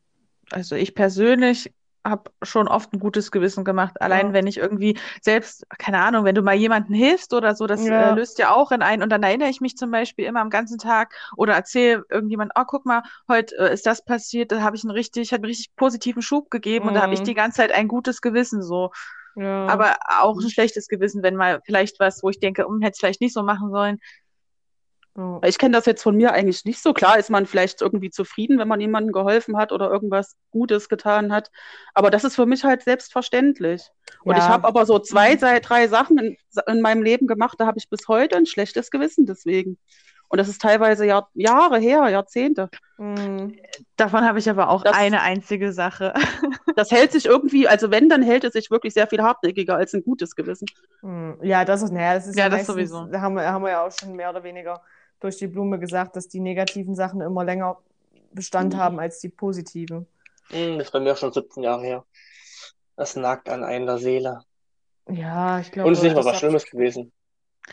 Also 0.51 0.77
ich 0.77 0.95
persönlich 0.95 1.73
habe 2.09 2.31
schon 2.43 2.69
oft 2.69 2.93
ein 2.93 3.01
gutes 3.01 3.31
Gewissen 3.31 3.65
gemacht. 3.65 4.01
Allein 4.01 4.33
Ja. 4.33 4.33
wenn 4.33 4.47
ich 4.47 4.59
irgendwie 4.59 4.99
selbst, 5.21 5.65
keine 5.79 6.01
Ahnung, 6.03 6.25
wenn 6.25 6.35
du 6.35 6.43
mal 6.43 6.55
jemandem 6.55 6.95
hilfst 6.95 7.35
oder 7.35 7.55
so, 7.55 7.67
das 7.67 7.89
Ja. 7.89 7.91
äh, 7.91 8.11
löst 8.11 8.39
ja 8.39 8.53
auch 8.55 8.73
in 8.73 8.83
ein. 8.83 9.03
Und 9.03 9.11
dann 9.11 9.23
erinnere 9.23 9.49
ich 9.49 9.61
mich 9.61 9.77
zum 9.77 9.91
Beispiel 9.91 10.27
immer 10.27 10.41
am 10.41 10.51
ganzen 10.51 10.79
Tag 10.79 11.15
oder 11.37 11.55
erzähle 11.55 12.05
irgendjemand, 12.11 12.53
oh, 12.57 12.65
guck 12.67 12.87
mal, 12.87 13.03
heute 13.29 13.57
äh, 13.59 13.73
ist 13.75 13.87
das 13.87 14.05
passiert, 14.05 14.53
da 14.53 14.63
habe 14.63 14.77
ich 14.77 14.85
einen 14.85 14.93
richtig, 14.93 15.33
hat 15.33 15.39
einen 15.39 15.47
richtig 15.47 15.75
positiven 15.77 16.23
Schub 16.23 16.51
gegeben 16.51 16.89
und 16.89 16.95
da 16.95 17.03
habe 17.03 17.15
ich 17.15 17.23
Mhm. 17.23 17.25
die 17.25 17.35
ganze 17.35 17.57
Zeit 17.59 17.73
ein 17.73 17.89
gutes 17.89 18.21
Gewissen 18.21 18.63
so. 18.63 18.91
Ja. 19.35 19.69
Aber 19.69 19.97
auch 20.21 20.37
ein 20.39 20.49
schlechtes 20.51 20.87
Gewissen, 20.89 21.23
wenn 21.23 21.35
mal 21.37 21.61
vielleicht 21.65 21.99
was, 22.01 22.23
wo 22.23 22.31
ich 22.31 22.39
denke, 22.41 22.65
hm, 22.67 22.83
hätte 22.83 22.95
ich 22.97 23.01
vielleicht 23.01 23.21
nicht 23.21 23.35
so 23.35 23.43
machen 23.43 23.71
sollen. 23.71 23.99
Ja. 25.17 25.41
Ich 25.45 25.59
kenne 25.59 25.73
das 25.77 25.87
jetzt 25.87 26.03
von 26.03 26.17
mir 26.17 26.33
eigentlich 26.33 26.65
nicht 26.65 26.83
so. 26.83 26.93
Klar 26.93 27.19
ist 27.19 27.31
man 27.31 27.47
vielleicht 27.47 27.81
irgendwie 27.83 28.11
zufrieden, 28.11 28.59
wenn 28.59 28.69
man 28.69 28.81
jemandem 28.81 29.13
geholfen 29.13 29.57
hat 29.57 29.73
oder 29.73 29.91
irgendwas 29.91 30.37
Gutes 30.51 30.89
getan 30.89 31.33
hat. 31.33 31.51
Aber 31.95 32.11
das 32.11 32.25
ist 32.25 32.37
für 32.37 32.47
mich 32.47 32.65
halt 32.65 32.83
selbstverständlich. 32.83 33.83
Und 34.23 34.37
ich 34.37 34.45
Ja. 34.45 34.49
habe 34.51 34.67
aber 34.69 34.87
so 34.87 34.99
zwei, 34.99 35.37
drei, 35.37 35.61
drei 35.61 35.89
Sachen 35.89 36.19
in, 36.19 36.37
in 36.67 36.81
meinem 36.81 37.03
Leben 37.03 37.27
gemacht, 37.27 37.57
da 37.59 37.67
habe 37.67 37.79
ich 37.79 37.89
bis 37.89 38.09
heute 38.09 38.37
ein 38.37 38.47
schlechtes 38.47 38.91
Gewissen 38.91 39.27
deswegen. 39.27 39.79
Und 40.29 40.39
das 40.39 40.49
ist 40.49 40.61
teilweise 40.61 41.07
Jahr, 41.07 41.31
Jahre 41.35 41.79
her, 41.79 42.09
Jahrzehnte. 42.09 42.69
Mhm. 42.99 43.57
Davon 43.97 44.25
habe 44.25 44.41
ich 44.41 44.51
aber 44.51 44.71
auch 44.71 44.83
Das- 44.83 44.97
eine 44.97 45.23
einzige 45.23 45.73
Sache. 45.73 46.13
Das 46.77 46.91
hält 46.91 47.11
sich 47.13 47.25
irgendwie, 47.25 47.67
also 47.67 47.91
wenn, 47.91 48.11
dann 48.11 48.21
hält 48.21 48.45
es 48.45 48.53
sich 48.53 48.71
wirklich 48.71 48.93
sehr 48.93 49.07
viel 49.07 49.23
hartnäckiger 49.23 49.77
als 49.77 49.95
ein 49.95 50.03
gutes 50.03 50.37
Gewissen. 50.37 50.67
Hm, 51.01 51.39
Ja, 51.43 51.65
das 51.65 51.81
ist, 51.81 51.91
naja, 51.91 52.13
das 52.17 52.27
ist 52.27 52.37
Ja, 52.37 52.45
ja, 52.45 52.49
das 52.51 52.59
meistens, 52.69 52.75
sowieso. 52.75 53.07
Da 53.07 53.23
haben 53.23 53.35
wir, 53.35 53.51
haben 53.51 53.63
wir 53.65 53.71
ja 53.71 53.87
auch 53.87 53.91
schon 53.99 54.13
mehr 54.15 54.29
oder 54.29 54.43
weniger 54.45 54.83
durch 55.21 55.37
die 55.39 55.47
Blume 55.47 55.79
gesagt, 55.79 56.17
dass 56.17 56.29
die 56.29 56.41
negativen 56.41 56.95
Sachen 56.95 57.21
immer 57.21 57.45
länger 57.45 57.79
Bestand 58.33 58.75
Mhm. 58.75 58.79
haben 58.79 59.01
als 59.01 59.19
die 59.21 59.29
positiven. 59.29 60.07
Hm, 60.51 60.79
das 60.79 60.89
ist 60.89 60.93
bei 60.93 61.01
mir 61.01 61.17
schon 61.17 61.33
17 61.33 61.63
Jahre 61.63 61.83
her. 61.83 62.05
Das 62.97 63.17
nagt 63.17 63.49
an 63.49 63.65
einer 63.65 63.99
Seele. 63.99 64.41
Ja, 65.09 65.61
ich 65.61 65.71
glaube. 65.73 65.89
Und 65.89 65.93
es 65.95 65.99
ist 66.01 66.05
nicht 66.05 66.13
mal 66.15 66.21
das 66.21 66.27
was 66.27 66.33
hat- 66.35 66.41
Schlimmes 66.41 66.67
gewesen. 66.67 67.13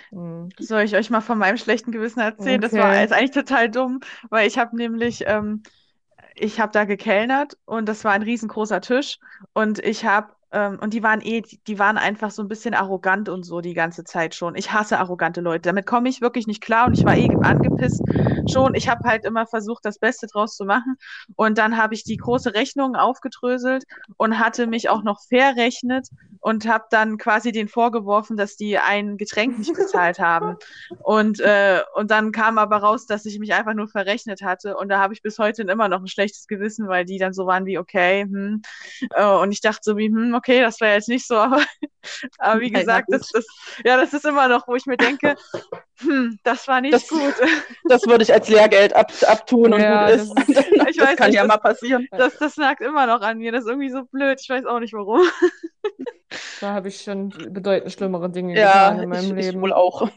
Hm. 0.09 0.49
Soll 0.59 0.81
ich 0.81 0.95
euch 0.95 1.09
mal 1.09 1.21
von 1.21 1.37
meinem 1.37 1.57
schlechten 1.57 1.91
Gewissen 1.91 2.19
erzählen? 2.19 2.61
Das 2.61 2.71
Okay. 2.73 2.81
war 2.81 2.99
jetzt 2.99 3.13
eigentlich 3.13 3.31
total 3.31 3.69
dumm, 3.69 3.99
weil 4.29 4.47
ich 4.47 4.57
habe 4.57 4.75
nämlich, 4.75 5.23
ähm, 5.27 5.61
ich 6.35 6.59
habe 6.59 6.71
da 6.71 6.85
gekellnert 6.85 7.57
und 7.65 7.87
das 7.87 8.03
war 8.03 8.11
ein 8.13 8.23
riesengroßer 8.23 8.81
Tisch 8.81 9.19
und 9.53 9.79
ich 9.79 10.05
habe, 10.05 10.33
ähm, 10.53 10.77
und 10.79 10.93
die 10.93 11.03
waren 11.03 11.19
eh, 11.21 11.41
die, 11.41 11.79
waren 11.79 11.97
einfach 11.97 12.31
so 12.31 12.41
ein 12.41 12.47
bisschen 12.47 12.73
arrogant 12.75 13.27
und 13.27 13.43
so 13.43 13.59
die 13.59 13.73
ganze 13.73 14.03
Zeit 14.03 14.35
schon. 14.35 14.55
Ich 14.55 14.71
hasse 14.71 14.99
arrogante 14.99 15.41
Leute. 15.41 15.63
Damit 15.63 15.85
komme 15.87 16.09
ich 16.09 16.21
wirklich 16.21 16.47
nicht 16.47 16.61
klar 16.61 16.87
und 16.87 16.97
ich 16.97 17.03
war 17.05 17.17
eh 17.17 17.29
angepisst 17.41 18.01
schon. 18.51 18.75
Ich 18.75 18.87
habe 18.87 19.07
halt 19.07 19.25
immer 19.25 19.47
versucht, 19.47 19.83
das 19.83 19.99
Beste 19.99 20.27
draus 20.27 20.55
zu 20.55 20.65
machen 20.65 20.95
und 21.35 21.57
dann 21.57 21.77
habe 21.77 21.95
ich 21.95 22.03
die 22.03 22.17
große 22.17 22.53
Rechnung 22.53 22.95
aufgedröselt 22.95 23.83
und 24.17 24.39
hatte 24.39 24.67
mich 24.67 24.89
auch 24.89 25.03
noch 25.03 25.21
verrechnet 25.27 26.07
und 26.43 26.67
habe 26.67 26.83
dann 26.89 27.17
quasi 27.17 27.53
den 27.53 27.69
vorgeworfen, 27.69 28.35
dass 28.35 28.57
die 28.57 28.77
ein 28.77 29.15
Getränk 29.15 29.57
nicht 29.57 29.73
bezahlt 29.73 30.19
haben. 30.19 30.57
Und, 31.01 31.39
äh, 31.39 31.79
und 31.95 32.11
dann 32.11 32.33
kam 32.33 32.57
aber 32.57 32.77
raus, 32.77 33.05
dass 33.05 33.25
ich 33.25 33.39
mich 33.39 33.53
einfach 33.53 33.73
nur 33.73 33.87
verrechnet 33.87 34.41
hatte. 34.41 34.75
Und 34.75 34.89
da 34.89 34.99
habe 34.99 35.13
ich 35.13 35.21
bis 35.21 35.39
heute 35.39 35.61
immer 35.63 35.87
noch 35.87 36.01
ein 36.01 36.07
schlechtes 36.07 36.47
Gewissen, 36.47 36.89
weil 36.89 37.05
die 37.05 37.17
dann 37.17 37.31
so 37.31 37.45
waren 37.45 37.65
wie, 37.65 37.77
okay, 37.77 38.23
hm. 38.23 38.61
Äh, 39.11 39.25
und 39.25 39.53
ich 39.53 39.61
dachte 39.61 39.79
so 39.83 39.95
wie, 39.95 40.07
hm, 40.07 40.33
okay, 40.33 40.42
das 40.47 40.79
wäre 40.81 40.95
jetzt 40.95 41.09
nicht 41.09 41.25
so, 41.27 41.35
aber, 41.37 41.61
aber 42.39 42.59
wie 42.61 42.69
gesagt, 42.71 43.07
das, 43.09 43.29
das, 43.31 43.45
ja, 43.85 43.97
das 43.97 44.13
ist 44.13 44.25
immer 44.25 44.47
noch, 44.47 44.67
wo 44.67 44.75
ich 44.75 44.85
mir 44.85 44.97
denke, 44.97 45.35
hm, 45.99 46.37
das 46.43 46.67
war 46.67 46.81
nicht 46.81 46.93
Das- 46.93 47.07
gut. 47.07 47.33
Das 47.89 48.05
würde 48.07 48.23
ich 48.23 48.33
als 48.33 48.47
Lehrgeld 48.49 48.93
ab, 48.95 49.11
abtun 49.27 49.73
und 49.73 49.81
Ja, 49.81 50.09
gut 50.09 50.19
das 50.19 50.21
ist. 50.23 50.39
ist- 50.39 50.57
das 50.77 50.87
Ich 50.89 50.99
weiß 51.01 51.15
kann 51.17 51.27
nicht, 51.27 51.35
ja 51.35 51.41
das- 51.43 51.47
mal 51.47 51.57
passieren. 51.57 52.07
Das, 52.11 52.37
das 52.37 52.57
nagt 52.57 52.81
immer 52.81 53.05
noch 53.07 53.21
an 53.21 53.37
mir. 53.37 53.51
Das 53.51 53.63
ist 53.63 53.69
irgendwie 53.69 53.89
so 53.91 54.03
blöd. 54.05 54.39
Ich 54.41 54.49
weiß 54.49 54.65
auch 54.65 54.79
nicht 54.79 54.93
warum. 54.93 55.21
Da 56.61 56.73
habe 56.73 56.87
ich 56.87 57.01
schon 57.01 57.29
bedeutend 57.49 57.91
schlimmere 57.91 58.29
Dinge 58.29 58.57
Ja, 58.57 58.89
getan 58.91 59.03
in 59.03 59.09
meinem 59.09 59.23
ich, 59.37 59.45
ich 59.45 59.45
Leben. 59.51 59.61
wohl 59.61 59.73
auch. 59.73 60.09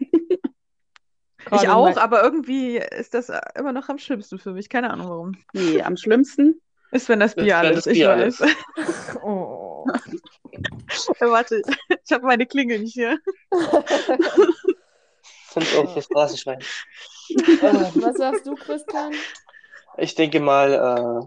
Gerade 1.45 1.63
ich 1.65 1.69
auch, 1.69 1.97
aber 1.97 2.23
irgendwie 2.25 2.79
ist 2.79 3.15
das 3.15 3.31
immer 3.55 3.73
noch 3.73 3.89
am 3.89 3.99
schlimmsten 3.99 4.39
für 4.39 4.53
mich. 4.53 4.69
Keine 4.69 4.91
Ahnung 4.91 5.09
warum. 5.09 5.33
Nee, 5.53 5.83
am 5.83 5.97
schlimmsten. 5.97 6.61
Ist, 6.93 7.09
wenn 7.09 7.21
das 7.21 7.33
Ist, 7.35 7.37
Bier 7.45 7.47
wenn 7.47 7.55
alles 7.67 7.85
das 7.85 7.87
ich 7.89 7.99
Bier 7.99 8.09
weiß. 8.09 8.41
alles. 8.43 8.57
Oh. 9.23 9.66
Warte, 11.21 11.63
ich 12.05 12.13
habe 12.13 12.27
meine 12.27 12.47
Klinge 12.47 12.79
nicht 12.79 12.95
hier. 12.95 13.19
Sind 15.51 15.73
irgendwo 15.75 16.01
Straßenschwein. 16.01 16.59
Was 17.31 18.17
sagst 18.17 18.47
du, 18.47 18.55
Christian? 18.55 19.15
Ich 19.99 20.15
denke 20.15 20.41
mal, 20.41 20.73
äh, 20.73 21.27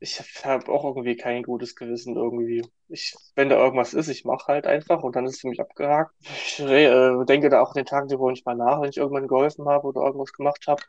ich 0.00 0.20
habe 0.44 0.70
auch 0.70 0.84
irgendwie 0.84 1.16
kein 1.16 1.42
gutes 1.42 1.74
Gewissen 1.74 2.16
irgendwie. 2.16 2.64
Ich, 2.88 3.16
wenn 3.34 3.48
da 3.48 3.56
irgendwas 3.56 3.94
ist, 3.94 4.08
ich 4.08 4.24
mache 4.24 4.46
halt 4.46 4.66
einfach 4.66 5.02
und 5.02 5.16
dann 5.16 5.26
ist 5.26 5.36
es 5.36 5.40
für 5.40 5.48
mich 5.48 5.60
abgehakt. 5.60 6.14
Ich 6.20 6.60
äh, 6.60 7.24
denke 7.24 7.48
da 7.48 7.60
auch 7.60 7.70
an 7.70 7.74
den 7.76 7.86
Tagen 7.86 8.08
darüber 8.08 8.30
nicht 8.30 8.46
mal 8.46 8.54
nach, 8.54 8.80
wenn 8.80 8.90
ich 8.90 8.96
irgendwann 8.96 9.26
geholfen 9.26 9.68
habe 9.68 9.88
oder 9.88 10.02
irgendwas 10.02 10.32
gemacht 10.32 10.66
habe. 10.68 10.82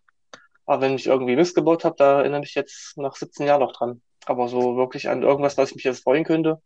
Aber 0.65 0.81
wenn 0.81 0.95
ich 0.95 1.07
irgendwie 1.07 1.35
Mist 1.35 1.55
gebaut 1.55 1.83
habe, 1.83 1.95
da 1.97 2.19
erinnere 2.19 2.41
ich 2.41 2.49
mich 2.49 2.55
jetzt 2.55 2.97
nach 2.97 3.15
17 3.15 3.47
Jahren 3.47 3.61
noch 3.61 3.73
dran. 3.73 4.01
Aber 4.25 4.47
so 4.47 4.77
wirklich 4.77 5.09
an 5.09 5.23
irgendwas, 5.23 5.57
was 5.57 5.69
ich 5.69 5.75
mich 5.75 5.85
jetzt 5.85 6.03
freuen 6.03 6.23
könnte, 6.23 6.61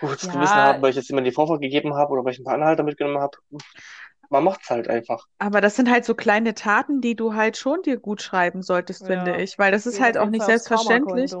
gutes 0.00 0.22
Ja. 0.24 0.32
Gewissen 0.32 0.54
haben, 0.54 0.82
weil 0.82 0.90
ich 0.90 0.96
jetzt 0.96 1.08
jemand 1.08 1.26
die 1.26 1.32
Vorfahrt 1.32 1.60
gegeben 1.60 1.94
habe 1.94 2.12
oder 2.12 2.24
weil 2.24 2.32
ich 2.32 2.38
ein 2.40 2.44
paar 2.44 2.54
Anhalter 2.54 2.82
mitgenommen 2.82 3.18
habe. 3.18 3.36
Man 4.30 4.44
macht's 4.44 4.68
halt 4.68 4.88
einfach. 4.90 5.24
Aber 5.38 5.62
das 5.62 5.74
sind 5.76 5.90
halt 5.90 6.04
so 6.04 6.14
kleine 6.14 6.54
Taten, 6.54 7.00
die 7.00 7.16
du 7.16 7.32
halt 7.34 7.56
schon 7.56 7.80
dir 7.80 7.96
gut 7.98 8.20
schreiben 8.20 8.60
solltest, 8.62 9.00
Ja. 9.02 9.06
finde 9.06 9.40
ich. 9.42 9.58
Weil 9.58 9.72
das 9.72 9.86
ist 9.86 9.94
Geht 9.96 10.04
halt 10.04 10.18
auch 10.18 10.28
nicht 10.28 10.44
selbstverständlich. 10.44 11.32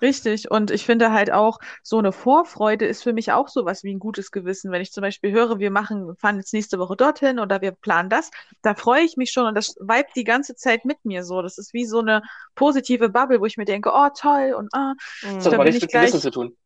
Richtig. 0.00 0.50
Und 0.50 0.72
ich 0.72 0.84
finde 0.84 1.12
halt 1.12 1.30
auch, 1.30 1.60
so 1.84 1.98
eine 1.98 2.10
Vorfreude 2.10 2.84
ist 2.86 3.04
für 3.04 3.12
mich 3.12 3.30
auch 3.30 3.46
sowas 3.46 3.84
wie 3.84 3.94
ein 3.94 4.00
gutes 4.00 4.32
Gewissen. 4.32 4.72
Wenn 4.72 4.82
ich 4.82 4.90
zum 4.90 5.02
Beispiel 5.02 5.30
höre, 5.30 5.60
wir 5.60 5.70
machen, 5.70 6.16
fahren 6.16 6.38
jetzt 6.38 6.52
nächste 6.52 6.80
Woche 6.80 6.96
dorthin 6.96 7.38
oder 7.38 7.60
wir 7.60 7.70
planen 7.70 8.08
das, 8.10 8.32
da 8.62 8.74
freue 8.74 9.02
ich 9.02 9.16
mich 9.16 9.30
schon 9.30 9.46
und 9.46 9.54
das 9.54 9.76
vibet 9.78 10.06
die 10.16 10.24
ganze 10.24 10.56
Zeit 10.56 10.84
mit 10.84 11.04
mir 11.04 11.22
so. 11.22 11.40
Das 11.42 11.56
ist 11.58 11.72
wie 11.72 11.84
so 11.84 12.00
eine 12.00 12.22
positive 12.56 13.10
Bubble, 13.10 13.40
wo 13.40 13.46
ich 13.46 13.56
mir 13.56 13.64
denke, 13.64 13.92
oh 13.94 14.08
toll 14.18 14.54
und 14.58 14.68
ah, 14.74 14.94
Mhm. 15.22 15.36
Das 15.36 15.44
hat 15.46 15.52
Da 15.52 15.56
aber 15.56 15.64
bin 15.64 15.74
nichts 15.74 15.76
ich 15.76 15.82
mit 15.82 15.92
Gewissen 15.92 16.10
gleich- 16.20 16.22
zu 16.22 16.30
tun. 16.32 16.56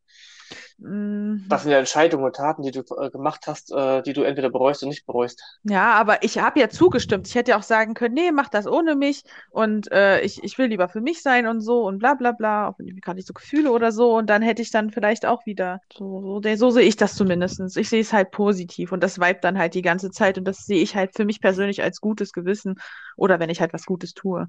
Mh, 0.78 1.38
Das 1.48 1.62
sind 1.62 1.72
ja 1.72 1.78
Entscheidungen 1.78 2.24
und 2.24 2.36
Taten, 2.36 2.62
die 2.62 2.70
du 2.70 2.82
äh, 3.00 3.10
gemacht 3.10 3.46
hast, 3.48 3.72
äh, 3.72 4.02
die 4.02 4.12
du 4.12 4.22
entweder 4.22 4.50
bereust 4.50 4.82
oder 4.82 4.90
nicht 4.90 5.06
bereust. 5.06 5.42
Ja, 5.68 5.94
aber 5.94 6.22
ich 6.22 6.38
habe 6.38 6.60
ja 6.60 6.68
zugestimmt. 6.68 7.26
Ich 7.26 7.34
hätte 7.34 7.50
ja 7.50 7.58
auch 7.58 7.64
sagen 7.64 7.94
können, 7.94 8.14
nee, 8.14 8.30
mach 8.30 8.48
das 8.48 8.68
ohne 8.68 8.94
mich 8.94 9.24
und 9.50 9.90
äh, 9.90 10.20
ich, 10.20 10.44
ich 10.44 10.58
will 10.58 10.68
lieber 10.68 10.88
für 10.88 11.00
mich 11.00 11.22
sein 11.22 11.48
und 11.48 11.60
so 11.60 11.82
und 11.84 11.98
bla 11.98 12.14
bla 12.14 12.30
bla, 12.30 12.68
auch 12.68 12.78
wenn 12.78 12.86
ich 12.86 13.00
gerade 13.02 13.16
nicht 13.16 13.26
so 13.26 13.34
Gefühle 13.34 13.72
oder 13.72 13.90
so 13.90 14.16
und 14.16 14.30
dann 14.30 14.42
hätte 14.42 14.62
ich 14.62 14.70
dann 14.70 14.90
vielleicht 14.92 15.26
auch 15.26 15.44
wieder 15.44 15.80
so, 15.92 16.40
so, 16.40 16.56
so 16.56 16.70
sehe 16.70 16.84
ich 16.86 16.96
das 16.96 17.16
zumindestens. 17.16 17.74
Ich 17.76 17.88
sehe 17.88 18.00
es 18.00 18.12
halt 18.12 18.30
positiv 18.30 18.92
und 18.92 19.02
das 19.02 19.18
vibet 19.18 19.42
dann 19.42 19.58
halt 19.58 19.74
die 19.74 19.82
ganze 19.82 20.10
Zeit 20.12 20.38
und 20.38 20.44
das 20.44 20.58
sehe 20.66 20.80
ich 20.80 20.94
halt 20.94 21.16
für 21.16 21.24
mich 21.24 21.40
persönlich 21.40 21.82
als 21.82 22.00
gutes 22.00 22.32
Gewissen 22.32 22.76
oder 23.16 23.40
wenn 23.40 23.50
ich 23.50 23.60
halt 23.60 23.72
was 23.72 23.86
Gutes 23.86 24.14
tue. 24.14 24.46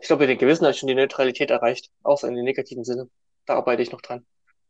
Ich 0.00 0.06
glaube, 0.06 0.28
den 0.28 0.38
Gewissen 0.38 0.62
habe 0.64 0.70
ich 0.72 0.78
schon 0.78 0.86
die 0.86 0.94
Neutralität 0.94 1.50
erreicht, 1.50 1.90
außer 2.04 2.28
in 2.28 2.36
den 2.36 2.44
negativen 2.44 2.84
Sinne. 2.84 3.10
Da 3.44 3.54
arbeite 3.56 3.82
ich 3.82 3.90
noch 3.90 4.02
dran. 4.02 4.24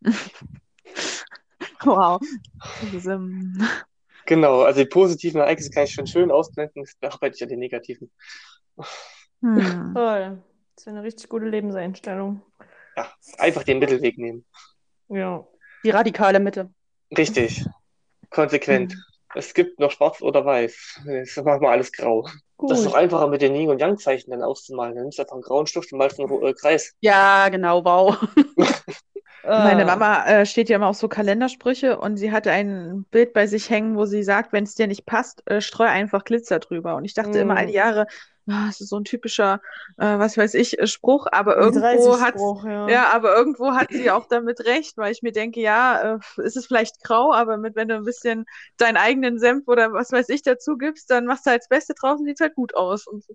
Wow. 1.85 2.19
Ist, 2.95 3.07
ähm, 3.07 3.59
Genau, 4.27 4.63
also 4.63 4.81
die 4.83 4.89
positiven 4.89 5.41
Ereignisse 5.41 5.71
kann 5.71 5.85
ich 5.85 5.93
schon 5.93 6.07
schön 6.07 6.31
ausblenden, 6.31 6.85
da 7.01 7.09
arbeite 7.09 7.37
ich 7.37 7.43
an 7.43 7.51
den 7.51 7.59
negativen. 7.59 8.11
hm. 9.41 9.93
Toll. 9.95 10.43
Das 10.75 10.83
ist 10.83 10.89
eine 10.89 11.03
richtig 11.03 11.29
gute 11.29 11.47
Lebenseinstellung. 11.47 12.43
Ja, 12.97 13.13
einfach 13.39 13.65
den 13.65 13.79
Mittelweg 13.79 14.19
nehmen. 14.19 14.45
Ja. 15.09 15.47
Die 15.85 15.91
radikale 15.91 16.41
Mitte. 16.41 16.71
Richtig. 17.17 17.65
Konsequent. 18.31 18.97
Es 19.35 19.53
gibt 19.53 19.79
noch 19.79 19.91
schwarz 19.91 20.23
oder 20.23 20.45
weiß. 20.45 21.01
Jetzt 21.07 21.37
machen 21.45 21.61
wir 21.61 21.69
alles 21.69 21.93
grau. 21.93 22.23
Das 22.23 22.79
ist 22.79 22.85
Gut. 22.85 22.93
noch 22.93 22.95
einfacher 22.95 23.27
mit 23.27 23.43
den 23.43 23.55
Yin- 23.55 23.69
und 23.69 23.81
Yang-Zeichen 23.81 24.31
dann 24.31 24.43
auszumalen. 24.43 24.95
Dann 24.95 25.05
nimmst 25.05 25.19
du 25.19 25.23
einfach 25.23 25.35
einen 25.35 25.43
grauen 25.43 25.67
Stift 25.67 25.93
und 25.93 25.99
malst 25.99 26.19
einen 26.19 26.31
äh, 26.43 26.55
Kreis. 26.55 26.95
Ja, 27.01 27.49
genau, 27.49 27.85
wow. 27.85 28.17
Meine 29.53 29.85
Äh, 29.85 29.85
Mama 29.85 30.25
äh, 30.27 30.47
steht 30.47 30.69
ja 30.69 30.77
immer 30.77 30.89
auf 30.89 30.97
so 30.97 31.09
Kalendersprüche 31.09 31.99
und 31.99 32.17
sie 32.17 32.33
hatte 32.33 32.51
ein 32.51 33.05
Bild 33.11 33.33
bei 33.33 33.47
sich 33.47 33.71
hängen, 33.71 33.97
wo 33.97 34.05
sie 34.05 34.23
sagt, 34.25 34.53
wenn 34.53 34.65
es 34.65 34.75
dir 34.75 34.87
nicht 34.89 35.07
passt, 35.07 35.43
äh, 35.49 35.61
streu 35.61 35.85
einfach 35.87 36.25
Glitzer 36.25 36.59
drüber. 36.59 36.97
Und 36.97 37.05
ich 37.05 37.15
dachte 37.15 37.39
immer 37.39 37.57
all 37.57 37.67
die 37.67 37.73
Mm. 37.73 37.75
Jahre, 37.75 38.07
ah, 38.49 38.67
das 38.67 38.81
ist 38.81 38.89
so 38.91 38.99
ein 38.99 39.05
typischer, 39.05 39.61
äh, 39.97 40.19
was 40.19 40.37
weiß 40.37 40.55
ich, 40.55 40.79
äh, 40.79 40.87
Spruch, 40.87 41.27
aber 41.33 41.57
irgendwo 41.57 42.21
hat 42.21 42.35
30-Spruch, 42.35 42.65
ja. 42.67 42.89
ja, 42.89 43.13
aber 43.13 43.37
irgendwo 43.37 43.73
hat 43.73 43.89
sie 43.91 44.11
auch 44.11 44.27
damit 44.27 44.65
recht, 44.65 44.97
weil 44.97 45.13
ich 45.13 45.23
mir 45.23 45.33
denke, 45.33 45.61
ja, 45.61 46.17
äh, 46.17 46.19
ist 46.43 46.57
es 46.57 46.67
vielleicht 46.67 47.03
grau, 47.03 47.33
aber 47.33 47.57
mit, 47.57 47.77
wenn 47.77 47.89
du 47.89 47.97
ein 47.97 48.05
bisschen 48.05 48.45
deinen 48.77 48.97
eigenen 48.97 49.39
Senf 49.39 49.67
oder 49.69 49.93
was 49.93 50.13
weiß 50.13 50.29
ich 50.29 50.43
dazu 50.43 50.77
gibst, 50.77 51.11
dann 51.11 51.27
machst 51.27 51.47
du 51.47 51.51
halt 51.51 51.63
das 51.63 51.69
Beste 51.69 51.95
draus 51.95 52.21
und 52.21 52.27
sieht 52.27 52.41
halt 52.41 52.55
gut 52.55 52.75
aus. 52.75 53.07
Und 53.07 53.25
so. 53.25 53.35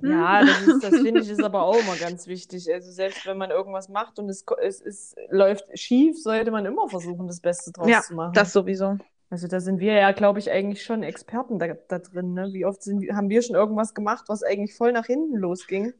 Hm. 0.00 0.10
Ja, 0.10 0.44
das 0.44 0.60
ist, 0.62 0.82
das 0.82 0.98
finde 1.00 1.20
ich 1.20 1.28
ist 1.30 1.42
aber 1.42 1.62
auch 1.62 1.78
immer 1.78 1.96
ganz 1.96 2.26
wichtig. 2.26 2.72
Also 2.72 2.90
selbst 2.90 3.26
wenn 3.26 3.38
man 3.38 3.50
irgendwas 3.50 3.88
macht 3.88 4.18
und 4.18 4.28
es, 4.28 4.44
es, 4.60 4.80
es 4.80 5.14
läuft 5.30 5.64
schief, 5.78 6.20
sollte 6.22 6.50
man 6.50 6.66
immer 6.66 6.88
versuchen, 6.88 7.26
das 7.26 7.40
Beste 7.40 7.72
draus 7.72 7.88
Ja, 7.88 8.00
zu 8.00 8.14
machen. 8.14 8.32
das 8.34 8.52
sowieso. 8.52 8.98
Also 9.32 9.48
da 9.48 9.60
sind 9.60 9.80
wir 9.80 9.94
ja, 9.94 10.12
glaube 10.12 10.40
ich, 10.40 10.50
eigentlich 10.50 10.82
schon 10.84 11.02
Experten 11.02 11.58
da, 11.58 11.68
da 11.88 12.00
drin. 12.00 12.34
Ne? 12.34 12.50
Wie 12.52 12.66
oft 12.66 12.82
sind, 12.82 13.00
wir- 13.00 13.16
haben 13.16 13.30
wir 13.30 13.40
schon 13.40 13.56
irgendwas 13.56 13.94
gemacht, 13.94 14.24
was 14.28 14.42
eigentlich 14.42 14.76
voll 14.76 14.92
nach 14.92 15.06
hinten 15.06 15.36
losging? 15.38 15.94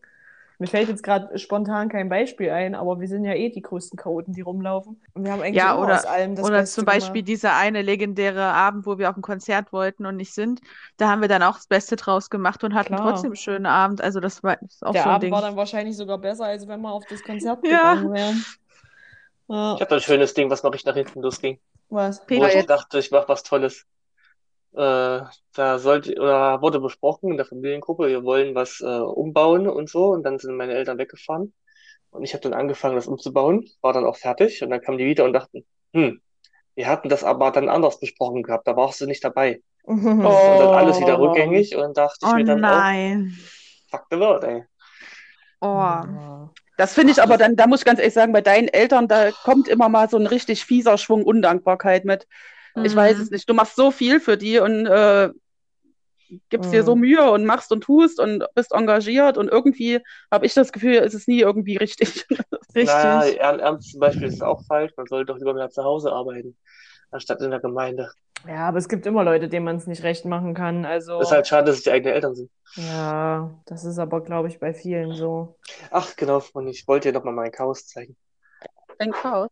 Mir 0.59 0.67
fällt 0.67 0.91
jetzt 0.91 1.03
gerade 1.03 1.39
spontan 1.39 1.89
kein 1.89 2.11
Beispiel 2.11 2.51
ein, 2.51 2.75
aber 2.75 3.01
wir 3.01 3.09
sind 3.09 3.25
ja 3.25 3.33
eh 3.33 3.49
die 3.49 3.63
größten 3.63 3.99
Chaoten, 3.99 4.35
die 4.35 4.43
rumlaufen. 4.43 5.01
Und 5.15 5.25
wir 5.25 5.33
haben 5.33 5.41
eigentlich 5.41 5.57
Ja, 5.57 5.73
immer 5.73 5.85
oder- 5.85 5.95
aus 5.95 6.05
allem 6.05 6.35
das 6.37 6.45
Oder 6.45 6.59
Beste 6.59 6.75
zum 6.75 6.85
Beispiel 6.85 7.23
gemacht. 7.23 7.29
dieser 7.29 7.57
eine 7.57 7.81
legendäre 7.81 8.43
Abend, 8.45 8.85
wo 8.85 8.99
wir 8.99 9.09
auf 9.09 9.17
ein 9.17 9.23
Konzert 9.23 9.73
wollten 9.73 10.05
und 10.05 10.17
nicht 10.17 10.35
sind. 10.35 10.61
Da 10.99 11.09
haben 11.09 11.23
wir 11.23 11.29
dann 11.29 11.43
auch 11.43 11.57
das 11.57 11.67
Beste 11.69 11.97
draus 11.97 12.29
gemacht 12.29 12.63
und 12.65 12.75
hatten 12.75 12.95
Klar. 12.97 13.13
trotzdem 13.13 13.31
einen 13.31 13.37
schönen 13.37 13.65
Abend. 13.67 14.03
Also 14.03 14.21
das 14.21 14.43
war 14.43 14.57
das 14.61 14.75
ist 14.75 14.85
auch 14.87 14.93
Der 14.93 15.05
so 15.05 15.09
ein 15.09 15.15
Abend 15.15 15.23
Ding. 15.25 15.33
war 15.33 15.41
dann 15.41 15.57
wahrscheinlich 15.57 15.97
sogar 15.97 16.19
besser, 16.19 16.45
als 16.45 16.69
wenn 16.69 16.83
wir 16.83 16.93
auf 16.93 17.07
das 17.07 17.23
Konzert 17.25 17.67
Ja. 17.67 17.95
gegangen 17.95 18.13
wären. 18.13 18.45
Ja, 19.49 19.75
Ich 19.75 19.81
habe 19.81 19.89
da 19.89 19.97
ein 19.97 20.01
schönes 20.03 20.35
Ding, 20.35 20.51
was 20.51 20.63
noch 20.63 20.73
richtig 20.75 20.87
nach 20.87 20.95
hinten 20.97 21.23
losging. 21.23 21.59
Was? 21.93 22.21
Wo 22.21 22.25
Peter, 22.27 22.49
ich 22.49 22.55
jetzt- 22.55 22.71
dachte, 22.71 22.99
ich 22.99 23.11
mache 23.11 23.29
was 23.29 23.43
Tolles. 23.43 23.85
Äh, 24.75 25.21
da 25.55 25.79
sollte 25.79 26.15
oder 26.19 26.63
wurde 26.63 26.81
besprochen 26.81 27.31
in 27.31 27.37
der 27.37 27.45
Familiengruppe, 27.47 28.09
wir 28.09 28.25
wollen 28.25 28.55
was 28.55 28.81
äh, 28.81 28.87
umbauen 28.87 29.69
und 29.69 29.91
so. 29.91 30.09
Und 30.11 30.23
dann 30.25 30.39
sind 30.39 30.57
meine 30.57 30.73
Eltern 30.75 30.97
weggefahren. 30.99 31.53
Und 32.11 32.25
ich 32.25 32.33
habe 32.35 32.43
dann 32.43 32.55
angefangen, 32.55 32.95
das 32.97 33.07
umzubauen, 33.07 33.69
war 33.83 33.93
dann 33.93 34.05
auch 34.07 34.17
fertig. 34.17 34.63
Und 34.63 34.71
dann 34.71 34.81
kamen 34.81 34.99
die 34.99 35.05
wieder 35.07 35.25
und 35.25 35.33
dachten, 35.35 35.65
hm, 35.93 36.21
wir 36.75 36.87
hatten 36.87 37.09
das 37.11 37.23
aber 37.25 37.51
dann 37.51 37.69
anders 37.69 38.01
besprochen 38.01 38.43
gehabt, 38.43 38.67
da 38.67 38.77
warst 38.77 39.01
du 39.01 39.07
nicht 39.07 39.23
dabei. 39.25 39.61
Und 39.85 40.05
dann 40.05 40.75
alles 40.75 41.01
wieder 41.01 41.19
Oh. 41.19 41.27
rückgängig 41.27 41.75
und 41.77 41.97
dachte 41.97 42.19
ich 42.23 42.29
Oh 42.33 42.35
mir 42.37 42.45
dann 42.45 42.61
nein. 42.61 43.35
auch, 43.37 43.91
fuck 43.99 44.07
the 44.11 44.19
world, 44.19 44.45
ey. 44.45 44.65
Oh. 45.61 46.49
Das 46.77 46.95
finde 46.95 47.13
ich 47.13 47.23
aber 47.23 47.37
dann, 47.37 47.57
da 47.57 47.67
muss 47.67 47.81
ich 47.81 47.85
ganz 47.85 47.99
ehrlich 48.01 48.15
sagen, 48.15 48.33
bei 48.33 48.41
deinen 48.41 48.69
Eltern, 48.69 49.09
da 49.09 49.33
kommt 49.33 49.69
immer 49.69 49.89
mal 49.89 50.09
so 50.09 50.17
ein 50.17 50.27
richtig 50.27 50.65
fieser 50.65 50.99
Schwung 50.99 51.23
Undankbarkeit 51.25 52.05
mit. 52.05 52.27
Ich 52.83 52.95
Mhm. 52.95 52.97
weiß 52.97 53.19
es 53.21 53.31
nicht. 53.31 53.49
Du 53.49 53.55
machst 53.55 53.77
so 53.77 53.91
viel 53.91 54.21
für 54.21 54.37
die 54.37 54.59
und 54.59 54.87
äh, 54.87 55.31
gibst 56.49 56.73
dir 56.73 56.83
so 56.85 56.95
Mhm. 56.95 56.97
Mühe 56.97 57.31
und 57.31 57.45
machst 57.45 57.73
und 57.73 57.83
tust 57.83 58.19
und 58.21 58.45
bist 58.55 58.73
engagiert 58.73 59.37
und 59.39 59.49
irgendwie 59.49 60.01
habe 60.31 60.47
ich 60.47 60.55
das 60.55 60.73
Gefühl, 60.73 60.95
es 60.97 61.15
ist 61.15 61.29
nie 61.29 61.41
irgendwie 61.41 61.77
richtig. 61.77 62.27
Richtig. 62.75 63.25
Naja, 63.25 63.25
Ehrenamt 63.27 63.85
zum 63.85 64.01
Beispiel 64.01 64.29
ist 64.29 64.43
auch 64.43 64.65
falsch. 64.65 64.93
Man 64.97 65.07
sollte 65.07 65.33
doch 65.33 65.39
lieber 65.39 65.55
mehr 65.55 65.71
zu 65.71 65.85
Hause 65.85 66.13
arbeiten, 66.13 66.57
anstatt 67.13 67.41
in 67.43 67.51
der 67.51 67.61
Gemeinde. 67.61 68.11
Ja, 68.47 68.69
aber 68.69 68.79
es 68.79 68.89
gibt 68.89 69.07
immer 69.07 69.23
Leute, 69.23 69.49
denen 69.49 69.65
man 69.65 69.77
es 69.77 69.87
nicht 69.87 70.03
recht 70.03 70.25
machen 70.25 70.53
kann. 70.55 70.85
Also, 70.85 71.21
Ist 71.21 71.31
halt 71.31 71.47
schade, 71.47 71.67
dass 71.67 71.77
es 71.77 71.83
die 71.85 71.93
eigenen 71.93 72.15
Eltern 72.15 72.35
sind. 72.35 72.51
ja, 72.75 73.51
das 73.67 73.85
ist 73.85 73.99
aber, 73.99 74.21
glaube 74.23 74.49
ich, 74.49 74.59
bei 74.59 74.75
vielen 74.75 75.15
so. 75.15 75.57
Ach, 75.93 76.17
genau, 76.17 76.41
Freunde, 76.41 76.73
ich 76.73 76.89
wollte 76.89 77.11
dir 77.13 77.19
noch 77.19 77.25
mal 77.25 77.33
mein 77.33 77.53
Chaos 77.53 77.87
zeigen. 77.87 78.17
Ein 78.99 79.13
Chaos. 79.13 79.49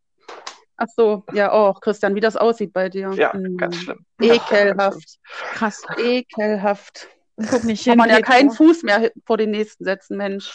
Ach 0.76 0.86
so, 0.96 1.24
ja, 1.34 1.52
auch, 1.52 1.80
Christian, 1.80 2.14
wie 2.14 2.20
das 2.20 2.36
aussieht 2.36 2.72
bei 2.72 2.88
dir. 2.88 3.12
Ja, 3.12 3.32
Hm. 3.32 3.56
ganz 3.56 3.76
schlimm. 3.76 4.04
Ekelhaft. 4.20 5.18
Krass. 5.52 5.82
Ekelhaft. 5.98 7.06
Guck 7.50 7.64
nicht 7.64 7.84
Kann 7.84 7.92
hin. 7.92 7.98
man 7.98 8.10
ja 8.10 8.20
keinen 8.22 8.50
Fuß 8.50 8.82
mehr 8.82 9.10
vor 9.26 9.36
den 9.36 9.50
nächsten 9.50 9.84
setzen, 9.84 10.16
Mensch. 10.16 10.50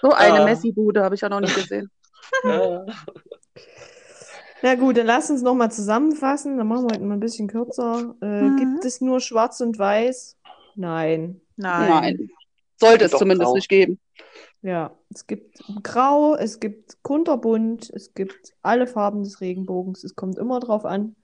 So 0.00 0.10
eine 0.12 0.38
Ja. 0.38 0.44
Messi-Bude 0.44 1.02
habe 1.02 1.14
ich 1.14 1.22
ja 1.22 1.28
noch 1.28 1.40
nie 1.40 1.46
gesehen. 1.52 1.90
Ja, 2.44 2.84
Na 4.62 4.74
gut, 4.74 4.96
dann 4.96 5.06
lass 5.06 5.30
uns 5.30 5.42
nochmal 5.42 5.70
zusammenfassen. 5.70 6.58
Dann 6.58 6.66
machen 6.68 6.86
wir 6.88 6.94
heute 6.94 7.04
mal 7.04 7.14
ein 7.14 7.20
bisschen 7.20 7.48
kürzer. 7.48 8.14
Äh, 8.20 8.26
Mhm. 8.42 8.56
Gibt 8.56 8.84
es 8.84 9.00
nur 9.00 9.20
Schwarz 9.20 9.60
und 9.60 9.78
Weiß? 9.78 10.36
Nein. 10.74 11.40
Nein. 11.56 11.88
Nein. 11.88 12.30
Sollte 12.78 13.04
es 13.06 13.12
zumindest 13.12 13.48
grau. 13.48 13.54
nicht 13.54 13.68
geben. 13.68 13.98
Ja, 14.62 14.92
es 15.14 15.26
gibt 15.26 15.62
Grau, 15.82 16.34
es 16.34 16.60
gibt 16.60 17.02
kunterbunt, 17.02 17.90
es 17.94 18.12
gibt 18.14 18.54
alle 18.62 18.86
Farben 18.86 19.22
des 19.22 19.40
Regenbogens. 19.40 20.04
Es 20.04 20.14
kommt 20.14 20.36
immer 20.38 20.60
darauf 20.60 20.84
an, 20.84 21.16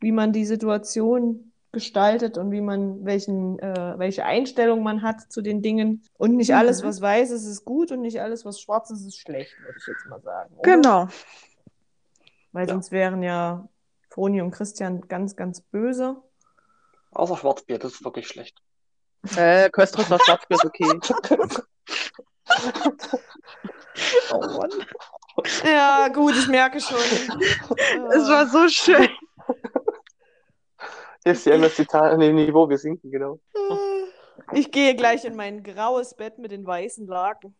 wie 0.00 0.12
man 0.12 0.32
die 0.32 0.46
Situation 0.46 1.52
gestaltet 1.72 2.38
und 2.38 2.50
wie 2.52 2.60
man 2.60 3.04
welchen, 3.04 3.58
äh, 3.58 3.94
welche 3.98 4.24
Einstellung 4.24 4.82
man 4.82 5.02
hat 5.02 5.30
zu 5.30 5.42
den 5.42 5.60
Dingen. 5.60 6.02
Und 6.16 6.36
nicht 6.36 6.50
Mhm. 6.50 6.56
alles, 6.56 6.82
was 6.84 7.00
weiß 7.00 7.30
ist, 7.32 7.44
ist 7.46 7.64
gut 7.64 7.90
und 7.92 8.00
nicht 8.00 8.20
alles, 8.20 8.44
was 8.44 8.60
schwarz 8.60 8.90
ist, 8.90 9.04
ist 9.04 9.18
schlecht, 9.18 9.54
würde 9.60 9.78
ich 9.78 9.86
jetzt 9.86 10.06
mal 10.08 10.20
sagen. 10.22 10.54
oder? 10.54 10.62
Genau. 10.62 11.08
Weil 12.52 12.66
Ja. 12.66 12.72
sonst 12.74 12.90
wären 12.92 13.22
ja 13.22 13.68
Froni 14.10 14.40
und 14.40 14.50
Christian 14.52 15.02
ganz, 15.08 15.36
ganz 15.36 15.60
böse. 15.60 16.16
außer 17.12 17.36
Schwarzbier, 17.36 17.78
das 17.78 17.92
ist 17.94 18.04
wirklich 18.04 18.28
schlecht. 18.28 18.60
Äh, 19.36 19.68
Köstritzer 19.70 20.18
Schwarzbier 20.18 20.56
ist 20.56 20.64
okay. 20.64 21.00
Oh 24.30 24.38
Mann. 24.40 24.70
Ja, 25.64 26.08
gut, 26.08 26.34
ich 26.36 26.48
merke 26.48 26.80
schon. 26.80 26.96
Es 26.98 28.28
war 28.28 28.46
so 28.46 28.68
schön. 28.68 29.08
Jetzt 31.24 31.46
die 31.46 31.50
MS-Zitat 31.50 32.12
an 32.12 32.20
dem 32.20 32.36
Niveau, 32.36 32.68
wir 32.68 32.78
sinken, 32.78 33.10
genau. 33.10 33.38
Ich 34.52 34.70
gehe 34.70 34.94
gleich 34.94 35.24
in 35.24 35.36
mein 35.36 35.62
graues 35.62 36.14
Bett 36.14 36.38
mit 36.38 36.52
den 36.52 36.64
weißen 36.66 37.06
Laken. 37.06 37.56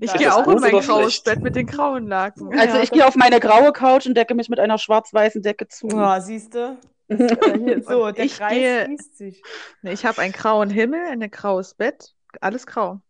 Ich 0.00 0.12
gehe 0.14 0.34
auch 0.34 0.46
in 0.48 0.58
mein 0.60 0.70
graues 0.72 0.84
schlecht? 0.86 1.24
Bett 1.24 1.40
mit 1.42 1.56
den 1.56 1.66
grauen 1.66 2.06
Laken. 2.08 2.58
Also 2.58 2.76
Ja, 2.76 2.82
ich 2.82 2.90
gehe 2.90 3.06
auf 3.06 3.14
meine 3.16 3.40
graue 3.40 3.72
Couch 3.72 4.06
und 4.06 4.14
decke 4.16 4.34
mich 4.34 4.48
mit 4.48 4.58
einer 4.60 4.78
schwarz-weißen 4.78 5.42
Decke 5.42 5.68
zu. 5.68 5.88
Ja, 5.88 6.20
siehst 6.20 6.54
du? 6.54 6.76
So, 7.88 8.10
der 8.10 8.24
ich 8.24 8.36
Kreis 8.36 8.52
gehe- 8.52 8.84
schließt 8.84 9.16
sich. 9.16 9.42
Nee, 9.82 9.92
Ich 9.92 10.04
habe 10.04 10.20
einen 10.20 10.32
grauen 10.32 10.68
Himmel, 10.68 11.00
ein 11.08 11.30
graues 11.30 11.72
Bett, 11.74 12.14
alles 12.40 12.66
grau. 12.66 13.00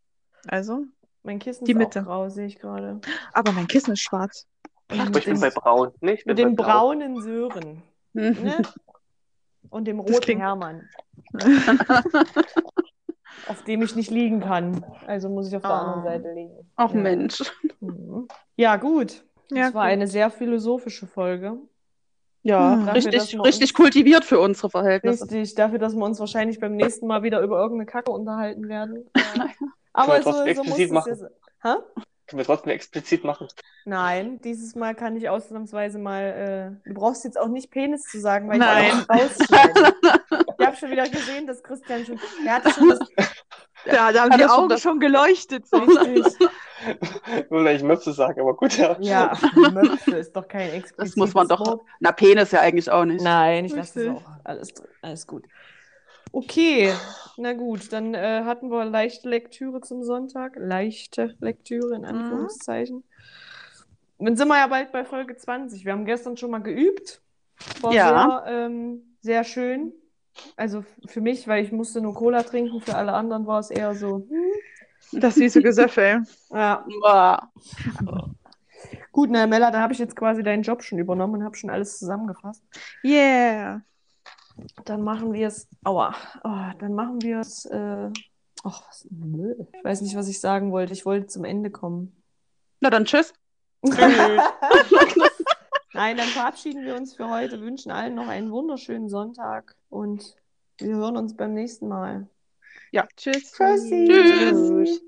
Also, 0.47 0.85
Mein 1.25 1.41
Kissen 1.41 1.65
Die 1.65 1.73
ist 1.73 1.79
Mitte. 1.79 2.01
auch 2.03 2.05
grau, 2.05 2.29
sehe 2.29 2.47
ich 2.47 2.59
gerade. 2.61 3.01
aber 3.33 3.51
mein 3.53 3.67
Kissen 3.67 3.93
ist 3.95 4.03
schwarz. 4.03 4.47
Mit 4.91 5.01
ich 5.17 5.25
bin 5.25 5.35
den, 5.35 5.41
bei 5.41 5.51
Braun. 5.51 5.91
Nee, 6.01 6.13
ich 6.13 6.25
bin 6.25 6.31
mit 6.31 6.39
den 6.39 6.55
bei 6.57 6.63
Braun. 6.65 6.99
braunen 7.01 7.21
Sören. 7.23 7.83
Ne? 8.15 8.63
Und 9.71 9.85
dem 9.87 9.99
roten 10.01 10.21
klingt- 10.21 10.41
Hermann. 10.41 10.89
auf 13.47 13.63
dem 13.65 13.83
ich 13.83 13.95
nicht 13.97 14.11
liegen 14.11 14.41
kann. 14.41 14.85
Also 15.07 15.29
muss 15.29 15.49
ich 15.49 15.57
auf 15.57 15.63
der 15.63 15.71
Ah. 15.71 15.79
anderen 15.81 16.03
Seite 16.05 16.33
liegen. 16.35 16.71
Ach 16.77 16.93
Ja. 16.93 17.01
Mensch. 17.01 17.43
Mhm. 17.81 18.29
Ja, 18.57 18.77
gut. 18.77 19.25
Ja, 19.51 19.67
Das 19.67 19.75
war 19.75 19.85
gut. 19.85 19.93
eine 19.93 20.07
sehr 20.07 20.31
philosophische 20.31 21.07
Folge. 21.07 21.57
Ja, 22.43 22.73
Hm. 22.75 22.87
Dafür, 22.87 22.95
richtig, 22.95 23.39
richtig 23.45 23.71
uns- 23.71 23.75
kultiviert 23.75 24.25
für 24.25 24.41
unsere 24.41 24.71
Verhältnisse. 24.71 25.25
Richtig, 25.25 25.55
dafür, 25.55 25.79
dass 25.79 25.95
wir 25.95 26.05
uns 26.05 26.19
wahrscheinlich 26.21 26.61
beim 26.61 26.77
nächsten 26.77 27.07
Mal 27.07 27.23
wieder 27.23 27.41
über 27.41 27.59
irgendeine 27.61 27.87
Kacke 27.87 28.11
unterhalten 28.11 28.69
werden. 28.69 29.11
Aber 29.93 30.23
so, 30.23 30.31
so 30.33 30.39
muss 30.39 30.47
explizit 30.47 30.81
es 30.85 30.89
ja 30.89 30.95
machen? 30.95 31.15
sein. 31.17 31.31
Hä? 31.63 31.75
Können 32.29 32.39
wir 32.41 32.45
trotzdem 32.45 32.71
explizit 32.73 33.25
machen. 33.25 33.49
Nein, 33.87 34.39
dieses 34.43 34.75
Mal 34.75 34.95
kann 34.95 35.17
ich 35.17 35.31
ausnahmsweise 35.31 35.99
mal. 35.99 36.79
Äh, 36.85 36.89
du 36.89 36.95
brauchst 36.95 37.25
jetzt 37.25 37.41
auch 37.41 37.49
nicht 37.49 37.71
Penis 37.71 38.03
zu 38.03 38.21
sagen, 38.21 38.49
weil 38.51 38.59
Nein. 38.59 38.93
ich 39.03 39.11
rausschneide. 39.11 39.95
ich 40.59 40.67
habe 40.67 40.77
schon 40.77 40.91
wieder 40.91 41.09
gesehen, 41.09 41.47
dass 41.47 41.63
Christian 41.63 42.05
schon. 42.05 42.21
Er 42.47 42.57
hatte 42.57 42.71
schon 42.71 42.91
das. 42.91 42.99
Ja, 43.87 44.13
da 44.13 44.25
haben 44.25 44.31
die 44.33 44.41
schon 44.41 44.51
Augen 44.51 44.69
das- 44.69 44.83
schon 44.83 45.01
geleuchtet. 45.01 45.67
So. 45.67 45.79
Richtig. 45.79 46.49
Ich 47.51 47.83
Möpse 47.83 48.13
sagen, 48.13 48.41
aber 48.41 48.55
gut, 48.55 48.79
ja. 48.79 48.97
Ja, 49.01 49.37
Möpse 49.73 50.17
ist 50.17 50.37
doch 50.37 50.47
kein 50.47 50.71
explizites 50.71 50.97
Das 50.97 51.17
muss 51.17 51.35
man 51.35 51.49
doch. 51.49 51.59
Wort. 51.67 51.81
Na, 51.99 52.13
Penis 52.13 52.53
ja 52.53 52.61
eigentlich 52.61 52.89
auch 52.89 53.05
nicht. 53.05 53.21
Nein, 53.21 53.65
ich 53.65 53.75
lasse 53.75 53.99
das 53.99 54.13
Richtig. 54.15 54.27
auch. 54.29 54.31
Alles, 54.45 54.75
alles 55.03 55.27
gut. 55.27 55.45
Okay, 56.39 56.93
na 57.37 57.53
gut, 57.53 57.93
dann 57.93 58.15
äh, 58.15 58.45
hatten 58.45 58.71
wir 58.71 58.85
leichte 58.85 59.29
Lektüre 59.29 59.81
zum 59.81 60.05
Sonntag. 60.05 60.55
Leichte 60.57 61.35
Lektüre 61.41 61.97
in 61.97 62.05
Anführungszeichen. 62.05 63.03
Dann 64.21 64.37
sind 64.37 64.47
wir 64.47 64.57
ja 64.57 64.69
bald 64.69 64.93
bei 64.93 65.05
Folge 65.05 65.35
20. 65.37 65.85
Wir 65.85 65.91
haben 65.91 66.05
gestern 66.05 66.37
schon 66.37 66.53
mal 66.53 66.63
geübt. 66.63 67.21
War 67.81 67.93
Ja. 67.93 68.45
sehr, 68.47 68.53
ähm, 68.55 69.17
sehr 69.21 69.43
schön. 69.43 69.93
Also 70.55 70.85
für 71.07 71.21
mich, 71.21 71.49
weil 71.49 71.65
ich 71.65 71.73
musste 71.73 72.01
nur 72.01 72.15
Cola 72.15 72.45
trinken, 72.45 72.81
für 72.83 72.95
alle 72.95 73.15
anderen 73.15 73.49
war 73.49 73.59
es 73.59 73.71
eher 73.73 73.97
so. 73.97 74.25
Hm. 74.29 75.21
Das 75.21 75.35
süße 75.35 75.61
Gesöffel. 75.61 76.23
Ja. 76.51 76.87
Boah. 77.01 77.51
Gut, 79.11 79.31
na 79.33 79.49
Mella, 79.49 79.73
da 79.73 79.81
habe 79.81 79.93
ich 79.93 79.99
jetzt 79.99 80.15
quasi 80.15 80.45
deinen 80.45 80.63
Job 80.63 80.85
schon 80.85 81.01
übernommen 81.01 81.35
und 81.35 81.45
habe 81.45 81.57
schon 81.57 81.71
alles 81.71 81.99
zusammengefasst. 81.99 82.63
Yeah. 83.03 83.83
Dann 84.85 85.03
machen 85.03 85.33
wir 85.33 85.49
es. 85.49 85.69
Aua. 85.85 86.15
Oh, 86.45 86.79
dann 86.79 86.95
machen 86.95 87.21
wir 87.23 87.41
es. 87.41 87.65
Äh, 87.67 88.11
ach, 88.65 88.83
was. 88.89 89.07
Nö. 89.11 89.55
Ich 89.73 89.85
weiß 89.85 90.01
nicht, 90.03 90.17
was 90.17 90.29
ich 90.29 90.41
sagen 90.41 90.73
wollte. 90.73 90.93
Ich 90.93 91.07
wollte 91.07 91.27
zum 91.27 91.45
Ende 91.45 91.71
kommen. 91.71 92.23
Na 92.81 92.91
dann 92.91 93.05
tschüss. 93.05 93.33
Nein, 93.83 94.41
dann 96.17 96.29
verabschieden 96.29 96.85
wir 96.85 96.97
uns 96.97 97.15
für 97.15 97.31
heute, 97.31 97.61
wünschen 97.61 97.91
allen 97.91 98.15
noch 98.15 98.29
einen 98.29 98.51
wunderschönen 98.51 99.09
Sonntag 99.09 99.77
und 99.89 100.37
wir 100.79 100.97
hören 100.97 101.17
uns 101.17 101.37
beim 101.37 101.55
nächsten 101.55 101.89
Mal. 101.89 102.29
Ja. 102.93 103.07
Tschüss. 103.17 103.53
Tschüssi. 103.53 104.09
Tschüss. 104.09 105.01